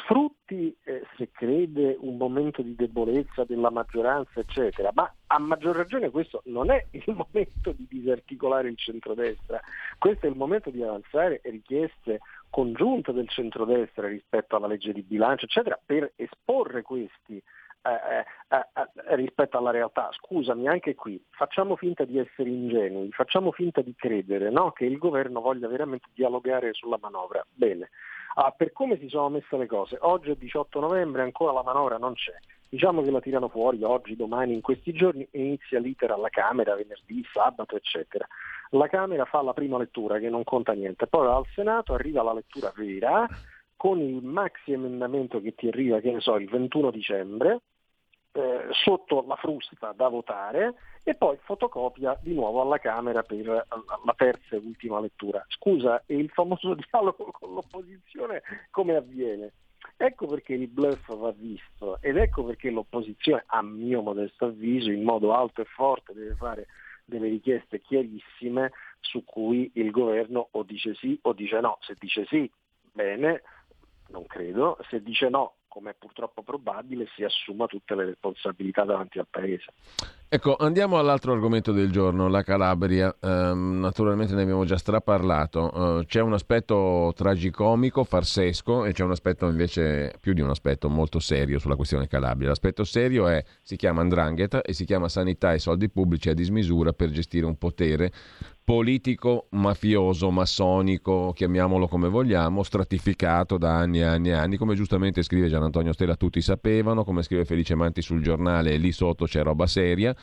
sfrutti 0.03 0.75
eh, 0.83 1.05
se 1.15 1.29
crede 1.31 1.95
un 1.99 2.17
momento 2.17 2.61
di 2.61 2.75
debolezza 2.75 3.43
della 3.45 3.69
maggioranza, 3.69 4.39
eccetera, 4.39 4.91
ma 4.93 5.11
a 5.27 5.39
maggior 5.39 5.75
ragione 5.75 6.09
questo 6.09 6.41
non 6.45 6.71
è 6.71 6.85
il 6.91 7.03
momento 7.13 7.71
di 7.71 7.85
disarticolare 7.89 8.69
il 8.69 8.77
centrodestra, 8.77 9.61
questo 9.97 10.25
è 10.25 10.29
il 10.29 10.35
momento 10.35 10.69
di 10.69 10.81
avanzare 10.81 11.41
richieste 11.43 12.19
congiunte 12.49 13.11
del 13.13 13.29
centrodestra 13.29 14.07
rispetto 14.07 14.55
alla 14.55 14.67
legge 14.67 14.93
di 14.93 15.01
bilancio, 15.01 15.45
eccetera, 15.45 15.79
per 15.83 16.11
esporre 16.15 16.81
questi 16.81 17.41
eh, 17.85 18.25
eh, 18.47 18.57
eh, 18.57 19.15
rispetto 19.15 19.59
alla 19.59 19.69
realtà. 19.69 20.09
Scusami, 20.11 20.67
anche 20.67 20.95
qui 20.95 21.23
facciamo 21.29 21.75
finta 21.75 22.03
di 22.03 22.17
essere 22.17 22.49
ingenui, 22.49 23.11
facciamo 23.11 23.51
finta 23.51 23.81
di 23.81 23.93
credere 23.95 24.49
no? 24.49 24.71
che 24.71 24.85
il 24.85 24.97
governo 24.97 25.39
voglia 25.39 25.67
veramente 25.67 26.07
dialogare 26.13 26.73
sulla 26.73 26.97
manovra. 26.99 27.45
Bene, 27.53 27.91
Ah, 28.37 28.51
per 28.51 28.73
come 28.73 28.97
si 28.99 29.07
sono 29.07 29.29
messe 29.29 29.55
le 29.55 29.65
cose, 29.65 29.97
oggi 30.01 30.29
è 30.29 30.35
18 30.35 30.79
novembre, 30.81 31.21
ancora 31.21 31.53
la 31.53 31.63
manovra 31.63 31.97
non 31.97 32.13
c'è. 32.15 32.33
Diciamo 32.67 33.01
che 33.01 33.09
la 33.09 33.21
tirano 33.21 33.47
fuori 33.47 33.81
oggi, 33.83 34.17
domani, 34.17 34.53
in 34.53 34.59
questi 34.59 34.91
giorni 34.91 35.25
e 35.31 35.39
inizia 35.39 35.79
l'iter 35.79 36.11
alla 36.11 36.27
Camera, 36.27 36.75
venerdì, 36.75 37.25
sabato, 37.31 37.77
eccetera. 37.77 38.27
La 38.71 38.87
Camera 38.87 39.23
fa 39.23 39.41
la 39.41 39.53
prima 39.53 39.77
lettura 39.77 40.19
che 40.19 40.29
non 40.29 40.43
conta 40.43 40.73
niente, 40.73 41.07
poi 41.07 41.27
al 41.27 41.45
Senato 41.53 41.93
arriva 41.93 42.23
la 42.23 42.33
lettura 42.33 42.73
vera 42.75 43.25
con 43.77 43.99
il 43.99 44.21
maxi 44.21 44.73
emendamento 44.73 45.39
che 45.39 45.55
ti 45.55 45.69
arriva, 45.69 46.01
che 46.01 46.11
ne 46.11 46.19
so, 46.19 46.35
il 46.35 46.49
21 46.49 46.91
dicembre, 46.91 47.61
eh, 48.33 48.67
sotto 48.71 49.23
la 49.25 49.37
frusta 49.37 49.93
da 49.95 50.09
votare 50.09 50.73
e 51.07 51.13
poi 51.13 51.37
fotocopia 51.43 52.17
di 52.19 52.33
nuovo 52.33 52.61
alla 52.61 52.79
Camera 52.79 53.21
per 53.21 53.45
la 53.45 54.13
terza 54.17 54.55
e 54.55 54.57
ultima 54.57 54.99
lettura. 54.99 55.45
Scusa, 55.49 56.01
e 56.07 56.17
il 56.17 56.29
famoso 56.29 56.73
dialogo 56.89 57.29
con 57.31 57.53
l'opposizione 57.53 58.41
come 58.71 58.95
avviene? 58.95 59.53
Ecco 59.97 60.25
perché 60.25 60.55
il 60.55 60.67
bluff 60.67 61.15
va 61.15 61.31
visto 61.31 62.01
ed 62.01 62.17
ecco 62.17 62.43
perché 62.43 62.71
l'opposizione, 62.71 63.43
a 63.45 63.61
mio 63.61 64.01
modesto 64.01 64.45
avviso, 64.45 64.89
in 64.89 65.03
modo 65.03 65.31
alto 65.35 65.61
e 65.61 65.65
forte 65.65 66.11
deve 66.11 66.33
fare 66.33 66.65
delle 67.05 67.27
richieste 67.27 67.81
chiarissime 67.81 68.71
su 68.99 69.23
cui 69.23 69.69
il 69.75 69.91
governo 69.91 70.47
o 70.51 70.63
dice 70.63 70.95
sì 70.95 71.19
o 71.21 71.33
dice 71.33 71.59
no. 71.59 71.77
Se 71.81 71.95
dice 71.99 72.25
sì, 72.25 72.51
bene, 72.91 73.43
non 74.07 74.25
credo, 74.25 74.79
se 74.89 75.03
dice 75.03 75.29
no, 75.29 75.53
come 75.75 75.91
è 75.91 75.95
purtroppo 75.99 76.41
probabile, 76.41 77.05
si 77.17 77.25
assuma 77.25 77.65
tutte 77.65 77.95
le 77.95 78.05
responsabilità 78.05 78.85
davanti 78.85 79.19
al 79.19 79.27
Paese. 79.29 79.73
Ecco, 80.29 80.55
andiamo 80.55 80.97
all'altro 80.97 81.33
argomento 81.33 81.73
del 81.73 81.91
giorno, 81.91 82.29
la 82.29 82.43
Calabria. 82.43 83.13
Eh, 83.19 83.51
naturalmente 83.53 84.35
ne 84.35 84.43
abbiamo 84.43 84.63
già 84.63 84.77
straparlato. 84.77 85.99
Eh, 85.99 86.05
c'è 86.05 86.21
un 86.21 86.31
aspetto 86.31 87.11
tragicomico, 87.13 88.05
farsesco, 88.05 88.85
e 88.85 88.93
c'è 88.93 89.03
un 89.03 89.11
aspetto 89.11 89.49
invece, 89.49 90.13
più 90.21 90.31
di 90.31 90.39
un 90.39 90.49
aspetto, 90.49 90.87
molto 90.87 91.19
serio 91.19 91.59
sulla 91.59 91.75
questione 91.75 92.07
Calabria. 92.07 92.47
L'aspetto 92.47 92.85
serio 92.85 93.27
è, 93.27 93.43
si 93.61 93.75
chiama 93.75 93.99
Andrangheta 93.99 94.61
e 94.61 94.71
si 94.71 94.85
chiama 94.85 95.09
sanità 95.09 95.51
e 95.51 95.59
soldi 95.59 95.89
pubblici 95.89 96.29
a 96.29 96.33
dismisura 96.33 96.93
per 96.93 97.09
gestire 97.09 97.45
un 97.45 97.57
potere 97.57 98.13
politico, 98.65 99.45
mafioso, 99.51 100.31
massonico, 100.31 101.31
chiamiamolo 101.33 101.87
come 101.87 102.09
vogliamo, 102.09 102.63
stratificato 102.63 103.59
da 103.59 103.77
anni 103.77 103.99
e 103.99 104.03
anni 104.03 104.29
e 104.29 104.33
anni, 104.33 104.57
come 104.57 104.73
giustamente 104.73 105.21
scrive 105.21 105.47
Gian 105.47 105.61
Antonio 105.61 105.93
Stella, 105.93 106.15
tutti 106.15 106.41
sapevano, 106.41 107.03
come 107.03 107.21
scrive 107.21 107.45
Felice 107.45 107.75
Manti 107.75 108.01
sul 108.01 108.23
giornale, 108.23 108.75
lì 108.77 108.91
sotto 108.91 109.25
c'è 109.25 109.43
roba 109.43 109.67
seria, 109.67 110.15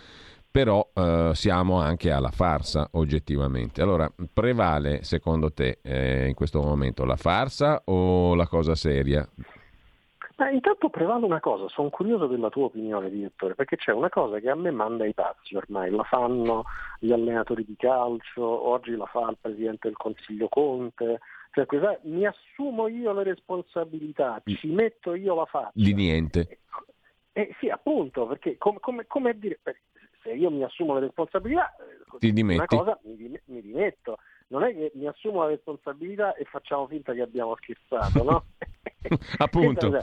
però 0.51 0.90
eh, 0.93 1.30
siamo 1.34 1.80
anche 1.80 2.11
alla 2.11 2.32
farsa 2.32 2.88
oggettivamente. 2.93 3.80
Allora, 3.80 4.12
prevale 4.32 5.05
secondo 5.05 5.53
te 5.53 5.78
eh, 5.80 6.26
in 6.26 6.34
questo 6.34 6.61
momento 6.61 7.05
la 7.05 7.16
farsa 7.16 7.80
o 7.84 8.34
la 8.34 8.49
cosa 8.49 8.74
seria? 8.74 9.26
Ma 10.43 10.51
intanto 10.51 10.88
prevale 10.88 11.24
una 11.24 11.38
cosa, 11.38 11.68
sono 11.68 11.88
curioso 11.88 12.26
della 12.26 12.49
tua 12.49 12.64
opinione, 12.64 13.09
direttore, 13.11 13.55
perché 13.55 13.76
c'è 13.76 13.93
una 13.93 14.09
cosa 14.09 14.40
che 14.40 14.51
a 14.51 14.57
me 14.57 14.72
manda 14.72 15.07
i 15.07 15.14
pazzi 15.14 15.55
ormai, 15.55 15.88
la 15.93 16.03
fanno 16.03 16.64
gli 16.99 17.12
allenatori 17.12 17.64
di 17.64 17.76
calcio, 17.76 18.43
oggi 18.43 18.97
la 18.97 19.07
fa 19.07 19.30
il 19.30 19.38
Presidente 19.40 19.86
del 19.86 19.97
Consiglio 19.97 20.49
Conte, 20.49 21.20
cioè 21.53 21.64
questa, 21.64 21.97
mi 22.03 22.26
assumo 22.26 22.88
io 22.88 23.12
le 23.12 23.22
responsabilità, 23.22 24.43
ci 24.45 24.66
metto 24.66 25.14
io 25.14 25.36
la 25.36 25.45
faccia. 25.45 25.70
Di 25.74 25.95
niente. 25.95 26.59
Eh, 27.30 27.55
sì, 27.61 27.68
appunto, 27.68 28.26
perché 28.26 28.59
come, 28.59 28.80
come, 28.80 29.07
come 29.07 29.38
dire, 29.38 29.61
se 30.24 30.32
io 30.32 30.51
mi 30.51 30.64
assumo 30.64 30.95
le 30.95 31.01
responsabilità, 31.07 31.72
eh, 31.76 32.18
Ti 32.18 32.32
dimetti. 32.32 32.57
una 32.59 32.66
cosa 32.66 32.99
mi, 33.05 33.40
mi 33.45 33.61
dimetto. 33.61 34.18
Non 34.53 34.64
è 34.64 34.74
che 34.74 34.92
mi 34.96 35.07
assumo 35.07 35.40
la 35.40 35.48
responsabilità 35.48 36.34
e 36.34 36.44
facciamo 36.44 36.86
finta 36.86 37.14
che 37.14 37.22
abbiamo 37.22 37.57
scherzato, 37.57 38.22
no? 38.22 38.44
Appunto. 39.38 39.96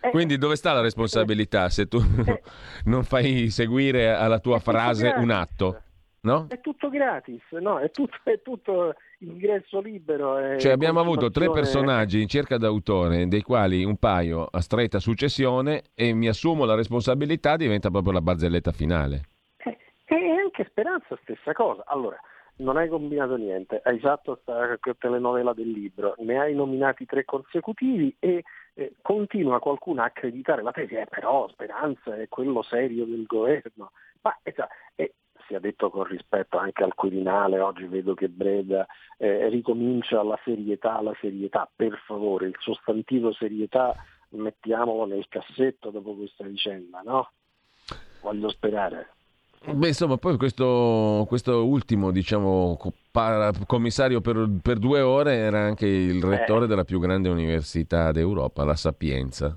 Eh, 0.00 0.08
Quindi 0.08 0.38
dove 0.38 0.56
sta 0.56 0.72
la 0.72 0.80
responsabilità 0.80 1.68
se 1.68 1.86
tu 1.86 1.98
non 2.86 3.04
fai 3.04 3.50
seguire 3.50 4.08
alla 4.08 4.38
tua 4.38 4.58
frase 4.58 5.12
un 5.14 5.30
atto? 5.30 5.82
No? 6.22 6.46
È 6.48 6.58
tutto 6.62 6.88
gratis, 6.88 7.42
no? 7.60 7.78
È 7.78 7.90
tutto, 7.90 8.16
è 8.22 8.40
tutto 8.40 8.94
ingresso 9.18 9.80
libero. 9.80 10.38
è 10.38 10.56
Cioè 10.56 10.72
abbiamo 10.72 11.00
avuto 11.00 11.30
tre 11.30 11.50
personaggi 11.50 12.22
in 12.22 12.28
cerca 12.28 12.56
d'autore, 12.56 13.28
dei 13.28 13.42
quali 13.42 13.84
un 13.84 13.98
paio 13.98 14.48
a 14.50 14.62
stretta 14.62 14.98
successione 14.98 15.82
e 15.94 16.14
mi 16.14 16.26
assumo 16.26 16.64
la 16.64 16.74
responsabilità 16.74 17.58
diventa 17.58 17.90
proprio 17.90 18.14
la 18.14 18.22
barzelletta 18.22 18.72
finale. 18.72 19.20
E 20.06 20.30
anche 20.30 20.64
Speranza 20.70 21.18
stessa 21.22 21.52
cosa. 21.52 21.82
Allora, 21.86 22.18
non 22.56 22.76
hai 22.76 22.88
combinato 22.88 23.36
niente, 23.36 23.80
hai 23.82 23.98
fatto 23.98 24.40
questa 24.42 24.78
telenovela 24.98 25.52
del 25.52 25.70
libro, 25.70 26.14
ne 26.18 26.38
hai 26.38 26.54
nominati 26.54 27.04
tre 27.04 27.24
consecutivi 27.24 28.14
e 28.18 28.44
eh, 28.74 28.94
continua 29.02 29.58
qualcuno 29.58 30.02
a 30.02 30.06
accreditare 30.06 30.62
la 30.62 30.70
tesi, 30.70 30.94
eh, 30.94 31.06
però 31.08 31.48
Speranza 31.48 32.16
è 32.16 32.28
quello 32.28 32.62
serio 32.62 33.04
del 33.06 33.24
governo. 33.26 33.90
Ma 34.22 34.38
già, 34.54 34.68
eh, 34.94 35.14
sia 35.46 35.58
detto 35.58 35.90
con 35.90 36.04
rispetto 36.04 36.56
anche 36.56 36.84
al 36.84 36.94
Quirinale, 36.94 37.60
oggi 37.60 37.86
vedo 37.86 38.14
che 38.14 38.28
Breda 38.28 38.86
eh, 39.18 39.48
ricomincia 39.48 40.22
la 40.22 40.38
serietà, 40.44 41.00
la 41.02 41.14
serietà, 41.20 41.68
per 41.74 42.00
favore, 42.06 42.46
il 42.46 42.56
sostantivo 42.58 43.32
serietà 43.32 43.94
mettiamolo 44.30 45.04
nel 45.06 45.26
cassetto 45.28 45.90
dopo 45.90 46.14
questa 46.14 46.44
vicenda, 46.44 47.00
no? 47.04 47.30
Voglio 48.22 48.48
sperare. 48.48 49.13
Beh, 49.66 49.88
insomma, 49.88 50.18
poi 50.18 50.36
questo, 50.36 51.24
questo 51.26 51.66
ultimo, 51.66 52.10
diciamo, 52.10 52.78
para- 53.10 53.50
commissario 53.66 54.20
per, 54.20 54.48
per 54.62 54.78
due 54.78 55.00
ore 55.00 55.34
era 55.34 55.60
anche 55.60 55.86
il 55.86 56.22
rettore 56.22 56.66
della 56.66 56.84
più 56.84 57.00
grande 57.00 57.28
università 57.28 58.12
d'Europa, 58.12 58.64
la 58.64 58.76
Sapienza. 58.76 59.56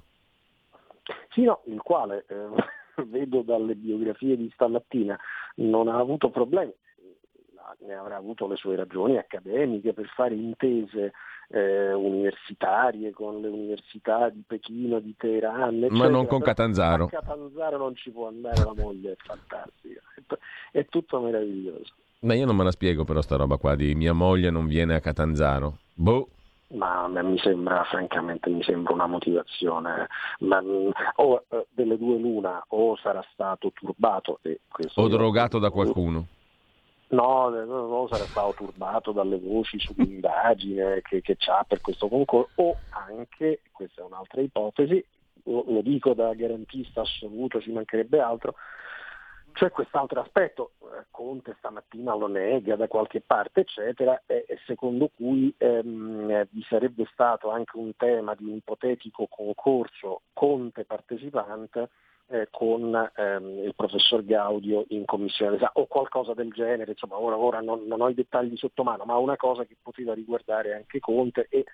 Sì, 1.31 1.43
no, 1.43 1.61
il 1.65 1.81
quale 1.81 2.25
eh, 2.29 3.03
vedo 3.05 3.41
dalle 3.41 3.75
biografie 3.75 4.37
di 4.37 4.49
stamattina 4.53 5.19
non 5.55 5.87
ha 5.87 5.97
avuto 5.97 6.29
problemi, 6.29 6.73
ne 7.79 7.93
avrà 7.93 8.15
avuto 8.15 8.47
le 8.47 8.55
sue 8.55 8.75
ragioni 8.75 9.17
accademiche 9.17 9.93
per 9.93 10.07
fare 10.07 10.35
intese 10.35 11.13
eh, 11.49 11.93
universitarie 11.93 13.11
con 13.11 13.39
le 13.41 13.47
università 13.47 14.29
di 14.29 14.43
Pechino, 14.45 14.99
di 14.99 15.15
Teheran, 15.17 15.79
Ma 15.79 15.85
eccetera. 15.85 16.09
non 16.09 16.27
con 16.27 16.41
Catanzaro. 16.41 17.05
A 17.05 17.09
Catanzaro 17.09 17.77
non 17.77 17.95
ci 17.95 18.11
può 18.11 18.27
andare 18.27 18.63
la 18.63 18.73
moglie, 18.75 19.13
è 19.13 19.15
fantastica, 19.17 20.01
è, 20.15 20.21
t- 20.25 20.37
è 20.71 20.85
tutto 20.85 21.19
meraviglioso. 21.19 21.93
Ma 22.19 22.33
io 22.33 22.45
non 22.45 22.55
me 22.55 22.63
la 22.63 22.71
spiego 22.71 23.03
però 23.03 23.21
sta 23.21 23.35
roba 23.35 23.57
qua 23.57 23.75
di 23.75 23.93
mia 23.93 24.13
moglie 24.13 24.49
non 24.49 24.67
viene 24.67 24.95
a 24.95 24.99
Catanzaro. 24.99 25.77
Boh. 25.93 26.29
Ma 26.69 27.07
mi 27.07 27.37
sembra, 27.37 27.85
francamente, 27.85 28.49
mi 28.49 28.61
sembra 28.61 28.91
una 28.91 29.07
motivazione, 29.07 30.07
ma, 30.39 30.61
mm, 30.61 30.89
o 31.15 31.45
eh, 31.47 31.65
delle 31.69 31.97
due 31.97 32.17
l'una, 32.17 32.61
o 32.69 32.97
sarà 32.97 33.23
stato 33.31 33.71
turbato, 33.73 34.41
O 34.95 35.07
drogato 35.07 35.59
da 35.59 35.69
qualcuno. 35.69 36.27
No, 37.09 37.47
no, 37.49 37.63
no, 37.87 38.07
sarà 38.09 38.27
stato 38.27 38.53
turbato 38.53 39.13
dalle 39.13 39.39
voci 39.39 39.79
sull'indagine 39.79 41.01
che, 41.07 41.21
che 41.21 41.35
c'ha 41.37 41.63
per 41.65 41.79
questo 41.79 42.09
concorso, 42.09 42.51
o 42.55 42.79
anche, 42.89 43.61
questa 43.71 44.01
è 44.01 44.05
un'altra 44.05 44.41
ipotesi, 44.41 45.03
lo, 45.43 45.63
lo 45.67 45.81
dico 45.81 46.13
da 46.13 46.33
garantista 46.33 47.01
assoluto, 47.01 47.61
ci 47.61 47.71
mancherebbe 47.71 48.19
altro, 48.19 48.55
c'è 49.53 49.71
quest'altro 49.71 50.19
aspetto, 50.19 50.73
eh, 50.81 51.05
Conte 51.09 51.55
stamattina 51.57 52.13
lo 52.13 52.27
nega 52.27 52.75
da 52.75 52.87
qualche 52.87 53.21
parte, 53.21 53.61
eccetera, 53.61 54.21
e, 54.25 54.45
e 54.47 54.59
secondo 54.65 55.09
cui 55.15 55.53
ehm, 55.57 56.29
eh, 56.29 56.47
vi 56.51 56.61
sarebbe 56.69 57.07
stato 57.11 57.49
anche 57.49 57.77
un 57.77 57.95
tema 57.95 58.35
di 58.35 58.43
un 58.43 58.55
ipotetico 58.55 59.27
concorso 59.27 60.21
Conte 60.33 60.83
partecipante 60.83 61.89
eh, 62.29 62.47
con 62.51 63.11
ehm, 63.15 63.63
il 63.63 63.73
professor 63.75 64.23
Gaudio 64.23 64.85
in 64.89 65.05
commissione. 65.05 65.51
D'esame 65.51 65.71
o 65.75 65.85
qualcosa 65.87 66.33
del 66.33 66.51
genere, 66.51 66.91
insomma 66.91 67.19
ora, 67.19 67.37
ora 67.37 67.61
non, 67.61 67.85
non 67.85 68.01
ho 68.01 68.09
i 68.09 68.13
dettagli 68.13 68.55
sotto 68.55 68.83
mano, 68.83 69.05
ma 69.05 69.17
una 69.17 69.35
cosa 69.35 69.65
che 69.65 69.75
poteva 69.81 70.13
riguardare 70.13 70.73
anche 70.73 70.99
Conte 70.99 71.47
e 71.49 71.65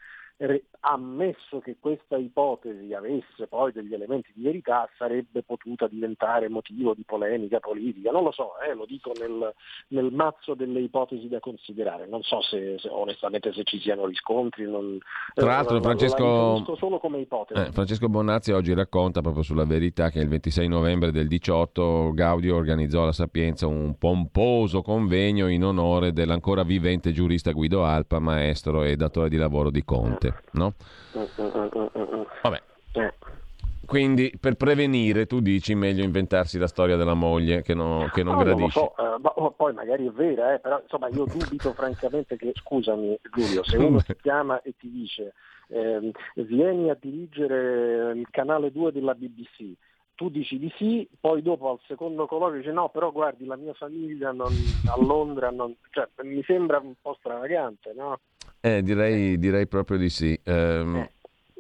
ammesso 0.86 1.60
che 1.60 1.78
questa 1.80 2.18
ipotesi 2.18 2.94
avesse 2.94 3.48
poi 3.48 3.72
degli 3.72 3.94
elementi 3.94 4.32
di 4.34 4.44
verità 4.44 4.88
sarebbe 4.98 5.44
potuta 5.44 5.88
diventare 5.88 6.50
motivo 6.50 6.94
di 6.94 7.04
polemica 7.06 7.60
politica, 7.60 8.12
non 8.12 8.24
lo 8.24 8.32
so, 8.32 8.60
eh, 8.60 8.74
lo 8.74 8.86
dico 8.86 9.12
nel, 9.20 9.54
nel 9.90 10.12
mazzo 10.12 10.56
delle 10.56 10.82
ipotesi 10.82 11.30
da 11.30 11.40
considerare, 11.40 12.06
non 12.08 12.22
so 12.24 12.42
se, 12.42 12.78
se 12.80 12.90
onestamente 12.90 13.54
se 13.54 13.64
ci 13.64 13.80
siano 13.80 14.06
riscontri, 14.06 14.66
non, 14.66 14.98
Tra 15.34 15.46
l'altro 15.46 15.78
eh, 15.78 15.82
Francesco- 15.82 16.24
la 16.24 16.30
riconosco 16.30 16.76
solo 16.76 17.00
come 17.00 17.20
ipotesi. 17.20 17.62
Eh, 17.62 17.72
Francesco 17.72 18.10
Bonazzi 18.10 18.52
oggi 18.52 18.74
racconta 18.74 19.22
proprio 19.22 19.44
sulla 19.44 19.66
verità 19.66 20.10
che 20.10 20.20
il 20.20 20.28
26 20.28 20.68
novembre 20.68 21.12
del 21.12 21.28
18 21.28 22.12
Gaudio 22.14 22.56
organizzò 22.56 23.04
alla 23.04 23.14
Sapienza 23.14 23.68
un 23.68 23.98
pomposo 23.98 24.82
convegno 24.82 25.48
in 25.48 25.64
onore 25.64 26.12
dell'ancora 26.12 26.64
vivente 26.64 27.14
giurista 27.14 27.52
Guido 27.52 27.86
Alpa, 27.86 28.20
maestro 28.20 28.84
e 28.84 28.98
datore 28.98 29.30
di 29.30 29.38
lavoro 29.38 29.70
di 29.70 29.84
Conte. 29.84 30.23
No? 30.52 30.74
Vabbè. 32.42 32.62
Eh. 32.94 33.14
Quindi 33.86 34.32
per 34.40 34.56
prevenire 34.56 35.26
tu 35.26 35.42
dici 35.42 35.76
meglio 35.76 36.04
inventarsi 36.04 36.58
la 36.58 36.68
storia 36.68 36.96
della 36.96 37.14
moglie 37.16 37.62
che, 37.64 37.74
no- 37.74 38.08
che 38.14 38.24
non 38.24 38.38
No, 38.38 38.44
gradisci. 38.44 38.72
so, 38.80 38.96
eh, 38.98 39.18
ma- 39.20 39.34
ma 39.36 39.52
poi 39.52 39.74
magari 39.74 40.08
è 40.08 40.12
vera, 40.12 40.54
eh, 40.54 40.60
però 40.60 40.80
insomma 40.82 41.10
io 41.10 41.26
dubito 41.26 41.74
francamente 41.76 42.38
che, 42.38 42.54
scusami 42.56 43.20
Giulio, 43.34 43.62
se 43.64 43.76
uno 43.78 44.02
ti 44.02 44.16
chiama 44.22 44.62
e 44.62 44.74
ti 44.78 44.90
dice 44.90 45.34
ehm, 45.68 46.12
vieni 46.36 46.90
a 46.90 46.98
dirigere 47.00 48.14
il 48.18 48.28
canale 48.32 48.72
2 48.72 48.92
della 48.94 49.16
BBC, 49.16 49.74
tu 50.16 50.30
dici 50.30 50.58
di 50.60 50.72
sì, 50.78 51.08
poi 51.20 51.42
dopo 51.42 51.70
al 51.72 51.80
secondo 51.86 52.26
colloquio 52.26 52.62
dici 52.62 52.72
no, 52.72 52.88
però 52.90 53.12
guardi 53.12 53.46
la 53.46 53.58
mia 53.58 53.74
famiglia 53.74 54.32
non- 54.32 54.80
a 54.86 55.00
Londra, 55.02 55.50
non- 55.52 55.76
cioè, 55.90 56.08
mi 56.24 56.42
sembra 56.44 56.80
un 56.80 56.94
po' 57.02 57.16
stravagante, 57.20 57.92
no? 57.94 58.20
Eh, 58.66 58.82
direi, 58.82 59.38
direi 59.38 59.68
proprio 59.68 59.98
di 59.98 60.10
sì. 60.10 60.40
Ehm, 60.44 60.96
Eh. 60.96 61.10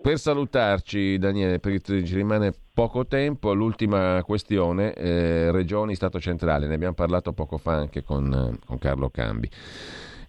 Per 0.04 0.20
salutarci, 0.20 1.18
Daniele, 1.18 1.60
perché 1.60 2.04
ci 2.04 2.16
rimane 2.16 2.54
poco 2.74 3.06
tempo, 3.08 3.54
l'ultima 3.54 4.22
questione, 4.24 4.94
eh, 4.94 5.50
regioni, 5.52 5.96
Stato 5.96 6.20
centrale, 6.20 6.68
ne 6.68 6.74
abbiamo 6.76 6.94
parlato 6.94 7.32
poco 7.32 7.58
fa 7.58 7.76
anche 7.76 8.04
con, 8.04 8.34
eh, 8.34 8.60
con 8.66 8.78
Carlo 8.80 9.10
Cambi. 9.10 9.50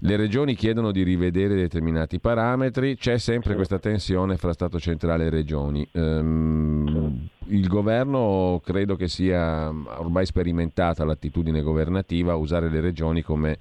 le 0.05 0.17
regioni 0.17 0.55
chiedono 0.55 0.91
di 0.93 1.03
rivedere 1.03 1.55
determinati 1.55 2.21
parametri, 2.21 2.97
c'è 2.97 3.17
sempre 3.17 3.55
questa 3.55 3.79
tensione 3.79 4.37
fra 4.37 4.53
Stato 4.53 4.79
centrale 4.79 5.27
e 5.27 5.31
regioni. 5.31 5.89
Um, 5.93 7.29
il 7.47 7.67
governo 7.69 8.61
credo 8.63 8.97
che 8.97 9.09
sia 9.09 9.69
ormai 9.69 10.27
sperimentata 10.27 11.05
l'attitudine 11.05 11.63
governativa 11.63 12.33
a 12.33 12.37
usare 12.37 12.69
le 12.69 12.81
regioni 12.81 13.23
come, 13.23 13.59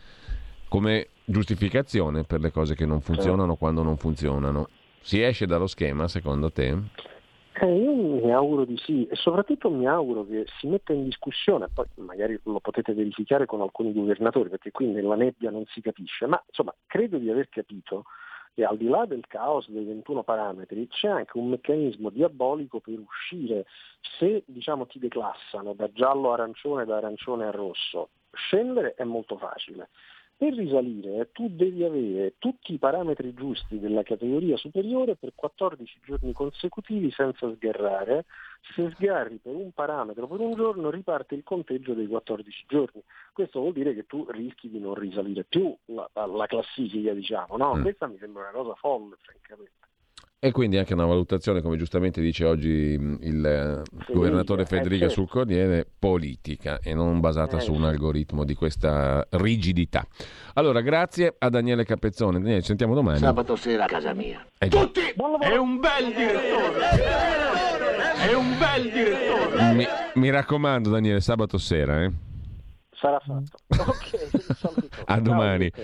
come 0.73 1.09
giustificazione 1.23 2.23
per 2.23 2.39
le 2.39 2.49
cose 2.49 2.73
che 2.73 2.87
non 2.87 2.99
funzionano 2.99 3.57
quando 3.57 3.83
non 3.83 3.95
funzionano. 3.95 4.69
Si 5.01 5.21
esce 5.21 5.45
dallo 5.45 5.67
schema 5.67 6.07
secondo 6.07 6.51
te? 6.51 6.75
Eh, 7.61 7.77
io 7.77 7.93
mi 7.93 8.31
auguro 8.31 8.65
di 8.65 8.75
sì 8.77 9.05
e 9.05 9.15
soprattutto 9.15 9.69
mi 9.69 9.87
auguro 9.87 10.25
che 10.25 10.45
si 10.57 10.65
metta 10.65 10.91
in 10.91 11.03
discussione, 11.03 11.69
poi 11.71 11.85
magari 11.97 12.39
lo 12.45 12.59
potete 12.59 12.91
verificare 12.95 13.45
con 13.45 13.61
alcuni 13.61 13.93
governatori 13.93 14.49
perché 14.49 14.71
qui 14.71 14.87
nella 14.87 15.13
nebbia 15.13 15.51
non 15.51 15.63
si 15.67 15.79
capisce, 15.79 16.25
ma 16.25 16.43
insomma 16.47 16.73
credo 16.87 17.19
di 17.19 17.29
aver 17.29 17.49
capito 17.49 18.05
che 18.55 18.65
al 18.65 18.77
di 18.77 18.87
là 18.87 19.05
del 19.05 19.25
caos 19.27 19.69
dei 19.69 19.85
21 19.85 20.23
parametri 20.23 20.87
c'è 20.87 21.07
anche 21.07 21.37
un 21.37 21.49
meccanismo 21.49 22.09
diabolico 22.09 22.79
per 22.79 22.97
uscire 22.97 23.65
se 24.17 24.41
diciamo, 24.47 24.87
ti 24.87 24.97
declassano 24.97 25.73
da 25.73 25.91
giallo 25.91 26.31
a 26.31 26.33
arancione, 26.33 26.85
da 26.85 26.97
arancione 26.97 27.45
a 27.45 27.51
rosso. 27.51 28.09
Scendere 28.31 28.95
è 28.95 29.03
molto 29.03 29.37
facile, 29.37 29.89
per 30.35 30.53
risalire 30.53 31.31
tu 31.31 31.47
devi 31.49 31.83
avere 31.83 32.35
tutti 32.37 32.73
i 32.73 32.77
parametri 32.77 33.33
giusti 33.33 33.79
della 33.79 34.03
categoria 34.03 34.57
superiore 34.57 35.15
per 35.15 35.33
14 35.35 35.99
giorni 36.03 36.33
consecutivi 36.33 37.11
senza 37.11 37.51
sgarrare. 37.53 38.25
Se 38.75 38.89
sgarri 38.95 39.37
per 39.37 39.53
un 39.55 39.71
parametro 39.71 40.27
per 40.27 40.39
un 40.39 40.55
giorno 40.55 40.89
riparte 40.89 41.35
il 41.35 41.43
conteggio 41.43 41.93
dei 41.93 42.07
14 42.07 42.65
giorni. 42.67 43.01
Questo 43.31 43.59
vuol 43.59 43.73
dire 43.73 43.93
che 43.93 44.05
tu 44.05 44.25
rischi 44.29 44.69
di 44.69 44.79
non 44.79 44.95
risalire 44.95 45.43
più 45.43 45.75
la, 45.85 46.09
la 46.13 46.45
classifica, 46.47 47.13
diciamo. 47.13 47.57
No? 47.57 47.75
Mm. 47.75 47.81
Questa 47.81 48.07
mi 48.07 48.17
sembra 48.17 48.43
una 48.43 48.51
cosa 48.51 48.75
folle, 48.75 49.15
francamente. 49.21 49.91
E 50.45 50.51
quindi 50.51 50.77
anche 50.77 50.93
una 50.93 51.05
valutazione, 51.05 51.61
come 51.61 51.77
giustamente 51.77 52.19
dice 52.19 52.43
oggi 52.43 52.67
il 52.67 53.81
sì, 54.05 54.11
governatore 54.11 54.65
Federica 54.65 55.05
eh, 55.05 55.09
sul 55.09 55.29
Corriere, 55.29 55.87
politica 55.97 56.79
e 56.83 56.93
non 56.93 57.21
basata 57.21 57.59
eh, 57.59 57.61
su 57.61 57.71
un 57.71 57.85
algoritmo 57.85 58.43
di 58.43 58.53
questa 58.53 59.25
rigidità. 59.29 60.05
Allora, 60.55 60.81
grazie 60.81 61.33
a 61.37 61.47
Daniele 61.47 61.85
Capezzone. 61.85 62.39
Daniele, 62.39 62.59
ci 62.59 62.67
sentiamo 62.67 62.93
domani. 62.93 63.19
Sabato 63.19 63.55
sera 63.55 63.85
a 63.85 63.87
casa 63.87 64.13
mia. 64.13 64.45
Eh, 64.57 64.67
Tutti! 64.67 64.99
È 64.99 65.55
un 65.55 65.79
bel 65.79 66.13
direttore! 66.13 66.89
È 68.17 68.33
un 68.33 68.57
bel 68.57 68.91
direttore! 68.91 69.73
Mi, 69.75 69.85
mi 70.15 70.29
raccomando, 70.29 70.89
Daniele, 70.89 71.21
sabato 71.21 71.57
sera. 71.57 72.03
Eh? 72.03 72.11
Sarà 72.91 73.17
fatto. 73.19 73.59
ok, 73.91 74.89
a 75.05 75.19
domani. 75.21 75.71
Ciao, 75.71 75.83